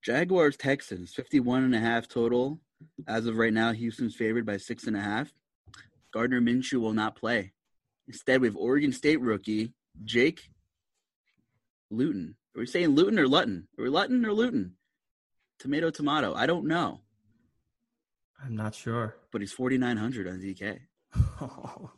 Jaguars 0.04 0.58
Texans 0.58 1.14
51 1.14 1.64
and 1.64 1.76
a 1.76 1.80
half 1.80 2.08
total. 2.08 2.60
As 3.08 3.28
of 3.28 3.38
right 3.38 3.54
now, 3.54 3.72
Houston's 3.72 4.16
favored 4.16 4.46
by 4.46 4.58
six 4.58 4.88
and 4.88 4.98
a 4.98 5.02
half. 5.02 5.32
Gardner 6.12 6.42
Minshew 6.42 6.80
will 6.80 6.94
not 6.94 7.16
play. 7.16 7.54
Instead, 8.08 8.42
we 8.42 8.48
have 8.48 8.58
Oregon 8.58 8.92
State 8.92 9.22
rookie 9.22 9.74
Jake 10.04 10.50
Luton. 11.92 12.36
Are 12.56 12.60
we 12.60 12.66
saying 12.66 12.90
Luton 12.90 13.20
or 13.20 13.28
Luton? 13.28 13.68
Are 13.78 13.84
we 13.84 13.90
Luton 13.90 14.26
or 14.26 14.34
Luton? 14.34 14.74
Tomato, 15.60 15.92
tomato. 15.92 16.34
I 16.34 16.48
don't 16.48 16.66
know. 16.66 17.02
I'm 18.44 18.56
not 18.56 18.76
sure. 18.76 19.16
But 19.32 19.42
he's 19.42 19.54
4,900 19.54 20.28
on 20.28 20.40
DK. 20.40 20.80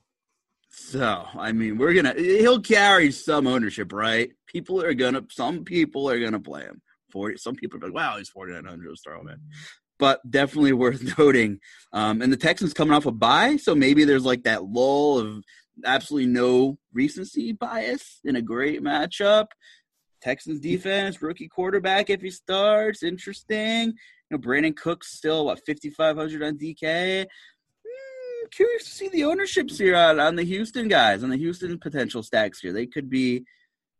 so, 0.69 1.25
I 1.37 1.51
mean, 1.51 1.77
we're 1.77 1.93
going 1.93 2.05
to, 2.05 2.21
he'll 2.21 2.61
carry 2.61 3.11
some 3.11 3.47
ownership, 3.47 3.93
right? 3.93 4.31
People 4.47 4.81
are 4.81 4.93
going 4.93 5.13
to, 5.13 5.25
some 5.29 5.63
people 5.63 6.09
are 6.09 6.19
going 6.19 6.33
to 6.33 6.39
play 6.39 6.63
him. 6.63 6.81
40, 7.11 7.37
some 7.37 7.55
people 7.55 7.79
are 7.79 7.87
like, 7.87 7.93
wow, 7.93 8.17
he's 8.17 8.29
4,900. 8.29 8.87
Let's 8.87 9.01
throw 9.01 9.21
him 9.21 9.29
in. 9.29 9.39
But 9.99 10.19
definitely 10.29 10.73
worth 10.73 11.17
noting. 11.17 11.59
Um, 11.93 12.21
and 12.21 12.33
the 12.33 12.37
Texans 12.37 12.73
coming 12.73 12.93
off 12.93 13.05
a 13.05 13.11
bye. 13.11 13.57
So 13.57 13.75
maybe 13.75 14.03
there's 14.03 14.25
like 14.25 14.43
that 14.43 14.65
lull 14.65 15.19
of 15.19 15.43
absolutely 15.85 16.29
no 16.29 16.77
recency 16.93 17.51
bias 17.53 18.19
in 18.23 18.35
a 18.35 18.41
great 18.41 18.81
matchup. 18.83 19.47
Texans 20.21 20.59
defense, 20.61 21.21
rookie 21.21 21.49
quarterback 21.49 22.09
if 22.09 22.21
he 22.21 22.31
starts, 22.31 23.03
interesting. 23.03 23.93
Know, 24.33 24.39
Brandin 24.39 24.75
Cooks 24.75 25.15
still 25.15 25.45
what 25.45 25.65
5500 25.65 26.43
on 26.43 26.57
DK. 26.57 27.25
Hmm, 27.25 28.47
curious 28.51 28.83
to 28.85 28.89
see 28.89 29.09
the 29.09 29.25
ownerships 29.25 29.77
here 29.77 29.95
on, 29.95 30.19
on 30.19 30.35
the 30.35 30.43
Houston 30.43 30.87
guys, 30.87 31.23
on 31.23 31.29
the 31.29 31.37
Houston 31.37 31.79
potential 31.79 32.23
stacks 32.23 32.59
here. 32.59 32.73
They 32.73 32.87
could 32.87 33.09
be, 33.09 33.45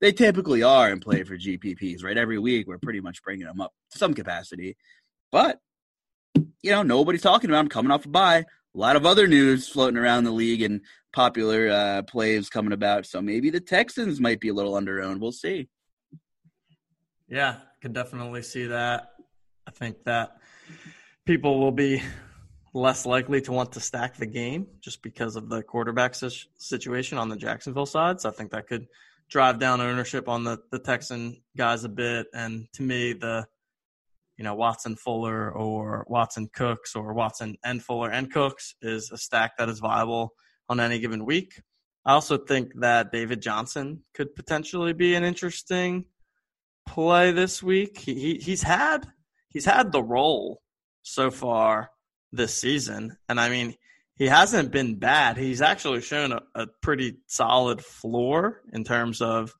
they 0.01 0.11
typically 0.11 0.63
are 0.63 0.91
in 0.91 0.99
play 0.99 1.23
for 1.23 1.38
GPPs, 1.38 2.03
right? 2.03 2.17
Every 2.17 2.39
week 2.39 2.67
we're 2.67 2.79
pretty 2.79 2.99
much 2.99 3.23
bringing 3.23 3.45
them 3.45 3.61
up 3.61 3.71
to 3.91 3.97
some 3.97 4.13
capacity, 4.13 4.75
but 5.31 5.59
you 6.63 6.71
know 6.71 6.81
nobody's 6.84 7.21
talking 7.21 7.49
about 7.49 7.59
them 7.59 7.69
coming 7.69 7.91
off 7.91 8.05
a 8.05 8.09
bye. 8.09 8.38
a 8.38 8.45
lot 8.73 8.95
of 8.95 9.05
other 9.05 9.27
news 9.27 9.69
floating 9.69 9.97
around 9.97 10.23
the 10.23 10.31
league 10.31 10.63
and 10.63 10.81
popular 11.13 11.69
uh, 11.69 12.01
plays 12.03 12.49
coming 12.49 12.73
about. 12.73 13.05
So 13.05 13.21
maybe 13.21 13.49
the 13.49 13.59
Texans 13.59 14.19
might 14.19 14.39
be 14.39 14.49
a 14.49 14.53
little 14.53 14.73
underowned. 14.73 15.19
We'll 15.19 15.31
see. 15.31 15.69
Yeah, 17.27 17.57
could 17.81 17.93
definitely 17.93 18.41
see 18.41 18.65
that. 18.67 19.12
Think 19.76 20.03
that 20.05 20.38
people 21.26 21.59
will 21.59 21.71
be 21.71 22.01
less 22.74 23.05
likely 23.05 23.41
to 23.41 23.51
want 23.51 23.71
to 23.74 23.80
stack 23.80 24.17
the 24.17 24.26
game 24.26 24.67
just 24.82 25.03
because 25.03 25.36
of 25.36 25.49
the 25.49 25.61
quarterback 25.61 26.15
situation 26.57 27.17
on 27.17 27.30
the 27.30 27.36
Jacksonville 27.36 27.86
side. 27.86 28.19
So 28.19 28.30
I 28.30 28.32
think 28.32 28.51
that 28.51 28.67
could 28.67 28.88
drive 29.30 29.59
down 29.59 29.82
ownership 29.82 30.28
on 30.28 30.43
the, 30.43 30.59
the 30.71 30.80
Texan 30.80 31.41
guys 31.55 31.84
a 31.84 31.89
bit. 31.89 32.28
And 32.34 32.67
to 32.74 32.84
me, 32.84 33.13
the 33.13 33.45
you 34.38 34.43
know 34.43 34.55
Watson 34.55 34.95
Fuller 34.95 35.51
or 35.51 36.05
Watson 36.07 36.49
Cooks 36.53 36.95
or 36.95 37.13
Watson 37.13 37.57
and 37.63 37.84
Fuller 37.84 38.09
and 38.09 38.32
Cooks 38.32 38.76
is 38.82 39.11
a 39.11 39.17
stack 39.17 39.57
that 39.57 39.69
is 39.69 39.80
viable 39.80 40.34
on 40.69 40.80
any 40.80 40.99
given 40.99 41.26
week. 41.26 41.61
I 42.05 42.13
also 42.13 42.38
think 42.38 42.74
that 42.80 43.11
David 43.11 43.41
Johnson 43.41 44.03
could 44.13 44.36
potentially 44.36 44.93
be 44.93 45.15
an 45.15 45.24
interesting 45.24 46.05
play 46.86 47.32
this 47.32 47.63
week. 47.63 47.97
He, 47.97 48.13
he 48.15 48.34
he's 48.36 48.63
had 48.63 49.07
he's 49.54 49.66
had 49.66 49.91
the 49.91 50.04
role 50.04 50.62
so 51.04 51.32
far 51.32 51.89
this 52.32 52.58
season, 52.58 53.18
and 53.30 53.39
I 53.39 53.49
mean 53.49 53.76
he 54.16 54.28
hasn't 54.28 54.72
been 54.72 54.95
bad. 54.99 55.38
He's 55.38 55.62
actually 55.62 56.01
shown 56.01 56.34
a, 56.34 56.41
a 56.54 56.68
pretty 56.82 57.18
solid 57.28 57.84
floor 57.84 58.62
in 58.72 58.84
terms 58.84 59.22
of 59.22 59.54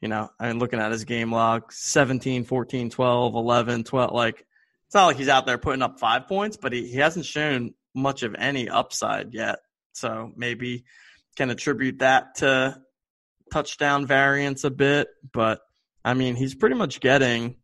you 0.00 0.08
know, 0.08 0.30
I 0.38 0.48
mean, 0.48 0.58
looking 0.58 0.78
at 0.80 0.92
his 0.92 1.04
game 1.04 1.32
log 1.32 1.72
17, 1.72 2.44
14, 2.44 2.90
12, 2.90 3.34
11, 3.34 3.84
12. 3.84 4.12
Like, 4.12 4.46
it's 4.86 4.94
not 4.94 5.06
like 5.06 5.16
he's 5.16 5.28
out 5.28 5.46
there 5.46 5.58
putting 5.58 5.82
up 5.82 5.98
five 5.98 6.28
points, 6.28 6.56
but 6.56 6.72
he, 6.72 6.86
he 6.86 6.98
hasn't 6.98 7.26
shown 7.26 7.74
much 7.94 8.22
of 8.22 8.34
any 8.38 8.68
upside 8.68 9.34
yet. 9.34 9.58
So 9.92 10.32
maybe 10.36 10.84
can 11.36 11.50
attribute 11.50 11.98
that 11.98 12.36
to 12.36 12.80
touchdown 13.52 14.06
variance 14.06 14.64
a 14.64 14.70
bit. 14.70 15.08
But 15.32 15.60
I 16.04 16.14
mean, 16.14 16.36
he's 16.36 16.54
pretty 16.54 16.76
much 16.76 17.00
getting 17.00 17.56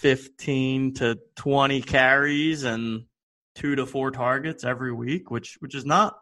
15 0.00 0.94
to 0.94 1.18
20 1.36 1.82
carries 1.82 2.64
and 2.64 3.04
two 3.54 3.76
to 3.76 3.84
four 3.84 4.10
targets 4.10 4.64
every 4.64 4.92
week, 4.92 5.30
which 5.30 5.56
which 5.60 5.74
is 5.74 5.84
not 5.84 6.16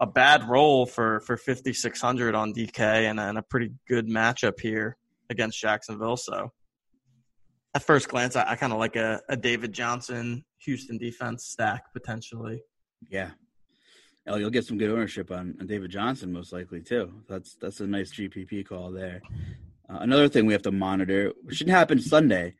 a 0.00 0.06
bad 0.06 0.48
role 0.48 0.86
for 0.86 1.20
for 1.20 1.36
5600 1.36 2.34
on 2.34 2.54
DK 2.54 2.78
and, 2.78 3.20
and 3.20 3.36
a 3.36 3.42
pretty 3.42 3.70
good 3.86 4.08
matchup 4.08 4.58
here 4.58 4.96
against 5.28 5.60
Jacksonville. 5.60 6.16
So 6.16 6.52
at 7.74 7.82
first 7.82 8.08
glance, 8.08 8.34
I, 8.34 8.52
I 8.52 8.56
kind 8.56 8.72
of 8.72 8.78
like 8.78 8.96
a, 8.96 9.20
a 9.28 9.36
David 9.36 9.74
Johnson 9.74 10.44
Houston 10.64 10.96
defense 10.96 11.44
stack 11.44 11.92
potentially. 11.92 12.62
Yeah. 13.10 13.30
Oh, 14.26 14.36
you'll 14.36 14.50
get 14.50 14.64
some 14.64 14.78
good 14.78 14.90
ownership 14.90 15.30
on, 15.30 15.56
on 15.60 15.66
David 15.66 15.90
Johnson 15.90 16.32
most 16.32 16.52
likely 16.52 16.80
too. 16.80 17.12
That's 17.28 17.56
that's 17.56 17.80
a 17.80 17.86
nice 17.86 18.10
GPP 18.10 18.66
call 18.66 18.90
there. 18.90 19.20
Uh, 19.90 19.98
another 20.00 20.28
thing 20.28 20.46
we 20.46 20.54
have 20.54 20.62
to 20.62 20.72
monitor, 20.72 21.32
which 21.42 21.56
should 21.56 21.68
happen 21.68 22.00
Sunday, 22.00 22.54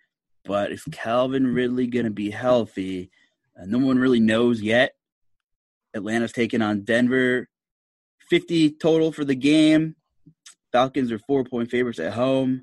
but 0.45 0.73
is 0.73 0.85
Calvin 0.91 1.47
Ridley 1.55 1.87
going 1.87 2.05
to 2.05 2.11
be 2.11 2.31
healthy? 2.31 3.11
Uh, 3.61 3.65
no 3.67 3.79
one 3.79 3.99
really 3.99 4.21
knows 4.21 4.61
yet. 4.61 4.95
Atlanta's 5.95 6.33
taking 6.33 6.63
on 6.63 6.83
Denver. 6.83 7.49
50 8.31 8.71
total 8.73 9.13
for 9.13 9.25
the 9.25 9.35
game. 9.35 9.97
Falcons 10.73 11.13
are 11.13 11.19
four 11.19 11.45
point 11.45 11.71
favorites 11.71 11.99
at 11.99 12.15
home. 12.15 12.63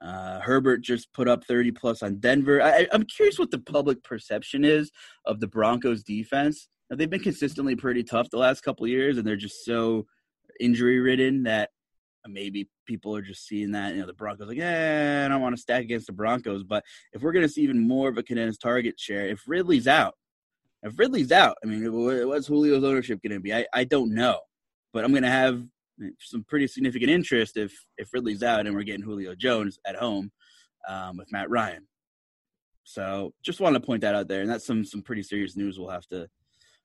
Uh, 0.00 0.38
Herbert 0.40 0.82
just 0.82 1.12
put 1.12 1.28
up 1.28 1.44
30 1.44 1.72
plus 1.72 2.02
on 2.02 2.16
Denver. 2.16 2.62
I, 2.62 2.86
am 2.92 3.04
curious 3.04 3.38
what 3.38 3.50
the 3.50 3.58
public 3.58 4.02
perception 4.04 4.64
is 4.64 4.92
of 5.24 5.40
the 5.40 5.48
Broncos 5.48 6.04
defense. 6.04 6.68
Now, 6.88 6.96
they've 6.96 7.10
been 7.10 7.20
consistently 7.20 7.74
pretty 7.74 8.04
tough 8.04 8.30
the 8.30 8.38
last 8.38 8.60
couple 8.60 8.86
years, 8.86 9.18
and 9.18 9.26
they're 9.26 9.36
just 9.36 9.64
so 9.64 10.06
injury 10.60 11.00
ridden 11.00 11.42
that 11.44 11.70
maybe 12.28 12.68
people 12.86 13.14
are 13.16 13.22
just 13.22 13.46
seeing 13.46 13.72
that. 13.72 13.94
You 13.94 14.00
know, 14.00 14.06
the 14.06 14.12
Broncos 14.14 14.48
like, 14.48 14.56
yeah, 14.56 15.24
I 15.24 15.28
don't 15.28 15.40
want 15.40 15.56
to 15.56 15.60
stack 15.60 15.82
against 15.82 16.06
the 16.06 16.12
Broncos. 16.12 16.62
But 16.62 16.84
if 17.12 17.22
we're 17.22 17.32
going 17.32 17.46
to 17.46 17.48
see 17.48 17.62
even 17.62 17.86
more 17.86 18.08
of 18.08 18.18
a 18.18 18.22
condensed 18.22 18.60
target 18.60 18.98
share, 18.98 19.26
if 19.26 19.42
Ridley's 19.46 19.88
out, 19.88 20.14
if 20.82 20.98
Ridley's 20.98 21.32
out, 21.32 21.56
I 21.62 21.66
mean, 21.66 21.92
what's 22.28 22.46
Julio's 22.46 22.84
ownership 22.84 23.20
going 23.22 23.32
to 23.32 23.40
be? 23.40 23.54
I, 23.54 23.66
I 23.74 23.84
don't 23.84 24.14
know, 24.14 24.38
but 24.92 25.04
I'm 25.04 25.10
going 25.10 25.22
to 25.22 25.30
have 25.30 25.64
some 26.20 26.44
pretty 26.44 26.66
significant 26.66 27.10
interest 27.10 27.56
if 27.56 27.72
if 27.96 28.12
Ridley's 28.12 28.42
out 28.42 28.66
and 28.66 28.74
we're 28.74 28.84
getting 28.84 29.02
Julio 29.02 29.34
Jones 29.34 29.78
at 29.86 29.96
home 29.96 30.30
um, 30.88 31.16
with 31.16 31.32
Matt 31.32 31.50
Ryan. 31.50 31.86
So 32.84 33.34
just 33.42 33.60
wanted 33.60 33.80
to 33.80 33.86
point 33.86 34.00
that 34.02 34.14
out 34.14 34.28
there, 34.28 34.40
and 34.40 34.50
that's 34.50 34.66
some 34.66 34.84
some 34.84 35.02
pretty 35.02 35.22
serious 35.22 35.56
news 35.56 35.78
we'll 35.78 35.90
have 35.90 36.06
to 36.08 36.28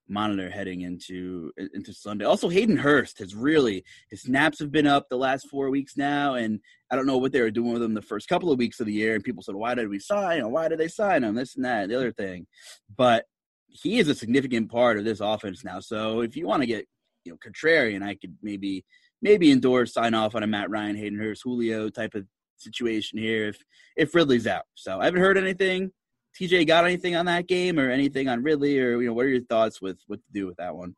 monitor 0.07 0.49
heading 0.49 0.81
into 0.81 1.51
into 1.73 1.93
Sunday. 1.93 2.25
Also, 2.25 2.49
Hayden 2.49 2.77
Hurst 2.77 3.19
has 3.19 3.35
really 3.35 3.83
his 4.09 4.23
snaps 4.23 4.59
have 4.59 4.71
been 4.71 4.87
up 4.87 5.07
the 5.09 5.17
last 5.17 5.49
four 5.49 5.69
weeks 5.69 5.95
now, 5.97 6.35
and 6.35 6.59
I 6.91 6.95
don't 6.95 7.05
know 7.05 7.17
what 7.17 7.31
they 7.31 7.41
were 7.41 7.51
doing 7.51 7.73
with 7.73 7.83
him 7.83 7.93
the 7.93 8.01
first 8.01 8.27
couple 8.27 8.51
of 8.51 8.59
weeks 8.59 8.79
of 8.79 8.85
the 8.85 8.93
year. 8.93 9.15
And 9.15 9.23
people 9.23 9.43
said, 9.43 9.55
"Why 9.55 9.75
did 9.75 9.89
we 9.89 9.99
sign? 9.99 10.49
Why 10.51 10.67
did 10.67 10.79
they 10.79 10.87
sign 10.87 11.23
him? 11.23 11.35
This 11.35 11.55
and 11.55 11.65
that, 11.65 11.89
the 11.89 11.95
other 11.95 12.11
thing." 12.11 12.47
But 12.95 13.25
he 13.67 13.99
is 13.99 14.07
a 14.07 14.15
significant 14.15 14.71
part 14.71 14.97
of 14.97 15.05
this 15.05 15.19
offense 15.19 15.63
now. 15.63 15.79
So 15.79 16.21
if 16.21 16.35
you 16.35 16.47
want 16.47 16.61
to 16.61 16.67
get 16.67 16.85
you 17.23 17.31
know 17.31 17.37
contrarian, 17.37 18.03
I 18.03 18.15
could 18.15 18.35
maybe 18.41 18.85
maybe 19.21 19.51
endorse 19.51 19.93
sign 19.93 20.13
off 20.13 20.35
on 20.35 20.43
a 20.43 20.47
Matt 20.47 20.69
Ryan, 20.69 20.95
Hayden 20.95 21.19
Hurst, 21.19 21.43
Julio 21.43 21.89
type 21.89 22.13
of 22.13 22.25
situation 22.57 23.17
here 23.17 23.47
if 23.47 23.57
if 23.95 24.13
Ridley's 24.13 24.47
out. 24.47 24.65
So 24.75 24.99
I 24.99 25.05
haven't 25.05 25.21
heard 25.21 25.37
anything. 25.37 25.91
TJ 26.39 26.67
got 26.67 26.85
anything 26.85 27.15
on 27.15 27.25
that 27.27 27.47
game 27.47 27.79
or 27.79 27.89
anything 27.89 28.27
on 28.27 28.43
Ridley 28.43 28.79
or 28.79 29.01
you 29.01 29.07
know 29.07 29.13
what 29.13 29.25
are 29.25 29.29
your 29.29 29.43
thoughts 29.43 29.81
with 29.81 29.97
what 30.07 30.19
to 30.19 30.31
do 30.33 30.47
with 30.47 30.57
that 30.57 30.75
one? 30.75 30.95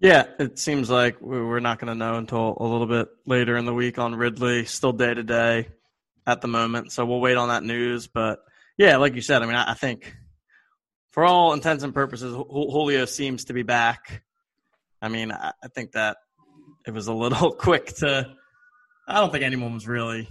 Yeah, 0.00 0.24
it 0.40 0.58
seems 0.58 0.90
like 0.90 1.20
we're 1.20 1.60
not 1.60 1.78
going 1.78 1.92
to 1.92 1.94
know 1.94 2.16
until 2.16 2.56
a 2.58 2.66
little 2.66 2.88
bit 2.88 3.08
later 3.24 3.56
in 3.56 3.66
the 3.66 3.72
week 3.74 3.98
on 3.98 4.16
Ridley. 4.16 4.64
Still 4.64 4.92
day 4.92 5.14
to 5.14 5.22
day 5.22 5.68
at 6.26 6.40
the 6.40 6.48
moment, 6.48 6.90
so 6.90 7.06
we'll 7.06 7.20
wait 7.20 7.36
on 7.36 7.50
that 7.50 7.62
news. 7.62 8.08
But 8.08 8.40
yeah, 8.76 8.96
like 8.96 9.14
you 9.14 9.20
said, 9.20 9.42
I 9.42 9.46
mean, 9.46 9.54
I 9.54 9.74
think 9.74 10.16
for 11.12 11.24
all 11.24 11.52
intents 11.52 11.84
and 11.84 11.94
purposes, 11.94 12.34
Julio 12.34 13.04
seems 13.04 13.44
to 13.44 13.52
be 13.52 13.62
back. 13.62 14.24
I 15.00 15.08
mean, 15.08 15.30
I 15.30 15.52
think 15.72 15.92
that 15.92 16.16
it 16.84 16.92
was 16.92 17.06
a 17.06 17.14
little 17.14 17.52
quick 17.58 17.86
to. 17.96 18.28
I 19.06 19.20
don't 19.20 19.30
think 19.30 19.44
anyone 19.44 19.74
was 19.74 19.86
really 19.86 20.28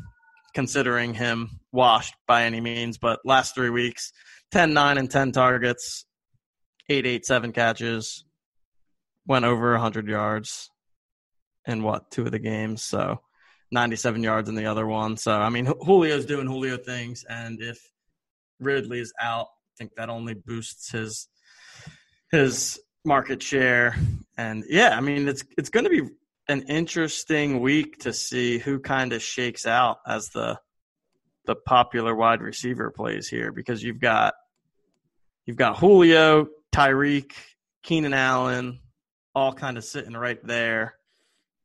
considering 0.54 1.14
him 1.14 1.60
washed 1.72 2.16
by 2.28 2.44
any 2.44 2.62
means, 2.62 2.98
but 2.98 3.20
last 3.26 3.56
three 3.56 3.70
weeks 3.70 4.12
10, 4.52 4.74
9, 4.74 4.98
and 4.98 5.10
10 5.10 5.32
targets, 5.32 6.06
eight, 6.90 7.06
eight, 7.06 7.26
seven 7.26 7.52
catches, 7.54 8.26
went 9.26 9.46
over 9.46 9.72
100 9.72 10.08
yards 10.08 10.70
in 11.66 11.84
what, 11.84 12.12
two 12.12 12.26
of 12.26 12.32
the 12.32 12.40
games. 12.40 12.84
So 12.84 13.22
97 13.72 14.22
yards 14.22 14.50
in 14.50 14.56
the 14.56 14.66
other 14.66 14.86
one. 14.86 15.16
So, 15.18 15.32
I 15.32 15.50
mean, 15.50 15.72
Julio's 15.86 16.26
doing 16.26 16.48
Julio 16.48 16.78
things. 16.78 17.24
And 17.30 17.62
if 17.62 17.80
Ridley's 18.60 19.14
out, 19.22 19.48
I 19.48 19.74
think 19.78 19.96
that 19.96 20.10
only 20.10 20.34
boosts 20.34 20.92
his 20.92 21.28
his 22.32 22.80
market 23.04 23.42
share. 23.42 23.96
And 24.38 24.64
yeah, 24.68 24.96
I 24.98 25.02
mean, 25.02 25.28
it's 25.28 25.44
it's 25.58 25.70
going 25.70 25.86
to 25.86 25.90
be 25.90 26.10
an 26.52 26.64
interesting 26.64 27.62
week 27.62 28.00
to 28.00 28.14
see 28.14 28.60
who 28.60 28.80
kind 28.80 29.14
of 29.14 29.24
shakes 29.24 29.66
out 29.66 30.00
as 30.06 30.30
the 30.30 30.60
the 31.46 31.56
popular 31.56 32.16
wide 32.16 32.42
receiver 32.42 32.92
plays 32.92 33.28
here 33.28 33.52
because 33.52 33.82
you've 33.82 34.00
got 34.00 34.36
you've 35.46 35.58
got 35.58 35.80
Julio, 35.80 36.48
Tyreek, 36.72 37.32
Keenan 37.82 38.14
Allen, 38.14 38.80
all 39.34 39.54
kind 39.54 39.78
of 39.78 39.84
sitting 39.84 40.14
right 40.14 40.38
there, 40.46 40.96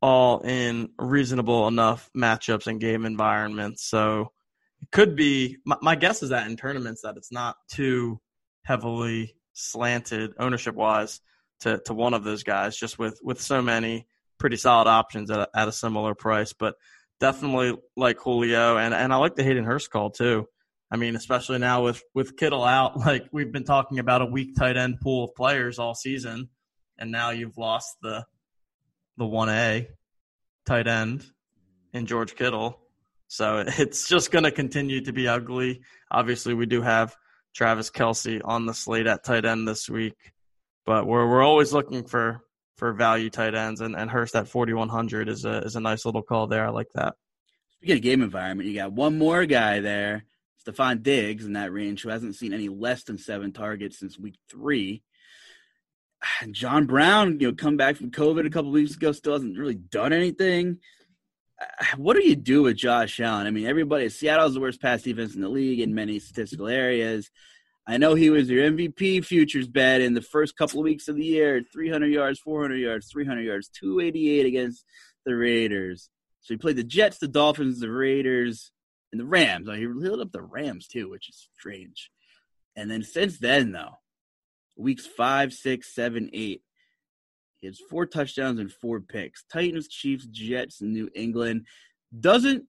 all 0.01 0.41
in 0.41 0.91
reasonable 0.99 1.68
enough 1.68 2.09
matchups 2.16 2.66
and 2.68 2.80
game 2.80 3.05
environments. 3.05 3.84
So 3.84 4.32
it 4.80 4.91
could 4.91 5.16
be 5.16 5.59
my, 5.64 5.76
my 5.82 5.97
guess 5.97 6.22
is 6.22 6.30
that 6.30 6.47
in 6.47 6.57
tournaments 6.57 7.03
that 7.03 7.16
it's 7.16 7.32
not 7.32 7.57
too 7.68 8.20
heavily 8.62 9.34
slanted 9.53 10.32
ownership 10.39 10.74
wise 10.74 11.20
to, 11.61 11.78
to 11.87 11.95
one 11.95 12.14
of 12.14 12.24
those 12.24 12.45
guys, 12.45 12.76
just 12.76 12.99
with, 12.99 13.18
with 13.22 13.41
so 13.41 13.61
many 13.61 14.07
pretty 14.39 14.57
solid 14.57 14.89
options 14.89 15.30
at 15.30 15.41
a, 15.41 15.49
at 15.55 15.68
a 15.68 15.72
similar 15.72 16.14
price. 16.14 16.53
But 16.53 16.74
definitely 17.20 17.76
like 17.97 18.18
Julio, 18.18 18.76
and, 18.76 18.95
and 18.95 19.12
I 19.12 19.16
like 19.16 19.34
the 19.34 19.45
Hayden 19.45 19.64
Hurst 19.64 19.91
call 19.91 20.11
too. 20.11 20.47
I 20.91 20.97
mean, 20.97 21.16
especially 21.16 21.59
now 21.59 21.82
with 21.84 22.03
with 22.14 22.37
Kittle 22.37 22.64
out, 22.64 22.97
like 23.07 23.26
we've 23.32 23.53
been 23.53 23.64
talking 23.64 23.99
about 23.99 24.22
a 24.22 24.26
weak 24.26 24.57
tight 24.57 24.76
end 24.76 25.01
pool 25.01 25.24
of 25.24 25.34
players 25.34 25.78
all 25.78 25.95
season, 25.95 26.49
and 26.99 27.11
now 27.11 27.30
you've 27.30 27.59
lost 27.59 27.97
the 28.03 28.24
the 29.16 29.26
one 29.26 29.49
A 29.49 29.89
tight 30.66 30.87
end 30.87 31.24
in 31.93 32.07
George 32.07 32.34
Kittle. 32.34 32.78
So 33.28 33.64
it's 33.66 34.09
just 34.09 34.30
going 34.30 34.45
to 34.45 34.51
continue 34.51 35.03
to 35.03 35.12
be 35.12 35.28
ugly. 35.28 35.80
Obviously, 36.11 36.55
we 36.55 36.66
do 36.66 36.82
have 36.82 37.16
Travis 37.55 37.91
Kelce 37.91 38.41
on 38.45 38.66
the 38.66 38.74
slate 38.74 39.07
at 39.07 39.24
tight 39.24 39.45
end 39.45 39.66
this 39.66 39.89
week, 39.89 40.32
but 40.84 41.07
we're 41.07 41.28
we're 41.28 41.43
always 41.43 41.72
looking 41.72 42.05
for 42.05 42.43
for 42.77 42.93
value 42.93 43.31
tight 43.31 43.55
ends, 43.55 43.81
and, 43.81 43.97
and 43.97 44.11
Hurst 44.11 44.37
at 44.37 44.49
4,100 44.49 45.29
is 45.29 45.45
a, 45.45 45.59
is 45.59 45.77
a 45.77 45.81
nice 45.81 46.05
little 46.05 46.22
call 46.22 46.47
there. 46.47 46.66
I 46.66 46.70
like 46.70 46.93
that. 46.95 47.14
Speaking 47.79 47.97
of 47.97 48.03
game 48.03 48.22
environment, 48.22 48.68
you 48.68 48.74
got 48.74 48.93
one 48.93 49.18
more 49.18 49.47
guy 49.47 49.81
there, 49.81 50.24
Stefon 50.66 51.03
Diggs 51.03 51.45
in 51.45 51.55
that 51.55 51.72
range, 51.72 52.03
who 52.03 52.09
hasn't 52.09 52.37
seen 52.37 52.53
any 52.53 52.68
less 52.68 53.05
than 53.05 53.18
seven 53.18 53.53
targets 53.53 53.99
since 53.99 54.18
week 54.18 54.37
three. 54.51 55.03
John 56.51 56.87
Brown, 56.87 57.41
you 57.41 57.49
know, 57.49 57.55
come 57.55 57.77
back 57.77 57.97
from 57.97 58.11
COVID 58.11 58.47
a 58.47 58.51
couple 58.51 58.70
weeks 58.70 58.97
ago, 58.97 59.12
still 59.12 59.35
hasn't 59.35 59.59
really 59.59 59.74
done 59.74 60.12
anything. 60.12 60.79
What 61.97 62.16
do 62.16 62.27
you 62.27 62.37
do 62.37 62.64
with 62.64 62.77
Josh 62.77 63.18
Allen? 63.18 63.47
I 63.47 63.51
mean, 63.51 63.66
everybody, 63.66 64.11
Seattle's 64.11 64.53
the 64.53 64.61
worst 64.61 64.83
pass 64.83 65.01
defense 65.01 65.35
in 65.35 65.41
the 65.41 65.49
league 65.49 65.81
in 65.81 65.95
many 65.95 66.18
statistical 66.18 66.68
areas. 66.68 67.31
I 67.89 67.99
know 67.99 68.14
he 68.14 68.30
was 68.30 68.51
your 68.51 68.68
MVP 68.68 69.24
futures 69.24 69.68
bet 69.68 70.01
in 70.01 70.14
the 70.14 70.22
first 70.22 70.57
couple 70.57 70.80
of 70.80 70.84
weeks 70.84 71.07
of 71.07 71.16
the 71.16 71.24
year 71.24 71.62
300 71.72 72.09
yards, 72.09 72.41
400 72.41 72.76
yards, 72.76 73.09
300 73.09 73.43
yards, 73.43 73.68
288 73.68 74.47
against 74.47 74.84
the 75.24 75.37
Raiders. 75.37 76.11
So 76.41 76.55
he 76.55 76.59
played 76.59 76.76
the 76.76 76.84
Jets, 76.84 77.18
the 77.18 77.28
Dolphins, 77.28 77.78
the 77.78 77.91
Raiders, 77.91 78.72
and 79.12 79.20
the 79.20 79.26
Rams. 79.26 79.68
He 79.68 79.87
lit 79.87 80.20
up 80.20 80.32
the 80.32 80.43
Rams 80.43 80.89
too, 80.89 81.09
which 81.09 81.28
is 81.28 81.49
strange. 81.57 82.11
And 82.74 82.91
then 82.91 83.05
since 83.05 83.39
then, 83.39 83.70
though, 83.70 83.99
weeks 84.76 85.07
five, 85.07 85.53
six, 85.53 85.95
seven, 85.95 86.28
eight, 86.32 86.62
he 87.59 87.68
has 87.68 87.80
four 87.89 88.05
touchdowns 88.05 88.59
and 88.59 88.70
four 88.70 89.01
picks. 89.01 89.45
Titans, 89.45 89.89
Chiefs, 89.89 90.26
Jets, 90.26 90.82
New 90.82 91.09
England. 91.14 91.66
Doesn't 92.18 92.64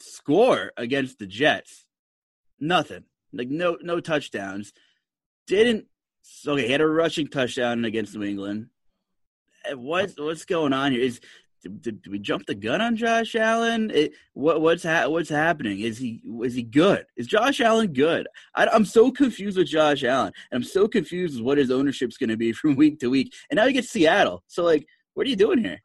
score 0.00 0.72
against 0.76 1.18
the 1.18 1.26
Jets. 1.26 1.86
Nothing 2.60 3.04
like 3.32 3.48
no 3.48 3.76
no 3.82 4.00
touchdowns. 4.00 4.72
Didn't 5.46 5.86
okay? 6.46 6.66
He 6.66 6.72
had 6.72 6.80
a 6.80 6.86
rushing 6.86 7.28
touchdown 7.28 7.84
against 7.84 8.14
New 8.14 8.24
England. 8.24 8.68
Eh, 9.64 9.74
what 9.74 10.12
what's 10.18 10.44
going 10.44 10.72
on 10.72 10.92
here? 10.92 11.00
Is 11.00 11.20
did, 11.62 11.82
did 11.82 12.06
we 12.08 12.18
jump 12.18 12.46
the 12.46 12.54
gun 12.54 12.80
on 12.80 12.96
Josh 12.96 13.34
Allen? 13.34 13.90
It, 13.92 14.12
what 14.34 14.60
what's 14.60 14.84
ha- 14.84 15.08
what's 15.08 15.28
happening? 15.28 15.80
Is 15.80 15.98
he 15.98 16.22
is 16.42 16.54
he 16.54 16.62
good? 16.62 17.04
Is 17.16 17.26
Josh 17.26 17.60
Allen 17.60 17.92
good? 17.92 18.28
I, 18.54 18.68
am 18.72 18.84
so 18.84 19.10
confused 19.10 19.58
with 19.58 19.66
Josh 19.66 20.04
Allen, 20.04 20.32
and 20.50 20.58
I'm 20.58 20.68
so 20.68 20.86
confused 20.88 21.36
with 21.36 21.44
what 21.44 21.58
his 21.58 21.70
ownership's 21.70 22.16
going 22.16 22.30
to 22.30 22.36
be 22.36 22.52
from 22.52 22.76
week 22.76 23.00
to 23.00 23.10
week. 23.10 23.34
And 23.50 23.56
now 23.56 23.66
he 23.66 23.72
gets 23.72 23.90
Seattle. 23.90 24.44
So 24.46 24.62
like, 24.62 24.86
what 25.14 25.26
are 25.26 25.30
you 25.30 25.36
doing 25.36 25.58
here? 25.58 25.82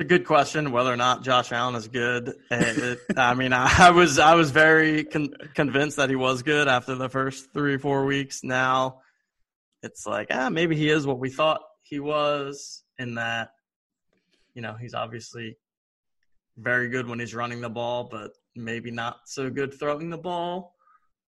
A 0.00 0.04
good 0.04 0.24
question 0.24 0.72
whether 0.72 0.92
or 0.92 0.96
not 0.96 1.22
Josh 1.22 1.52
Allen 1.52 1.74
is 1.74 1.88
good. 1.88 2.34
It, 2.50 2.98
I 3.16 3.34
mean, 3.34 3.52
I, 3.52 3.70
I, 3.78 3.90
was 3.90 4.18
I 4.18 4.34
was 4.34 4.50
very 4.50 5.04
con- 5.04 5.34
convinced 5.54 5.98
that 5.98 6.08
he 6.08 6.16
was 6.16 6.42
good 6.42 6.68
after 6.68 6.94
the 6.94 7.08
first 7.08 7.52
three 7.52 7.76
four 7.76 8.06
weeks. 8.06 8.42
Now 8.42 9.02
it's 9.82 10.06
like 10.06 10.28
ah 10.30 10.48
maybe 10.48 10.76
he 10.76 10.88
is 10.88 11.06
what 11.06 11.18
we 11.18 11.30
thought 11.30 11.60
he 11.82 12.00
was. 12.00 12.82
In 12.98 13.14
that, 13.14 13.50
you 14.54 14.62
know, 14.62 14.74
he's 14.74 14.94
obviously 14.94 15.56
very 16.56 16.88
good 16.88 17.08
when 17.08 17.18
he's 17.18 17.34
running 17.34 17.60
the 17.60 17.70
ball, 17.70 18.08
but 18.10 18.32
maybe 18.54 18.90
not 18.90 19.20
so 19.26 19.48
good 19.48 19.72
throwing 19.78 20.10
the 20.10 20.18
ball. 20.18 20.74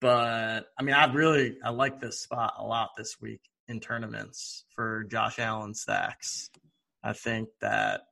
But 0.01 0.67
I 0.79 0.83
mean, 0.83 0.95
I 0.95 1.13
really 1.13 1.57
I 1.65 1.71
like 1.71 2.01
this 2.01 2.21
spot 2.21 2.55
a 2.59 2.65
lot 2.65 2.91
this 2.97 3.21
week 3.21 3.43
in 3.69 3.81
tournaments 3.81 4.65
for 4.75 5.05
Josh 5.05 5.39
Allen 5.39 5.75
stacks. 5.75 6.51
I 7.03 7.13
think 7.13 7.49
that 7.61 8.03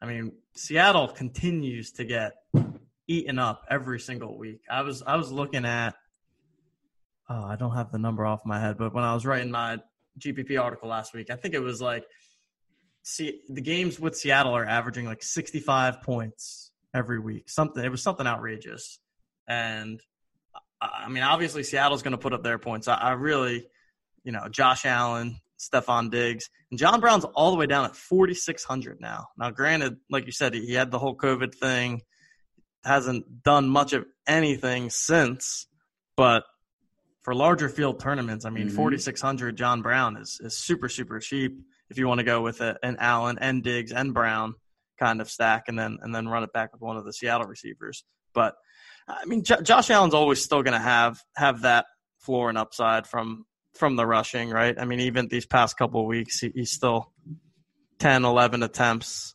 I 0.00 0.06
mean, 0.06 0.32
Seattle 0.54 1.08
continues 1.08 1.92
to 1.92 2.04
get 2.04 2.34
eaten 3.06 3.38
up 3.38 3.64
every 3.70 4.00
single 4.00 4.36
week. 4.38 4.60
I 4.70 4.82
was 4.82 5.02
I 5.02 5.16
was 5.16 5.32
looking 5.32 5.64
at 5.64 5.94
oh, 7.28 7.44
I 7.44 7.56
don't 7.56 7.74
have 7.74 7.90
the 7.92 7.98
number 7.98 8.24
off 8.24 8.40
my 8.44 8.60
head, 8.60 8.78
but 8.78 8.94
when 8.94 9.04
I 9.04 9.14
was 9.14 9.26
writing 9.26 9.50
my 9.50 9.78
GPP 10.18 10.60
article 10.60 10.88
last 10.88 11.14
week, 11.14 11.30
I 11.30 11.36
think 11.36 11.54
it 11.54 11.62
was 11.62 11.80
like 11.80 12.04
see 13.02 13.40
the 13.48 13.60
games 13.60 13.98
with 13.98 14.16
Seattle 14.16 14.54
are 14.54 14.66
averaging 14.66 15.06
like 15.06 15.22
65 15.22 16.02
points 16.02 16.70
every 16.94 17.18
week. 17.18 17.48
Something 17.48 17.84
it 17.84 17.90
was 17.90 18.02
something 18.02 18.26
outrageous. 18.26 18.98
And 19.48 20.00
I 20.80 21.08
mean, 21.08 21.22
obviously 21.22 21.62
Seattle's 21.62 22.02
going 22.02 22.12
to 22.12 22.18
put 22.18 22.32
up 22.32 22.42
their 22.42 22.58
points. 22.58 22.86
I, 22.86 22.94
I 22.94 23.12
really, 23.12 23.66
you 24.22 24.32
know, 24.32 24.48
Josh 24.48 24.84
Allen, 24.84 25.40
Stefon 25.58 26.10
Diggs. 26.10 26.48
And 26.70 26.78
John 26.78 27.00
Brown's 27.00 27.24
all 27.24 27.50
the 27.50 27.56
way 27.56 27.66
down 27.66 27.84
at 27.84 27.96
4,600 27.96 29.00
now. 29.00 29.26
Now, 29.36 29.50
granted, 29.50 29.96
like 30.10 30.26
you 30.26 30.32
said, 30.32 30.54
he 30.54 30.74
had 30.74 30.90
the 30.90 30.98
whole 30.98 31.16
COVID 31.16 31.54
thing, 31.54 32.02
hasn't 32.84 33.42
done 33.42 33.68
much 33.68 33.92
of 33.92 34.04
anything 34.26 34.90
since, 34.90 35.66
but 36.16 36.44
for 37.22 37.34
larger 37.34 37.68
field 37.68 38.00
tournaments, 38.00 38.44
I 38.44 38.50
mean, 38.50 38.68
mm-hmm. 38.68 38.76
4,600 38.76 39.56
John 39.56 39.82
Brown 39.82 40.16
is, 40.16 40.40
is 40.42 40.56
super, 40.56 40.88
super 40.88 41.18
cheap 41.18 41.58
if 41.90 41.98
you 41.98 42.06
want 42.06 42.18
to 42.18 42.24
go 42.24 42.40
with 42.40 42.60
a, 42.60 42.76
an 42.82 42.96
Allen 43.00 43.38
and 43.40 43.62
Diggs 43.62 43.92
and 43.92 44.14
Brown 44.14 44.54
kind 44.98 45.20
of 45.20 45.30
stack 45.30 45.64
and 45.68 45.78
then 45.78 45.98
and 46.02 46.14
then 46.14 46.26
run 46.28 46.42
it 46.42 46.52
back 46.52 46.72
with 46.72 46.82
one 46.82 46.96
of 46.96 47.04
the 47.04 47.12
Seattle 47.12 47.46
receivers. 47.46 48.04
But 48.34 48.54
I 49.06 49.24
mean, 49.24 49.44
J- 49.44 49.62
Josh 49.62 49.90
Allen's 49.90 50.14
always 50.14 50.42
still 50.42 50.62
going 50.62 50.74
to 50.74 50.78
have 50.78 51.18
have 51.36 51.62
that 51.62 51.86
floor 52.18 52.48
and 52.48 52.58
upside 52.58 53.06
from 53.06 53.44
from 53.74 53.96
the 53.96 54.06
rushing, 54.06 54.50
right? 54.50 54.78
I 54.78 54.84
mean, 54.84 55.00
even 55.00 55.28
these 55.28 55.46
past 55.46 55.76
couple 55.76 56.06
weeks, 56.06 56.40
he, 56.40 56.50
he's 56.54 56.70
still 56.70 57.12
10, 57.98 58.24
11 58.24 58.62
attempts, 58.62 59.34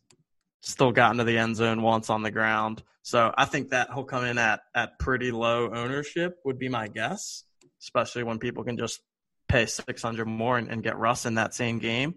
still 0.62 0.92
gotten 0.92 1.18
to 1.18 1.24
the 1.24 1.38
end 1.38 1.56
zone 1.56 1.82
once 1.82 2.10
on 2.10 2.24
the 2.24 2.32
ground. 2.32 2.84
So 3.02 3.34
I 3.38 3.46
think 3.46 3.72
that 3.72 3.90
he'll 3.94 4.06
come 4.06 4.24
in 4.24 4.38
at, 4.38 4.62
at 4.74 4.98
pretty 5.00 5.32
low 5.32 5.74
ownership, 5.74 6.38
would 6.46 6.58
be 6.58 6.70
my 6.70 6.88
guess, 6.88 7.44
especially 7.82 8.24
when 8.24 8.40
people 8.40 8.64
can 8.64 8.78
just 8.78 9.02
pay 9.50 9.66
600 9.66 10.26
more 10.26 10.58
and, 10.58 10.70
and 10.70 10.84
get 10.84 10.98
Russ 10.98 11.26
in 11.26 11.36
that 11.36 11.54
same 11.54 11.80
game. 11.80 12.16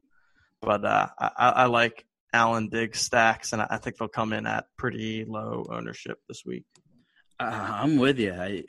But 0.61 0.85
uh, 0.85 1.09
I, 1.19 1.31
I 1.37 1.65
like 1.67 2.07
Allen 2.33 2.69
Diggs 2.69 3.01
stacks, 3.01 3.53
and 3.53 3.61
I 3.63 3.79
think 3.79 3.97
they'll 3.97 4.09
come 4.09 4.33
in 4.33 4.47
at 4.47 4.67
pretty 4.77 5.25
low 5.25 5.67
ownership 5.71 6.19
this 6.29 6.43
week. 6.47 6.65
Uh, 7.39 7.81
I'm 7.83 7.97
with 7.97 8.19
you. 8.19 8.33
I, 8.33 8.65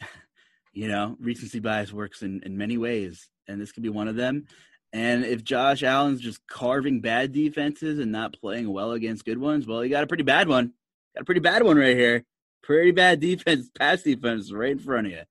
you 0.74 0.88
know, 0.88 1.16
recency 1.20 1.60
bias 1.60 1.94
works 1.94 2.24
in, 2.24 2.42
in 2.46 2.58
many 2.58 2.78
ways 2.78 3.30
and 3.48 3.60
this 3.60 3.72
could 3.72 3.84
be 3.84 3.90
one 3.90 4.08
of 4.08 4.16
them. 4.16 4.46
And 4.94 5.26
if 5.26 5.44
Josh 5.44 5.84
Allen's 5.84 6.22
just 6.22 6.46
carving 6.48 7.02
bad 7.02 7.34
defenses 7.34 8.00
and 8.00 8.12
not 8.12 8.40
playing 8.40 8.72
well 8.72 8.94
against 8.94 9.26
good 9.26 9.38
ones, 9.38 9.68
well, 9.68 9.82
he 9.82 9.90
got 9.90 10.04
a 10.04 10.08
pretty 10.08 10.24
bad 10.24 10.48
one. 10.48 10.74
Got 11.16 11.22
a 11.22 11.26
pretty 11.26 11.42
bad 11.42 11.64
one 11.64 11.78
right 11.78 11.98
here. 11.98 12.24
Pretty 12.64 12.92
bad 12.92 13.20
defense, 13.22 13.70
pass 13.78 14.04
defense 14.04 14.52
right 14.52 14.72
in 14.72 14.80
front 14.80 15.08
of 15.08 15.14
you 15.14 15.24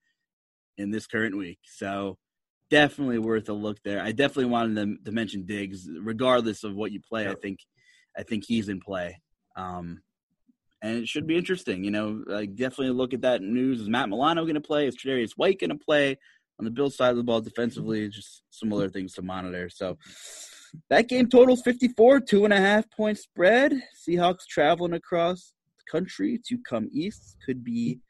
in 0.77 0.91
this 0.91 1.07
current 1.07 1.37
week. 1.37 1.59
So 1.65 2.19
definitely 2.71 3.19
worth 3.19 3.49
a 3.49 3.55
look 3.55 3.79
there. 3.83 4.03
I 4.03 4.13
definitely 4.13 4.47
wanted 4.47 4.77
them 4.77 4.99
to 5.05 5.13
mention 5.13 5.47
Diggs, 5.47 5.89
regardless 5.89 6.65
of 6.65 6.75
what 6.75 6.93
you 6.93 7.01
play. 7.01 7.25
Yep. 7.25 7.33
I 7.33 7.41
think 7.41 7.59
I 8.17 8.23
think 8.23 8.45
he's 8.47 8.69
in 8.69 8.81
play. 8.81 9.21
Um, 9.57 10.01
and 10.83 10.99
it 10.99 11.09
should 11.09 11.27
be 11.27 11.37
interesting. 11.37 11.85
You 11.85 11.91
know, 11.91 12.23
like 12.27 12.55
definitely 12.55 12.91
look 12.91 13.15
at 13.15 13.23
that 13.23 13.43
news. 13.43 13.81
Is 13.81 13.89
Matt 13.89 14.09
Milano 14.09 14.43
going 14.43 14.55
to 14.55 14.61
play? 14.61 14.87
Is 14.87 14.97
Tre'Davious 14.97 15.33
White 15.37 15.61
going 15.61 15.71
to 15.71 15.85
play? 15.85 16.19
On 16.59 16.65
the 16.65 16.71
Bills 16.71 16.97
side 16.97 17.11
of 17.11 17.17
the 17.17 17.23
ball 17.23 17.41
defensively, 17.41 18.09
just 18.09 18.43
similar 18.51 18.89
things 18.89 19.15
to 19.15 19.23
monitor. 19.23 19.69
So 19.69 19.99
that 20.91 21.09
game 21.09 21.29
totals 21.29 21.63
54, 21.63 22.21
two 22.21 22.45
and 22.45 22.53
a 22.53 22.61
half 22.61 22.91
point 22.91 23.19
spread. 23.19 23.73
Seahawks 23.97 24.47
traveling 24.49 24.95
across 24.95 25.53
the 25.79 25.91
country 25.91 26.41
to 26.49 26.59
come 26.69 26.89
east 26.93 27.37
could 27.45 27.65
be 27.65 28.01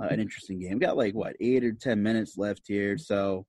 uh, 0.00 0.06
an 0.06 0.20
interesting 0.20 0.60
game. 0.60 0.74
We 0.74 0.80
Got 0.80 0.96
like 0.96 1.14
what 1.14 1.36
eight 1.40 1.64
or 1.64 1.72
ten 1.72 2.02
minutes 2.02 2.36
left 2.36 2.62
here, 2.66 2.98
so 2.98 3.46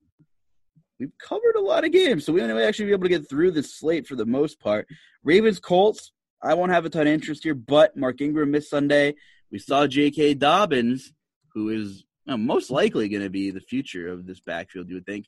we've 0.99 1.11
covered 1.19 1.55
a 1.55 1.61
lot 1.61 1.85
of 1.85 1.91
games. 1.91 2.25
So 2.25 2.33
we 2.33 2.41
may 2.41 2.65
actually 2.65 2.85
be 2.85 2.91
able 2.91 3.03
to 3.03 3.09
get 3.09 3.29
through 3.29 3.51
the 3.51 3.63
slate 3.63 4.07
for 4.07 4.15
the 4.15 4.25
most 4.25 4.59
part. 4.59 4.87
Ravens 5.23 5.59
Colts. 5.59 6.11
I 6.43 6.53
won't 6.53 6.71
have 6.71 6.85
a 6.85 6.89
ton 6.89 7.07
of 7.07 7.13
interest 7.13 7.43
here, 7.43 7.55
but 7.55 7.97
Mark 7.97 8.21
Ingram 8.21 8.51
missed 8.51 8.69
Sunday. 8.69 9.15
We 9.51 9.57
saw 9.57 9.87
J.K. 9.87 10.35
Dobbins, 10.35 11.11
who 11.53 11.69
is 11.69 12.03
know, 12.31 12.37
most 12.37 12.71
likely 12.71 13.09
going 13.09 13.23
to 13.23 13.29
be 13.29 13.51
the 13.51 13.59
future 13.59 14.07
of 14.07 14.25
this 14.25 14.39
backfield. 14.39 14.89
You 14.89 14.95
would 14.95 15.05
think 15.05 15.25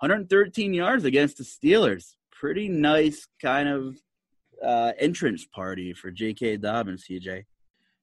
113 0.00 0.74
yards 0.74 1.04
against 1.04 1.38
the 1.38 1.44
Steelers. 1.44 2.14
Pretty 2.30 2.68
nice 2.68 3.26
kind 3.42 3.68
of 3.68 3.96
uh, 4.62 4.92
entrance 4.98 5.44
party 5.44 5.92
for 5.92 6.10
J.K. 6.10 6.58
Dobbins, 6.58 7.04
CJ. 7.08 7.44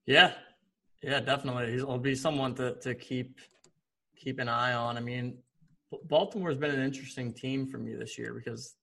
Yeah, 0.05 0.33
yeah, 1.01 1.19
definitely. 1.19 1.73
He'll 1.73 1.97
be 1.97 2.15
someone 2.15 2.55
to 2.55 2.75
to 2.81 2.95
keep 2.95 3.39
keep 4.15 4.39
an 4.39 4.49
eye 4.49 4.73
on. 4.73 4.97
I 4.97 4.99
mean, 4.99 5.37
Baltimore's 6.03 6.57
been 6.57 6.71
an 6.71 6.81
interesting 6.81 7.33
team 7.33 7.67
for 7.67 7.77
me 7.77 7.95
this 7.95 8.17
year 8.17 8.33
because 8.33 8.75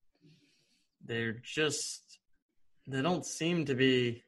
they're 1.05 1.41
just 1.43 2.19
they 2.87 3.03
don't 3.03 3.25
seem 3.25 3.65
to 3.67 3.75
be 3.75 4.23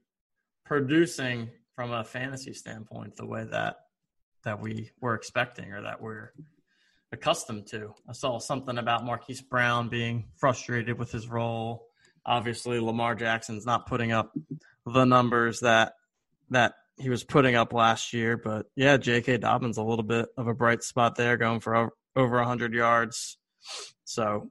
producing 0.64 1.51
from 1.74 1.93
a 1.93 2.05
fantasy 2.05 2.53
standpoint 2.53 3.16
the 3.16 3.26
way 3.26 3.45
that 3.45 3.76
that 4.45 4.61
we 4.61 4.91
were 5.01 5.15
expecting 5.15 5.73
or 5.73 5.83
that 5.83 6.01
we're 6.01 6.33
accustomed 7.13 7.67
to. 7.69 7.95
I 8.09 8.13
saw 8.13 8.39
something 8.39 8.79
about 8.79 9.05
Marquise 9.05 9.41
Brown 9.41 9.89
being 9.89 10.27
frustrated 10.37 10.99
with 10.99 11.11
his 11.11 11.29
role. 11.29 11.87
Obviously, 12.27 12.81
Lamar 12.81 13.15
Jackson's 13.15 13.67
not 13.67 13.87
putting 13.87 14.13
up 14.13 14.33
the 14.87 15.05
numbers 15.05 15.61
that 15.61 15.95
that 16.51 16.75
he 16.99 17.09
was 17.11 17.25
putting 17.25 17.55
up 17.55 17.73
last 17.73 18.13
year. 18.13 18.37
But 18.37 18.67
yeah, 18.77 18.97
J.K. 18.97 19.39
Dobbins 19.39 19.79
a 19.79 19.83
little 19.83 20.05
bit 20.05 20.29
of 20.37 20.47
a 20.47 20.55
bright 20.55 20.83
spot 20.83 21.17
there, 21.17 21.37
going 21.37 21.61
for 21.61 21.91
over 22.17 22.37
100 22.37 22.73
yards. 22.73 23.39
So 24.05 24.51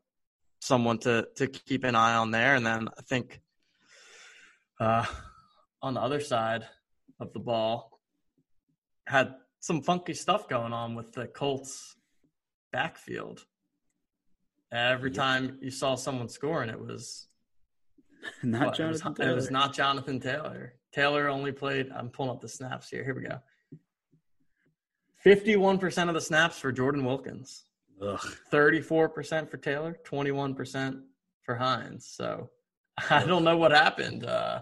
someone 0.60 0.98
to 1.00 1.28
to 1.36 1.48
keep 1.48 1.84
an 1.84 1.96
eye 1.96 2.16
on 2.16 2.32
there. 2.32 2.56
And 2.56 2.66
then 2.66 2.90
I 2.98 3.02
think 3.02 3.42
uh, 4.80 5.06
on 5.82 5.94
the 5.94 6.02
other 6.02 6.20
side 6.20 6.66
of 7.20 7.34
the 7.34 7.40
ball 7.40 8.00
had 9.06 9.36
some 9.64 9.82
funky 9.82 10.14
stuff 10.14 10.50
going 10.50 10.74
on 10.74 10.94
with 10.94 11.14
the 11.14 11.26
Colts 11.26 11.96
backfield. 12.74 13.46
Every 14.74 15.10
time 15.10 15.58
you 15.62 15.72
saw 15.72 15.96
someone 15.96 16.28
scoring, 16.28 16.70
it 16.70 16.78
was 16.78 17.28
not 18.44 18.66
what, 18.66 18.76
Jonathan. 18.76 19.08
It 19.08 19.08
was, 19.08 19.18
Taylor. 19.18 19.32
it 19.32 19.36
was 19.36 19.52
not 19.52 19.74
Jonathan 19.74 20.20
Taylor. 20.20 20.74
Taylor 20.92 21.30
only 21.30 21.54
played. 21.54 21.90
I'm 21.96 22.10
pulling 22.10 22.32
up 22.32 22.42
the 22.42 22.50
snaps 22.50 22.90
here. 22.90 23.06
Here 23.06 23.16
we 23.16 23.22
go. 23.22 23.40
51% 25.26 26.10
of 26.10 26.14
the 26.14 26.20
snaps 26.20 26.60
for 26.60 26.74
Jordan 26.74 27.06
Wilkins. 27.06 27.64
34% 28.52 29.50
for 29.50 29.56
Taylor, 29.56 29.98
21% 30.06 31.02
for 31.42 31.56
Hines. 31.56 32.06
So 32.06 32.50
I 33.10 33.24
don't 33.24 33.46
know 33.46 33.56
what 33.56 33.72
happened. 33.72 34.26
Uh, 34.26 34.60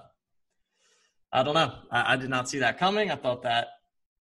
I 1.33 1.41
don't 1.41 1.55
know. 1.55 1.73
I, 1.89 2.13
I, 2.13 2.15
did 2.17 2.29
not 2.29 2.47
see 2.47 2.59
that 2.59 2.77
coming. 2.77 3.09
I 3.09 3.15
thought 3.15 3.41
that 3.41 3.69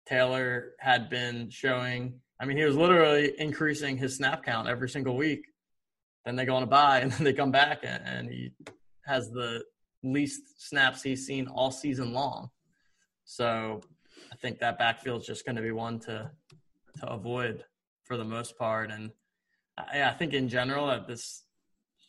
Taylor 0.05 0.73
had 0.79 1.09
been 1.09 1.49
showing. 1.49 2.19
I 2.39 2.45
mean, 2.45 2.57
he 2.57 2.63
was 2.63 2.75
literally 2.75 3.33
increasing 3.37 3.97
his 3.97 4.17
snap 4.17 4.43
count 4.43 4.67
every 4.67 4.89
single 4.89 5.15
week. 5.15 5.45
Then 6.25 6.35
they 6.35 6.45
go 6.45 6.55
on 6.55 6.63
a 6.63 6.67
bye, 6.67 6.99
and 6.99 7.11
then 7.11 7.23
they 7.23 7.33
come 7.33 7.51
back, 7.51 7.79
and, 7.83 8.03
and 8.05 8.29
he 8.29 8.51
has 9.05 9.29
the 9.29 9.63
least 10.03 10.41
snaps 10.57 11.03
he's 11.03 11.25
seen 11.25 11.47
all 11.47 11.71
season 11.71 12.13
long. 12.13 12.49
So 13.25 13.81
I 14.31 14.35
think 14.35 14.59
that 14.59 14.79
backfield 14.79 15.21
is 15.21 15.27
just 15.27 15.45
going 15.45 15.55
to 15.55 15.61
be 15.61 15.71
one 15.71 15.99
to 16.01 16.31
to 16.99 17.07
avoid 17.07 17.63
for 18.03 18.17
the 18.17 18.25
most 18.25 18.57
part. 18.57 18.91
And 18.91 19.11
uh, 19.77 19.83
I, 19.93 20.03
I 20.03 20.11
think 20.11 20.33
in 20.33 20.49
general, 20.49 20.91
at 20.91 21.07
this, 21.07 21.43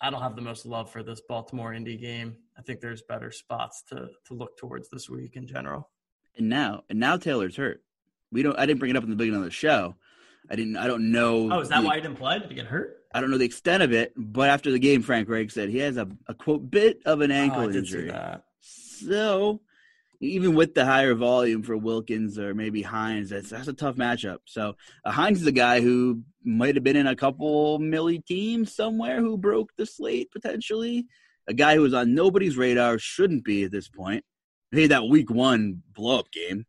I 0.00 0.10
don't 0.10 0.22
have 0.22 0.34
the 0.34 0.42
most 0.42 0.66
love 0.66 0.90
for 0.90 1.04
this 1.04 1.22
Baltimore 1.28 1.74
Indy 1.74 1.96
game. 1.96 2.36
I 2.58 2.62
think 2.62 2.80
there's 2.80 3.02
better 3.02 3.30
spots 3.30 3.84
to 3.90 4.08
to 4.26 4.34
look 4.34 4.56
towards 4.56 4.88
this 4.88 5.08
week 5.08 5.36
in 5.36 5.46
general. 5.46 5.91
And 6.36 6.48
now, 6.48 6.84
and 6.88 6.98
now 6.98 7.16
Taylor's 7.16 7.56
hurt. 7.56 7.82
We 8.30 8.42
don't. 8.42 8.58
I 8.58 8.66
didn't 8.66 8.80
bring 8.80 8.90
it 8.90 8.96
up 8.96 9.04
in 9.04 9.10
the 9.10 9.16
beginning 9.16 9.40
of 9.40 9.44
the 9.44 9.50
show. 9.50 9.96
I 10.50 10.56
didn't. 10.56 10.76
I 10.76 10.86
don't 10.86 11.12
know. 11.12 11.52
Oh, 11.52 11.60
is 11.60 11.68
that 11.68 11.82
the, 11.82 11.86
why 11.86 11.96
he 11.96 12.00
didn't 12.00 12.16
play? 12.16 12.38
Did 12.38 12.48
he 12.48 12.54
get 12.54 12.66
hurt? 12.66 12.98
I 13.14 13.20
don't 13.20 13.30
know 13.30 13.38
the 13.38 13.44
extent 13.44 13.82
of 13.82 13.92
it, 13.92 14.12
but 14.16 14.48
after 14.48 14.70
the 14.72 14.78
game, 14.78 15.02
Frank 15.02 15.28
Reich 15.28 15.50
said 15.50 15.68
he 15.68 15.78
has 15.78 15.98
a, 15.98 16.08
a 16.26 16.34
quote 16.34 16.70
bit 16.70 17.02
of 17.04 17.20
an 17.20 17.30
ankle 17.30 17.62
oh, 17.62 17.70
injury. 17.70 18.10
So 18.60 19.60
even 20.22 20.54
with 20.54 20.74
the 20.74 20.84
higher 20.84 21.14
volume 21.14 21.62
for 21.62 21.76
Wilkins 21.76 22.38
or 22.38 22.54
maybe 22.54 22.80
Hines, 22.80 23.30
that's 23.30 23.50
that's 23.50 23.68
a 23.68 23.72
tough 23.72 23.96
matchup. 23.96 24.38
So 24.46 24.76
uh, 25.04 25.10
Hines 25.10 25.40
is 25.40 25.46
a 25.46 25.52
guy 25.52 25.80
who 25.80 26.22
might 26.44 26.76
have 26.76 26.84
been 26.84 26.96
in 26.96 27.08
a 27.08 27.16
couple 27.16 27.78
Milly 27.78 28.20
teams 28.20 28.74
somewhere 28.74 29.20
who 29.20 29.36
broke 29.36 29.72
the 29.76 29.84
slate 29.84 30.30
potentially. 30.30 31.06
A 31.48 31.54
guy 31.54 31.74
who 31.74 31.82
was 31.82 31.92
on 31.92 32.14
nobody's 32.14 32.56
radar 32.56 32.98
shouldn't 32.98 33.44
be 33.44 33.64
at 33.64 33.72
this 33.72 33.88
point. 33.88 34.24
He 34.72 34.82
had 34.82 34.90
that 34.90 35.08
week 35.08 35.30
one 35.30 35.82
blow 35.92 36.18
up 36.18 36.30
game. 36.32 36.66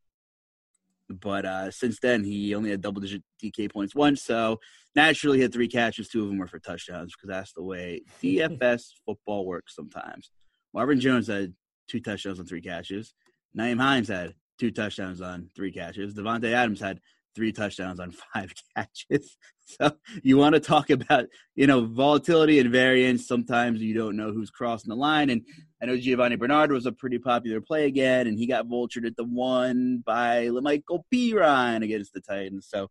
But 1.10 1.46
uh, 1.46 1.72
since 1.72 2.00
then, 2.00 2.24
he 2.24 2.56
only 2.56 2.72
had 2.72 2.82
double 2.82 3.02
digit 3.02 3.24
DK 3.42 3.72
points 3.72 3.96
once. 3.96 4.22
So 4.22 4.60
naturally, 4.96 5.38
he 5.38 5.44
had 5.44 5.54
three 5.54 5.68
catches. 5.68 6.08
Two 6.08 6.24
of 6.24 6.28
them 6.28 6.38
were 6.38 6.48
for 6.48 6.60
touchdowns 6.60 7.14
because 7.14 7.30
that's 7.30 7.54
the 7.54 7.64
way 7.64 8.02
DFS 8.24 8.86
football 9.06 9.46
works 9.46 9.76
sometimes. 9.76 10.32
Marvin 10.74 11.00
Jones 11.00 11.28
had 11.28 11.54
two 11.88 12.00
touchdowns 12.00 12.40
on 12.40 12.46
three 12.46 12.62
catches. 12.62 13.14
Nyheim 13.58 13.80
Hines 13.80 14.08
had 14.08 14.34
two 14.58 14.72
touchdowns 14.72 15.22
on 15.22 15.50
three 15.56 15.72
catches. 15.72 16.14
Davante 16.16 16.52
Adams 16.52 16.80
had 16.80 17.00
three 17.36 17.52
touchdowns 17.52 18.00
on 18.00 18.12
five 18.12 18.54
catches. 18.76 19.38
So 19.66 19.94
you 20.22 20.38
want 20.38 20.56
to 20.56 20.60
talk 20.60 20.90
about, 20.90 21.26
you 21.56 21.68
know, 21.68 21.86
volatility 21.86 22.60
and 22.60 22.72
variance. 22.72 23.28
Sometimes 23.28 23.82
you 23.82 23.94
don't 23.94 24.18
know 24.18 24.32
who's 24.32 24.50
crossing 24.50 24.90
the 24.90 24.96
line. 24.96 25.30
And 25.30 25.42
I 25.82 25.86
know 25.86 25.98
Giovani 25.98 26.36
Bernard 26.36 26.72
was 26.72 26.86
a 26.86 26.92
pretty 26.92 27.18
popular 27.18 27.62
play 27.62 27.86
again, 27.86 28.28
and 28.28 28.38
he 28.38 28.46
got 28.46 28.68
vultured 28.68 29.06
at 29.06 29.16
the 29.16 29.24
one 29.24 30.04
by 30.06 30.48
La'Mical 30.48 31.04
Perine 31.14 31.84
against 31.84 32.14
the 32.14 32.22
Titans. 32.22 32.68
So 32.70 32.90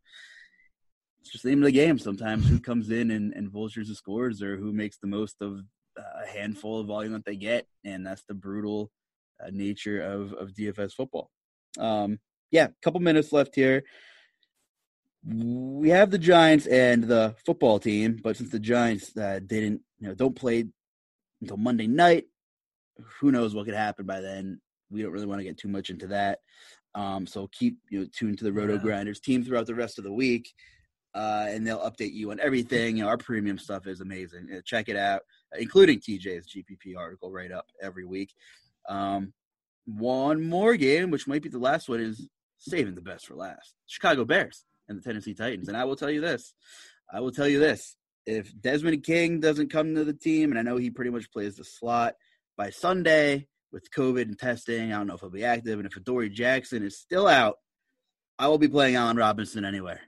it's 1.20 1.30
just 1.30 1.44
the 1.44 1.50
name 1.50 1.62
of 1.62 1.66
the 1.66 1.72
game. 1.72 1.98
Sometimes 1.98 2.48
who 2.48 2.58
comes 2.58 2.90
in 2.90 3.10
and, 3.10 3.32
and 3.34 3.50
vultures 3.50 3.88
the 3.88 3.94
scores 3.94 4.42
or 4.42 4.56
who 4.56 4.72
makes 4.72 4.98
the 4.98 5.06
most 5.06 5.36
of 5.40 5.60
a 5.96 6.26
handful 6.26 6.80
of 6.80 6.86
volume 6.86 7.12
that 7.12 7.24
they 7.24 7.36
get. 7.36 7.66
And 7.84 8.06
that's 8.06 8.24
the 8.24 8.34
brutal 8.34 8.90
uh, 9.42 9.50
nature 9.52 10.00
of, 10.00 10.32
of 10.32 10.52
DFS 10.52 10.94
football. 10.94 11.30
Um, 11.78 12.18
yeah, 12.50 12.68
couple 12.82 13.00
minutes 13.00 13.32
left 13.32 13.54
here 13.54 13.84
we 15.24 15.88
have 15.90 16.10
the 16.10 16.18
Giants 16.18 16.66
and 16.66 17.04
the 17.04 17.34
football 17.46 17.78
team, 17.78 18.20
but 18.22 18.36
since 18.36 18.50
the 18.50 18.58
Giants 18.58 19.16
uh, 19.16 19.40
didn't, 19.44 19.80
you 20.00 20.08
know, 20.08 20.14
don't 20.14 20.34
play 20.34 20.66
until 21.40 21.56
Monday 21.56 21.86
night, 21.86 22.24
who 23.20 23.30
knows 23.30 23.54
what 23.54 23.66
could 23.66 23.74
happen 23.74 24.04
by 24.04 24.20
then? 24.20 24.60
We 24.90 25.02
don't 25.02 25.12
really 25.12 25.26
want 25.26 25.38
to 25.38 25.44
get 25.44 25.58
too 25.58 25.68
much 25.68 25.90
into 25.90 26.08
that. 26.08 26.40
Um, 26.94 27.26
so 27.26 27.48
keep 27.52 27.78
you 27.88 28.00
know 28.00 28.06
tuned 28.12 28.38
to 28.38 28.44
the 28.44 28.50
Rotogrinders 28.50 29.20
team 29.20 29.44
throughout 29.44 29.66
the 29.66 29.74
rest 29.74 29.96
of 29.98 30.04
the 30.04 30.12
week, 30.12 30.52
uh, 31.14 31.46
and 31.48 31.66
they'll 31.66 31.78
update 31.78 32.12
you 32.12 32.32
on 32.32 32.40
everything. 32.40 32.96
You 32.96 33.04
know, 33.04 33.08
our 33.08 33.16
premium 33.16 33.58
stuff 33.58 33.86
is 33.86 34.00
amazing. 34.00 34.48
Uh, 34.52 34.60
check 34.64 34.88
it 34.88 34.96
out, 34.96 35.22
including 35.56 36.00
TJ's 36.00 36.52
GPP 36.52 36.96
article 36.98 37.30
right 37.30 37.50
up 37.50 37.66
every 37.80 38.04
week. 38.04 38.34
Um, 38.88 39.32
one 39.86 40.42
more 40.42 40.76
game, 40.76 41.10
which 41.10 41.26
might 41.26 41.42
be 41.42 41.48
the 41.48 41.58
last 41.58 41.88
one, 41.88 42.00
is 42.00 42.28
saving 42.58 42.94
the 42.94 43.00
best 43.00 43.26
for 43.26 43.34
last. 43.34 43.74
Chicago 43.86 44.24
Bears 44.24 44.64
and 44.92 45.02
the 45.02 45.04
Tennessee 45.04 45.34
Titans. 45.34 45.68
And 45.68 45.76
I 45.76 45.84
will 45.84 45.96
tell 45.96 46.10
you 46.10 46.20
this 46.20 46.54
I 47.12 47.20
will 47.20 47.32
tell 47.32 47.48
you 47.48 47.58
this. 47.58 47.96
If 48.24 48.52
Desmond 48.58 49.02
King 49.02 49.40
doesn't 49.40 49.72
come 49.72 49.94
to 49.94 50.04
the 50.04 50.12
team, 50.12 50.50
and 50.50 50.58
I 50.58 50.62
know 50.62 50.76
he 50.76 50.90
pretty 50.90 51.10
much 51.10 51.30
plays 51.32 51.56
the 51.56 51.64
slot 51.64 52.14
by 52.56 52.70
Sunday 52.70 53.48
with 53.72 53.90
COVID 53.90 54.22
and 54.22 54.38
testing, 54.38 54.92
I 54.92 54.98
don't 54.98 55.08
know 55.08 55.14
if 55.14 55.20
he'll 55.20 55.30
be 55.30 55.44
active. 55.44 55.78
And 55.78 55.86
if 55.86 55.96
Adoree 55.96 56.30
Jackson 56.30 56.84
is 56.84 56.98
still 56.98 57.26
out, 57.26 57.56
I 58.38 58.48
will 58.48 58.58
be 58.58 58.68
playing 58.68 58.96
Allen 58.96 59.16
Robinson 59.16 59.64
anywhere, 59.64 60.00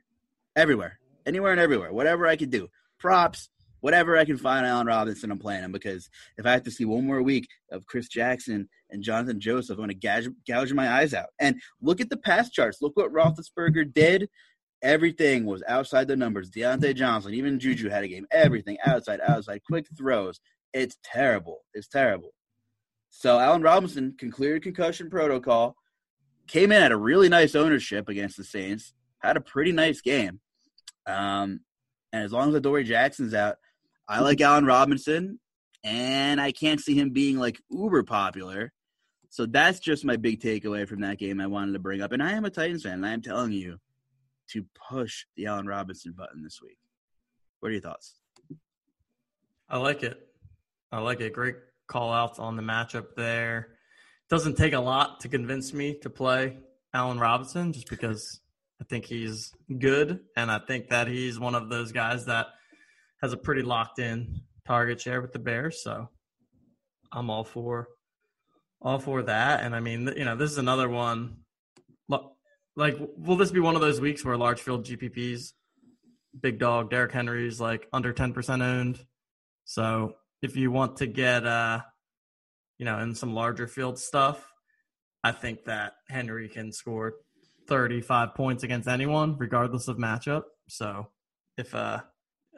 everywhere, 0.57 0.99
anywhere 1.27 1.53
and 1.53 1.61
everywhere, 1.61 1.93
whatever 1.93 2.27
I 2.27 2.37
can 2.37 2.51
do. 2.51 2.69
Props, 2.99 3.51
whatever 3.81 4.17
I 4.17 4.25
can 4.25 4.39
find 4.39 4.65
Allen 4.65 4.87
Robinson, 4.87 5.31
I'm 5.31 5.39
playing 5.39 5.65
him 5.65 5.73
because 5.73 6.09
if 6.39 6.47
I 6.47 6.53
have 6.53 6.63
to 6.63 6.71
see 6.71 6.85
one 6.85 7.07
more 7.07 7.23
week 7.23 7.49
of 7.71 7.85
Chris 7.85 8.09
Jackson 8.09 8.69
and 8.91 9.03
Jonathan 9.03 9.41
Joseph, 9.41 9.77
I'm 9.77 9.87
going 9.87 9.89
to 9.89 9.95
gouge, 9.95 10.29
gouge 10.49 10.73
my 10.73 10.89
eyes 10.89 11.13
out. 11.13 11.29
And 11.39 11.61
look 11.83 12.01
at 12.01 12.09
the 12.09 12.17
pass 12.17 12.49
charts. 12.49 12.81
Look 12.81 12.97
what 12.97 13.13
Roethlisberger 13.13 13.93
did 13.93 14.31
Everything 14.85 15.47
was 15.47 15.63
outside 15.67 16.07
the 16.09 16.15
numbers. 16.15 16.51
Diontae 16.51 16.95
Johnson, 16.95 17.33
even 17.33 17.59
Juju 17.59 17.89
had 17.89 18.05
a 18.05 18.09
game. 18.09 18.27
Everything 18.31 18.77
outside, 18.85 19.19
outside, 19.27 19.63
quick 19.67 19.87
throws. 19.97 20.41
It's 20.75 20.99
terrible. 21.03 21.65
It's 21.73 21.89
terrible. 21.89 22.35
So 23.09 23.39
Allen 23.39 23.63
Robinson 23.63 24.15
can 24.19 24.31
clear 24.31 24.61
concussion 24.61 25.09
protocol. 25.09 25.75
Came 26.49 26.71
in 26.71 26.83
at 26.83 26.93
a 26.93 26.97
really 26.99 27.31
nice 27.31 27.55
ownership 27.55 28.11
against 28.11 28.37
the 28.37 28.45
Saints. 28.45 28.93
Had 29.21 29.39
a 29.39 29.41
pretty 29.41 29.73
nice 29.73 30.03
game. 30.03 30.41
Um, 31.07 31.61
And 32.13 32.23
as 32.23 32.33
long 32.33 32.51
as 32.51 32.55
Adoree 32.55 32.85
Jackson's 32.85 33.33
out, 33.33 33.57
I 34.07 34.21
like 34.21 34.41
Allen 34.43 34.67
Robinson, 34.67 35.41
and 35.83 36.41
I 36.41 36.53
can't 36.53 36.81
see 36.81 36.95
him 36.95 37.11
being 37.11 37.39
like 37.39 37.59
uber 37.71 38.03
popular. 38.03 38.71
So 39.31 39.47
that's 39.47 39.81
just 39.81 40.05
my 40.05 40.17
big 40.17 40.41
takeaway 40.41 40.87
from 40.87 41.01
that 41.01 41.19
game 41.19 41.41
I 41.41 41.47
wanted 41.47 41.73
to 41.73 41.79
bring 41.79 42.03
up. 42.03 42.13
And 42.13 42.23
I 42.23 42.33
am 42.33 42.45
a 42.45 42.51
Titans 42.51 42.83
fan, 42.83 42.95
and 42.95 43.07
I 43.07 43.13
am 43.13 43.23
telling 43.23 43.53
you 43.53 43.79
to 44.53 44.65
push 44.91 45.25
the 45.37 45.47
Allen 45.47 45.67
Robinson 45.67 46.13
button 46.17 46.43
this 46.43 46.61
week. 46.63 46.79
What 47.61 47.71
are 47.71 47.73
your 47.73 47.81
thoughts? 47.81 48.21
I 49.69 49.79
like 49.79 50.03
it. 50.03 50.19
I 50.93 51.01
like 51.01 51.21
it. 51.21 51.33
Great 51.33 51.57
call 51.87 52.13
outs 52.13 52.39
on 52.39 52.57
the 52.57 52.63
matchup 52.63 53.15
there. 53.17 53.69
Doesn't 54.29 54.57
take 54.57 54.73
a 54.73 54.81
lot 54.81 55.21
to 55.21 55.29
convince 55.29 55.73
me 55.73 55.99
to 56.03 56.11
play 56.11 56.59
Allen 56.93 57.19
Robinson 57.19 57.73
just 57.73 57.89
because 57.89 58.41
I 58.81 58.85
think 58.85 59.05
he's 59.05 59.53
good. 59.79 60.21
And 60.37 60.51
I 60.51 60.59
think 60.59 60.89
that 60.91 61.09
he's 61.09 61.39
one 61.39 61.55
of 61.55 61.69
those 61.69 61.93
guys 61.93 62.27
that 62.27 62.47
has 63.23 63.33
a 63.33 63.37
pretty 63.37 63.63
locked 63.63 63.99
in 63.99 64.43
target 64.67 65.01
share 65.01 65.21
with 65.21 65.33
the 65.33 65.39
Bears. 65.39 65.83
So 65.83 66.09
I'm 67.13 67.31
all 67.31 67.45
for 67.45 67.89
all 68.81 68.99
for 68.99 69.23
that. 69.23 69.63
And 69.63 69.75
I 69.75 69.81
mean, 69.81 70.13
you 70.17 70.25
know, 70.25 70.37
this 70.37 70.51
is 70.51 70.59
another 70.59 70.89
one. 70.89 71.39
Like, 72.77 72.97
will 73.17 73.37
this 73.37 73.51
be 73.51 73.61
one 73.61 73.77
of 73.77 73.81
those 73.81 74.01
weeks 74.01 74.25
where 74.25 74.37
large 74.37 74.61
field 74.61 74.85
GPPs, 74.85 75.53
big 76.41 76.59
dog, 76.59 76.91
Derrick 76.91 77.13
Henry's 77.13 77.61
like 77.61 77.89
under 77.93 78.13
10% 78.13 78.63
owned? 78.63 78.99
So 79.65 80.17
if 80.43 80.57
you 80.57 80.71
want 80.71 80.97
to 80.97 81.07
get, 81.07 81.47
uh, 81.47 81.81
you 82.79 82.85
know, 82.85 82.99
in 82.99 83.15
some 83.15 83.35
larger 83.35 83.67
field 83.67 83.99
stuff, 83.99 84.45
I 85.23 85.33
think 85.33 85.65
that 85.65 85.95
Henry 86.09 86.49
can 86.49 86.73
score 86.73 87.15
35 87.69 88.35
points 88.35 88.63
against 88.63 88.89
anyone, 88.89 89.37
regardless 89.39 89.89
of 89.89 89.97
matchup. 89.97 90.43
So 90.69 91.09
if 91.57 91.75
uh, 91.75 92.01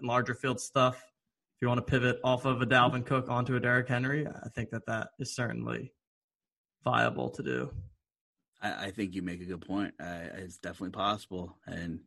in 0.01 0.09
larger 0.09 0.35
field 0.35 0.61
stuff, 0.61 0.97
if 0.97 1.63
you 1.63 1.69
want 1.69 1.79
to 1.79 1.91
pivot 1.91 2.19
off 2.25 2.45
of 2.45 2.61
a 2.61 2.67
Dalvin 2.67 3.05
Cook 3.05 3.29
onto 3.29 3.57
a 3.57 3.61
Derrick 3.61 3.89
Henry, 3.89 4.27
I 4.27 4.49
think 4.55 4.71
that 4.71 4.87
that 4.87 5.11
is 5.19 5.35
certainly 5.35 5.93
viable 6.85 7.31
to 7.31 7.43
do. 7.43 7.71
I, 8.63 8.87
I 8.87 8.91
think 8.91 9.15
you 9.15 9.23
make 9.23 9.41
a 9.41 9.47
good 9.47 9.67
point. 9.67 9.95
Uh, 10.01 10.29
it's 10.37 10.59
definitely 10.59 10.91
possible, 10.91 11.57
and 11.67 12.01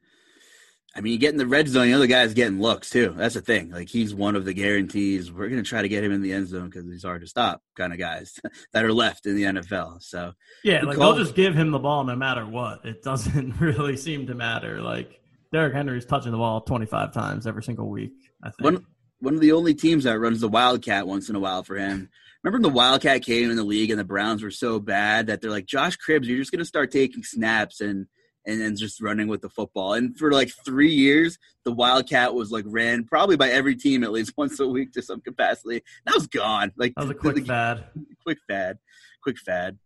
I 0.95 1.01
mean, 1.01 1.13
you 1.13 1.19
get 1.19 1.31
in 1.31 1.37
the 1.37 1.45
red 1.45 1.67
zone, 1.67 1.87
the 1.87 1.93
other 1.93 2.07
guy's 2.07 2.33
getting 2.33 2.59
looks 2.59 2.89
too. 2.89 3.13
That's 3.15 3.35
the 3.35 3.41
thing. 3.41 3.69
Like 3.69 3.89
he's 3.89 4.13
one 4.13 4.35
of 4.35 4.43
the 4.43 4.53
guarantees. 4.53 5.31
We're 5.31 5.47
going 5.47 5.63
to 5.63 5.69
try 5.69 5.83
to 5.83 5.89
get 5.89 6.03
him 6.03 6.11
in 6.11 6.21
the 6.21 6.33
end 6.33 6.47
zone 6.47 6.65
because 6.65 6.85
he's 6.85 7.03
hard 7.03 7.21
to 7.21 7.27
stop, 7.27 7.61
kind 7.75 7.93
of 7.93 7.99
guys 7.99 8.39
that 8.73 8.83
are 8.83 8.93
left 8.93 9.27
in 9.27 9.35
the 9.35 9.43
NFL. 9.43 10.01
So 10.01 10.33
yeah, 10.63 10.81
like 10.81 10.97
they'll 10.97 11.15
just 11.15 11.35
give 11.35 11.53
him 11.53 11.71
the 11.71 11.79
ball 11.79 12.03
no 12.03 12.15
matter 12.15 12.45
what. 12.45 12.85
It 12.85 13.03
doesn't 13.03 13.59
really 13.59 13.97
seem 13.97 14.27
to 14.27 14.33
matter. 14.33 14.81
Like 14.81 15.21
Derrick 15.51 15.73
Henry's 15.73 16.05
touching 16.05 16.31
the 16.31 16.37
ball 16.37 16.61
25 16.61 17.13
times 17.13 17.45
every 17.45 17.63
single 17.63 17.87
week. 17.87 18.13
I 18.43 18.49
think 18.49 18.63
one 18.63 18.85
one 19.19 19.35
of 19.35 19.41
the 19.41 19.51
only 19.51 19.75
teams 19.75 20.05
that 20.05 20.19
runs 20.19 20.39
the 20.39 20.49
Wildcat 20.49 21.05
once 21.05 21.29
in 21.29 21.35
a 21.35 21.39
while 21.39 21.63
for 21.63 21.75
him. 21.75 22.09
Remember 22.43 22.55
when 22.63 22.71
the 22.71 22.75
Wildcat 22.75 23.23
came 23.23 23.49
in 23.49 23.57
the 23.57 23.63
league 23.63 23.89
and 23.89 23.99
the 23.99 24.05
Browns 24.05 24.41
were 24.41 24.51
so 24.51 24.79
bad 24.79 25.27
that 25.27 25.41
they're 25.41 25.51
like, 25.51 25.65
Josh 25.65 25.97
Cribbs, 25.97 26.25
you're 26.25 26.37
just 26.37 26.51
going 26.51 26.59
to 26.59 26.65
start 26.65 26.91
taking 26.91 27.23
snaps 27.23 27.81
and 27.81 28.07
and 28.45 28.61
then 28.61 28.75
just 28.75 29.01
running 29.01 29.27
with 29.27 29.41
the 29.41 29.49
football. 29.49 29.93
And 29.93 30.17
for 30.17 30.31
like 30.31 30.49
three 30.65 30.91
years, 30.91 31.37
the 31.65 31.71
Wildcat 31.71 32.33
was 32.33 32.51
like 32.51 32.63
ran 32.67 33.03
probably 33.03 33.35
by 33.35 33.49
every 33.49 33.75
team 33.75 34.03
at 34.03 34.11
least 34.11 34.33
once 34.37 34.59
a 34.59 34.67
week 34.67 34.93
to 34.93 35.01
some 35.01 35.21
capacity. 35.21 35.81
That 36.05 36.15
was 36.15 36.27
gone. 36.27 36.71
Like 36.77 36.93
that 36.95 37.01
was 37.01 37.11
a 37.11 37.13
quick 37.15 37.35
the, 37.35 37.45
fad. 37.45 37.85
Quick 38.23 38.39
fad. 38.47 38.77
Quick 39.21 39.37
fad. 39.39 39.77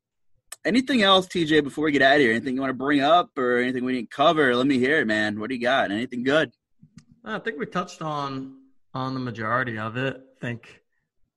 Anything 0.65 1.01
else, 1.01 1.27
TJ, 1.27 1.63
before 1.63 1.85
we 1.85 1.91
get 1.91 2.01
out 2.01 2.15
of 2.15 2.21
here? 2.21 2.31
Anything 2.31 2.55
you 2.55 2.61
want 2.61 2.69
to 2.69 2.75
bring 2.75 3.01
up 3.01 3.37
or 3.37 3.57
anything 3.57 3.83
we 3.83 3.93
didn't 3.93 4.11
cover? 4.11 4.55
Let 4.55 4.67
me 4.67 4.79
hear 4.79 4.99
it, 4.99 5.07
man. 5.07 5.39
What 5.39 5.49
do 5.49 5.55
you 5.55 5.61
got? 5.61 5.91
Anything 5.91 6.23
good? 6.23 6.51
I 7.25 7.39
think 7.39 7.59
we 7.59 7.65
touched 7.65 8.01
on 8.01 8.59
on 8.93 9.13
the 9.13 9.19
majority 9.19 9.77
of 9.77 9.97
it. 9.97 10.21
I 10.37 10.39
think 10.39 10.82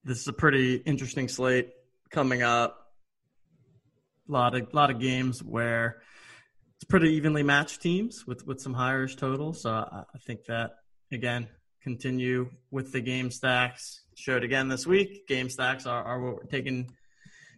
this 0.07 0.21
is 0.21 0.29
a 0.29 0.33
pretty 0.33 0.77
interesting 0.77 1.27
slate 1.27 1.71
coming 2.11 2.43
up. 2.43 2.93
A 4.29 4.33
lot 4.33 4.55
of 4.55 4.73
lot 4.73 4.91
of 4.91 5.01
games 5.01 5.43
where 5.43 6.01
it's 6.77 6.85
pretty 6.85 7.15
evenly 7.15 7.43
matched 7.43 7.83
teams 7.83 8.25
with 8.27 8.47
with 8.47 8.61
some 8.61 8.73
higher 8.73 9.09
totals. 9.09 9.63
So 9.63 9.71
I, 9.71 10.05
I 10.15 10.19
think 10.25 10.45
that 10.45 10.77
again 11.13 11.49
continue 11.83 12.51
with 12.71 12.93
the 12.93 13.01
game 13.01 13.31
stacks. 13.31 14.03
Showed 14.15 14.45
again 14.45 14.69
this 14.69 14.87
week. 14.87 15.27
Game 15.27 15.51
stacks 15.51 15.87
are, 15.87 16.03
are 16.05 16.21
what 16.21 16.37
we're 16.37 16.51
taking 16.51 16.89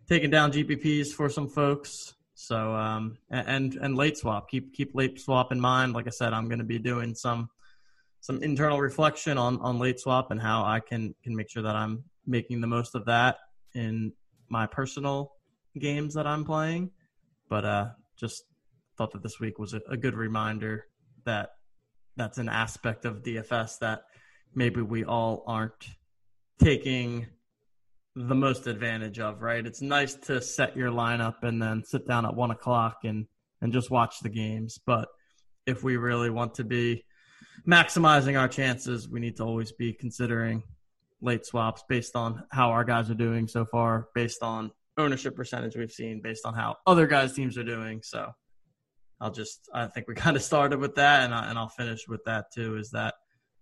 taking 0.09 0.30
down 0.30 0.51
GPPs 0.51 1.09
for 1.09 1.28
some 1.28 1.49
folks. 1.49 2.14
So 2.34 2.74
um, 2.74 3.18
and 3.30 3.74
and 3.74 3.94
late 3.94 4.16
swap. 4.16 4.49
Keep 4.49 4.72
keep 4.72 4.94
late 4.94 5.20
swap 5.20 5.53
in 5.53 5.61
mind. 5.61 5.92
Like 5.92 6.07
I 6.07 6.11
said, 6.11 6.32
I'm 6.32 6.49
going 6.49 6.61
to 6.61 6.64
be 6.64 6.78
doing 6.78 7.14
some 7.14 7.51
some 8.20 8.42
internal 8.42 8.80
reflection 8.80 9.36
on 9.36 9.59
on 9.61 9.78
late 9.78 10.01
swap 10.01 10.30
and 10.30 10.40
how 10.40 10.64
I 10.64 10.80
can 10.80 11.14
can 11.22 11.36
make 11.36 11.51
sure 11.51 11.62
that 11.62 11.76
I'm 11.76 12.05
making 12.28 12.60
the 12.60 12.66
most 12.66 12.94
of 12.94 13.06
that 13.06 13.38
in 13.74 14.12
my 14.48 14.66
personal 14.66 15.32
games 15.78 16.14
that 16.14 16.26
I'm 16.26 16.44
playing. 16.44 16.90
But 17.48 17.64
uh, 17.64 17.86
just 18.18 18.44
thought 18.96 19.12
that 19.12 19.22
this 19.22 19.40
week 19.40 19.58
was 19.58 19.74
a, 19.74 19.80
a 19.90 19.96
good 19.96 20.14
reminder 20.14 20.84
that 21.24 21.50
that's 22.16 22.38
an 22.38 22.48
aspect 22.48 23.04
of 23.04 23.22
DFS 23.22 23.78
that 23.80 24.02
maybe 24.54 24.82
we 24.82 25.04
all 25.04 25.44
aren't 25.46 25.88
taking 26.60 27.26
the 28.14 28.34
most 28.34 28.66
advantage 28.66 29.20
of, 29.20 29.40
right? 29.42 29.64
It's 29.64 29.80
nice 29.80 30.14
to 30.26 30.42
set 30.42 30.76
your 30.76 30.90
lineup 30.90 31.42
and 31.42 31.62
then 31.62 31.84
sit 31.84 32.06
down 32.06 32.26
at 32.26 32.34
one 32.34 32.50
o'clock 32.50 32.98
and, 33.04 33.26
and 33.62 33.72
just 33.72 33.90
watch 33.90 34.16
the 34.20 34.28
games. 34.28 34.78
But 34.84 35.08
if 35.66 35.84
we 35.84 35.96
really 35.96 36.30
want 36.30 36.54
to 36.54 36.64
be 36.64 37.04
maximizing 37.66 38.38
our 38.38 38.48
chances, 38.48 39.08
we 39.08 39.20
need 39.20 39.36
to 39.36 39.44
always 39.44 39.70
be 39.72 39.92
considering 39.92 40.64
late 41.20 41.44
swaps 41.44 41.82
based 41.88 42.16
on 42.16 42.44
how 42.50 42.70
our 42.70 42.84
guys 42.84 43.10
are 43.10 43.14
doing 43.14 43.48
so 43.48 43.64
far, 43.64 44.08
based 44.14 44.42
on 44.42 44.70
ownership 44.96 45.36
percentage 45.36 45.76
we've 45.76 45.92
seen, 45.92 46.20
based 46.22 46.44
on 46.44 46.54
how 46.54 46.76
other 46.86 47.06
guys' 47.06 47.32
teams 47.32 47.56
are 47.58 47.64
doing. 47.64 48.00
So 48.02 48.30
I'll 49.20 49.30
just 49.30 49.68
I 49.72 49.86
think 49.86 50.08
we 50.08 50.14
kind 50.16 50.36
of 50.36 50.42
started 50.42 50.78
with 50.78 50.94
that, 50.96 51.24
and 51.24 51.34
I, 51.34 51.50
and 51.50 51.58
I'll 51.58 51.68
finish 51.68 52.06
with 52.08 52.24
that 52.26 52.46
too. 52.52 52.76
Is 52.76 52.90
that 52.90 53.14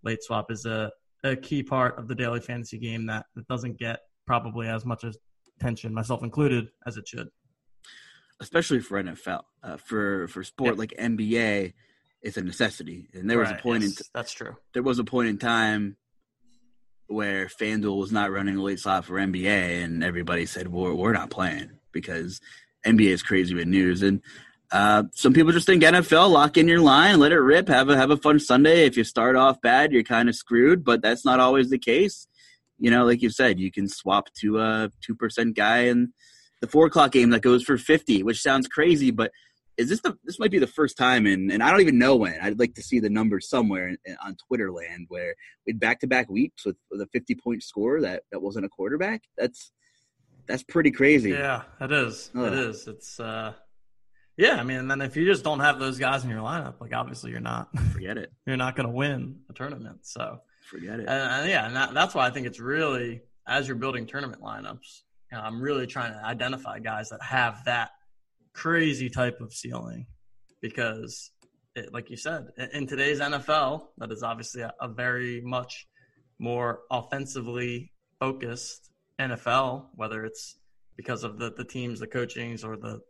late 0.02 0.22
swap 0.22 0.50
is 0.50 0.66
a 0.66 0.90
a 1.24 1.36
key 1.36 1.62
part 1.62 1.98
of 1.98 2.08
the 2.08 2.14
daily 2.14 2.40
fantasy 2.40 2.78
game 2.78 3.06
that, 3.06 3.26
that 3.34 3.48
doesn't 3.48 3.78
get 3.78 4.00
probably 4.26 4.68
as 4.68 4.84
much 4.84 5.04
attention, 5.58 5.92
myself 5.92 6.22
included, 6.22 6.68
as 6.86 6.96
it 6.96 7.08
should. 7.08 7.28
Especially 8.38 8.80
for 8.80 9.02
NFL, 9.02 9.42
uh, 9.62 9.76
for 9.78 10.28
for 10.28 10.44
sport 10.44 10.74
yeah. 10.74 10.78
like 10.78 10.94
NBA, 10.98 11.72
it's 12.22 12.36
a 12.36 12.42
necessity. 12.42 13.08
And 13.14 13.30
there 13.30 13.38
was 13.38 13.50
right, 13.50 13.58
a 13.58 13.62
point 13.62 13.82
yes, 13.82 14.00
in 14.00 14.06
that's 14.12 14.32
true. 14.32 14.56
There 14.74 14.82
was 14.82 14.98
a 14.98 15.04
point 15.04 15.28
in 15.28 15.38
time 15.38 15.96
where 17.06 17.46
FanDuel 17.46 17.98
was 17.98 18.12
not 18.12 18.30
running 18.30 18.56
a 18.56 18.62
late 18.62 18.80
slot 18.80 19.04
for 19.04 19.14
NBA, 19.14 19.84
and 19.84 20.02
everybody 20.02 20.46
said, 20.46 20.68
"Well, 20.68 20.94
we're 20.94 21.12
not 21.12 21.30
playing 21.30 21.70
because 21.92 22.40
NBA 22.84 23.10
is 23.10 23.22
crazy 23.22 23.54
with 23.54 23.68
news." 23.68 24.02
And 24.02 24.22
uh, 24.72 25.04
some 25.12 25.32
people 25.32 25.52
just 25.52 25.66
think 25.66 25.82
NFL, 25.82 26.30
lock 26.30 26.56
in 26.56 26.66
your 26.66 26.80
line, 26.80 27.20
let 27.20 27.32
it 27.32 27.38
rip, 27.38 27.68
have 27.68 27.88
a 27.88 27.96
have 27.96 28.10
a 28.10 28.16
fun 28.16 28.38
Sunday. 28.40 28.84
If 28.86 28.96
you 28.96 29.04
start 29.04 29.36
off 29.36 29.60
bad, 29.60 29.92
you're 29.92 30.02
kind 30.02 30.28
of 30.28 30.34
screwed, 30.34 30.84
but 30.84 31.02
that's 31.02 31.24
not 31.24 31.40
always 31.40 31.70
the 31.70 31.78
case. 31.78 32.26
You 32.78 32.90
know, 32.90 33.04
like 33.04 33.22
you 33.22 33.30
said, 33.30 33.60
you 33.60 33.70
can 33.70 33.88
swap 33.88 34.32
to 34.40 34.58
a 34.58 34.90
two 35.00 35.14
percent 35.14 35.54
guy 35.54 35.84
in 35.84 36.12
the 36.60 36.66
four 36.66 36.86
o'clock 36.86 37.12
game 37.12 37.30
that 37.30 37.42
goes 37.42 37.62
for 37.62 37.78
fifty, 37.78 38.22
which 38.22 38.42
sounds 38.42 38.66
crazy, 38.66 39.12
but 39.12 39.30
is 39.78 39.88
this 39.88 40.00
the 40.00 40.16
this 40.24 40.38
might 40.38 40.50
be 40.50 40.58
the 40.58 40.66
first 40.66 40.96
time 40.96 41.26
and 41.26 41.50
and 41.50 41.62
I 41.62 41.70
don't 41.70 41.80
even 41.80 41.98
know 41.98 42.16
when. 42.16 42.38
I'd 42.40 42.58
like 42.58 42.74
to 42.74 42.82
see 42.82 43.00
the 43.00 43.10
numbers 43.10 43.48
somewhere 43.48 43.88
in, 43.88 43.98
in, 44.04 44.16
on 44.24 44.36
Twitter 44.46 44.72
land 44.72 45.06
where 45.08 45.34
we 45.66 45.72
back 45.72 46.00
to 46.00 46.06
back 46.06 46.30
weeks 46.30 46.64
with, 46.64 46.76
with 46.90 47.00
a 47.00 47.06
fifty 47.06 47.34
point 47.34 47.62
score 47.62 48.00
that 48.00 48.22
that 48.32 48.40
wasn't 48.40 48.66
a 48.66 48.68
quarterback. 48.68 49.22
That's 49.36 49.72
that's 50.46 50.62
pretty 50.62 50.90
crazy. 50.90 51.30
Yeah, 51.30 51.62
it 51.80 51.92
is. 51.92 52.30
Ugh. 52.34 52.52
It 52.52 52.58
is. 52.58 52.86
It's 52.86 53.20
uh 53.20 53.52
yeah, 54.36 54.56
I 54.56 54.64
mean, 54.64 54.78
and 54.78 54.90
then 54.90 55.00
if 55.00 55.16
you 55.16 55.24
just 55.24 55.44
don't 55.44 55.60
have 55.60 55.78
those 55.78 55.98
guys 55.98 56.22
in 56.24 56.30
your 56.30 56.40
lineup, 56.40 56.74
like 56.80 56.92
obviously 56.92 57.30
you're 57.30 57.40
not 57.40 57.68
forget 57.92 58.18
it. 58.18 58.32
You're 58.46 58.56
not 58.56 58.76
going 58.76 58.86
to 58.86 58.92
win 58.92 59.40
a 59.48 59.54
tournament. 59.54 60.00
So 60.02 60.40
forget 60.68 61.00
it. 61.00 61.06
And, 61.08 61.10
and 61.10 61.48
yeah, 61.48 61.66
and 61.66 61.76
that, 61.76 61.94
that's 61.94 62.14
why 62.14 62.26
I 62.26 62.30
think 62.30 62.46
it's 62.46 62.60
really 62.60 63.22
as 63.46 63.66
you're 63.66 63.76
building 63.76 64.06
tournament 64.06 64.42
lineups, 64.42 65.02
you 65.30 65.38
know, 65.38 65.42
I'm 65.42 65.60
really 65.60 65.86
trying 65.86 66.12
to 66.12 66.24
identify 66.24 66.78
guys 66.80 67.10
that 67.10 67.22
have 67.22 67.64
that 67.64 67.90
crazy 68.56 69.10
type 69.10 69.40
of 69.40 69.52
ceiling 69.52 70.06
because, 70.62 71.30
it, 71.74 71.92
like 71.92 72.10
you 72.10 72.16
said, 72.16 72.46
in 72.72 72.86
today's 72.86 73.20
NFL, 73.20 73.82
that 73.98 74.10
is 74.10 74.22
obviously 74.22 74.62
a, 74.62 74.72
a 74.80 74.88
very 74.88 75.42
much 75.42 75.86
more 76.38 76.80
offensively 76.90 77.92
focused 78.18 78.90
NFL, 79.20 79.88
whether 79.94 80.24
it's 80.24 80.58
because 80.96 81.22
of 81.22 81.38
the, 81.38 81.52
the 81.54 81.64
teams, 81.64 82.00
the 82.00 82.06
coachings, 82.06 82.64
or 82.64 82.76
the 82.76 83.00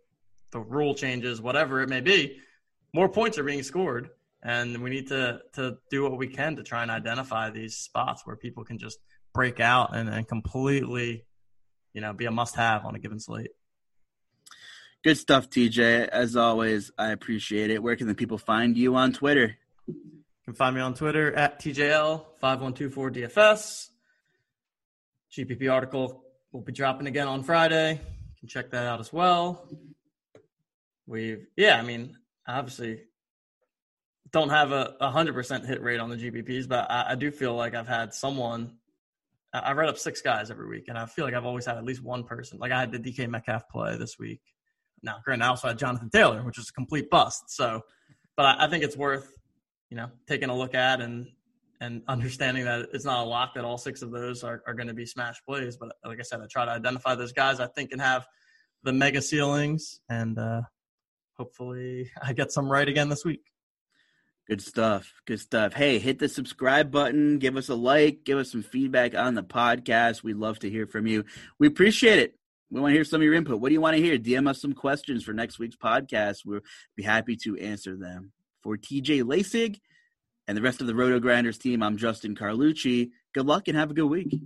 the 0.52 0.60
rule 0.60 0.94
changes, 0.94 1.40
whatever 1.40 1.82
it 1.82 1.88
may 1.88 2.00
be, 2.00 2.38
more 2.94 3.08
points 3.08 3.36
are 3.36 3.44
being 3.44 3.62
scored. 3.62 4.10
And 4.42 4.78
we 4.82 4.90
need 4.90 5.08
to 5.08 5.40
to 5.54 5.78
do 5.90 6.02
what 6.02 6.18
we 6.18 6.28
can 6.28 6.56
to 6.56 6.62
try 6.62 6.82
and 6.82 6.90
identify 6.90 7.50
these 7.50 7.76
spots 7.76 8.22
where 8.24 8.36
people 8.36 8.64
can 8.64 8.78
just 8.78 8.98
break 9.34 9.60
out 9.60 9.94
and, 9.94 10.08
and 10.08 10.26
completely, 10.26 11.24
you 11.94 12.00
know, 12.00 12.12
be 12.12 12.26
a 12.26 12.30
must 12.30 12.56
have 12.56 12.84
on 12.84 12.94
a 12.94 12.98
given 12.98 13.18
slate. 13.18 13.50
Good 15.04 15.18
stuff, 15.18 15.50
TJ. 15.50 16.08
As 16.08 16.36
always, 16.36 16.90
I 16.98 17.12
appreciate 17.12 17.70
it. 17.70 17.82
Where 17.82 17.96
can 17.96 18.08
the 18.08 18.14
people 18.14 18.38
find 18.38 18.74
you 18.76 18.96
on 18.96 19.12
Twitter? 19.12 19.56
You 19.86 19.94
can 20.44 20.54
find 20.54 20.74
me 20.74 20.80
on 20.80 20.94
Twitter 20.94 21.32
at 21.34 21.60
TJL5124DFS. 21.60 23.90
GPP 25.32 25.72
article 25.72 26.24
will 26.52 26.62
be 26.62 26.72
dropping 26.72 27.06
again 27.06 27.28
on 27.28 27.42
Friday. 27.42 27.92
You 27.92 28.40
can 28.40 28.48
check 28.48 28.70
that 28.70 28.84
out 28.84 29.00
as 29.00 29.12
well. 29.12 29.68
We've, 31.06 31.46
yeah, 31.56 31.78
I 31.78 31.82
mean, 31.82 32.16
obviously 32.48 33.02
don't 34.32 34.50
have 34.50 34.72
a, 34.72 34.96
100% 35.00 35.66
hit 35.66 35.82
rate 35.82 36.00
on 36.00 36.10
the 36.10 36.16
GPPs, 36.16 36.68
but 36.68 36.90
I, 36.90 37.12
I 37.12 37.14
do 37.14 37.30
feel 37.30 37.54
like 37.54 37.74
I've 37.74 37.88
had 37.88 38.12
someone 38.12 38.72
I 39.52 39.72
read 39.72 39.88
up 39.88 39.98
six 39.98 40.20
guys 40.20 40.50
every 40.50 40.68
week, 40.68 40.84
and 40.88 40.98
I 40.98 41.06
feel 41.06 41.24
like 41.24 41.34
I've 41.34 41.46
always 41.46 41.66
had 41.66 41.76
at 41.76 41.84
least 41.84 42.02
one 42.02 42.24
person. 42.24 42.58
Like 42.58 42.72
I 42.72 42.80
had 42.80 42.92
the 42.92 42.98
DK 42.98 43.28
Metcalf 43.28 43.68
play 43.68 43.96
this 43.96 44.18
week. 44.18 44.40
Now, 45.02 45.16
granted, 45.24 45.44
I 45.44 45.48
also 45.48 45.68
had 45.68 45.78
Jonathan 45.78 46.10
Taylor, 46.10 46.42
which 46.42 46.58
was 46.58 46.68
a 46.68 46.72
complete 46.72 47.10
bust. 47.10 47.50
So, 47.50 47.82
but 48.36 48.60
I, 48.60 48.68
think 48.68 48.84
it's 48.84 48.96
worth 48.96 49.32
you 49.90 49.96
know 49.96 50.08
taking 50.26 50.50
a 50.50 50.56
look 50.56 50.74
at 50.74 51.00
and 51.00 51.26
and 51.80 52.02
understanding 52.08 52.64
that 52.64 52.88
it's 52.92 53.04
not 53.04 53.24
a 53.24 53.28
lock 53.28 53.54
that 53.54 53.64
all 53.64 53.78
six 53.78 54.02
of 54.02 54.10
those 54.10 54.42
are, 54.42 54.62
are 54.66 54.74
going 54.74 54.88
to 54.88 54.94
be 54.94 55.04
smash 55.04 55.36
plays. 55.46 55.76
But 55.76 55.92
like 56.04 56.18
I 56.18 56.22
said, 56.22 56.40
I 56.40 56.46
try 56.50 56.64
to 56.64 56.70
identify 56.70 57.14
those 57.14 57.32
guys 57.32 57.60
I 57.60 57.66
think 57.66 57.90
can 57.90 57.98
have 57.98 58.26
the 58.82 58.92
mega 58.92 59.20
ceilings, 59.20 60.00
and 60.08 60.38
uh, 60.38 60.62
hopefully 61.36 62.10
I 62.22 62.32
get 62.32 62.52
some 62.52 62.70
right 62.70 62.88
again 62.88 63.08
this 63.08 63.24
week. 63.24 63.42
Good 64.48 64.62
stuff. 64.62 65.12
Good 65.26 65.40
stuff. 65.40 65.72
Hey, 65.72 65.98
hit 65.98 66.20
the 66.20 66.28
subscribe 66.28 66.92
button. 66.92 67.38
Give 67.38 67.56
us 67.56 67.68
a 67.68 67.74
like. 67.74 68.22
Give 68.24 68.38
us 68.38 68.52
some 68.52 68.62
feedback 68.62 69.16
on 69.16 69.34
the 69.34 69.42
podcast. 69.42 70.22
We'd 70.22 70.36
love 70.36 70.60
to 70.60 70.70
hear 70.70 70.86
from 70.86 71.08
you. 71.08 71.24
We 71.58 71.66
appreciate 71.66 72.20
it. 72.20 72.38
We 72.70 72.80
want 72.80 72.92
to 72.92 72.96
hear 72.96 73.04
some 73.04 73.20
of 73.20 73.24
your 73.24 73.34
input. 73.34 73.60
What 73.60 73.68
do 73.68 73.74
you 73.74 73.80
want 73.80 73.96
to 73.96 74.02
hear? 74.02 74.18
DM 74.18 74.48
us 74.48 74.60
some 74.60 74.72
questions 74.72 75.22
for 75.22 75.32
next 75.32 75.58
week's 75.58 75.76
podcast. 75.76 76.38
We'll 76.44 76.60
be 76.96 77.04
happy 77.04 77.36
to 77.44 77.56
answer 77.58 77.96
them. 77.96 78.32
For 78.62 78.76
TJ 78.76 79.22
Laessig 79.22 79.78
and 80.48 80.56
the 80.56 80.62
rest 80.62 80.80
of 80.80 80.88
the 80.88 80.92
Rotogrinders 80.92 81.60
team, 81.60 81.82
I'm 81.82 81.96
Justin 81.96 82.34
Carlucci. 82.34 83.10
Good 83.34 83.46
luck 83.46 83.68
and 83.68 83.76
have 83.76 83.92
a 83.92 83.94
good 83.94 84.06
week. 84.06 84.40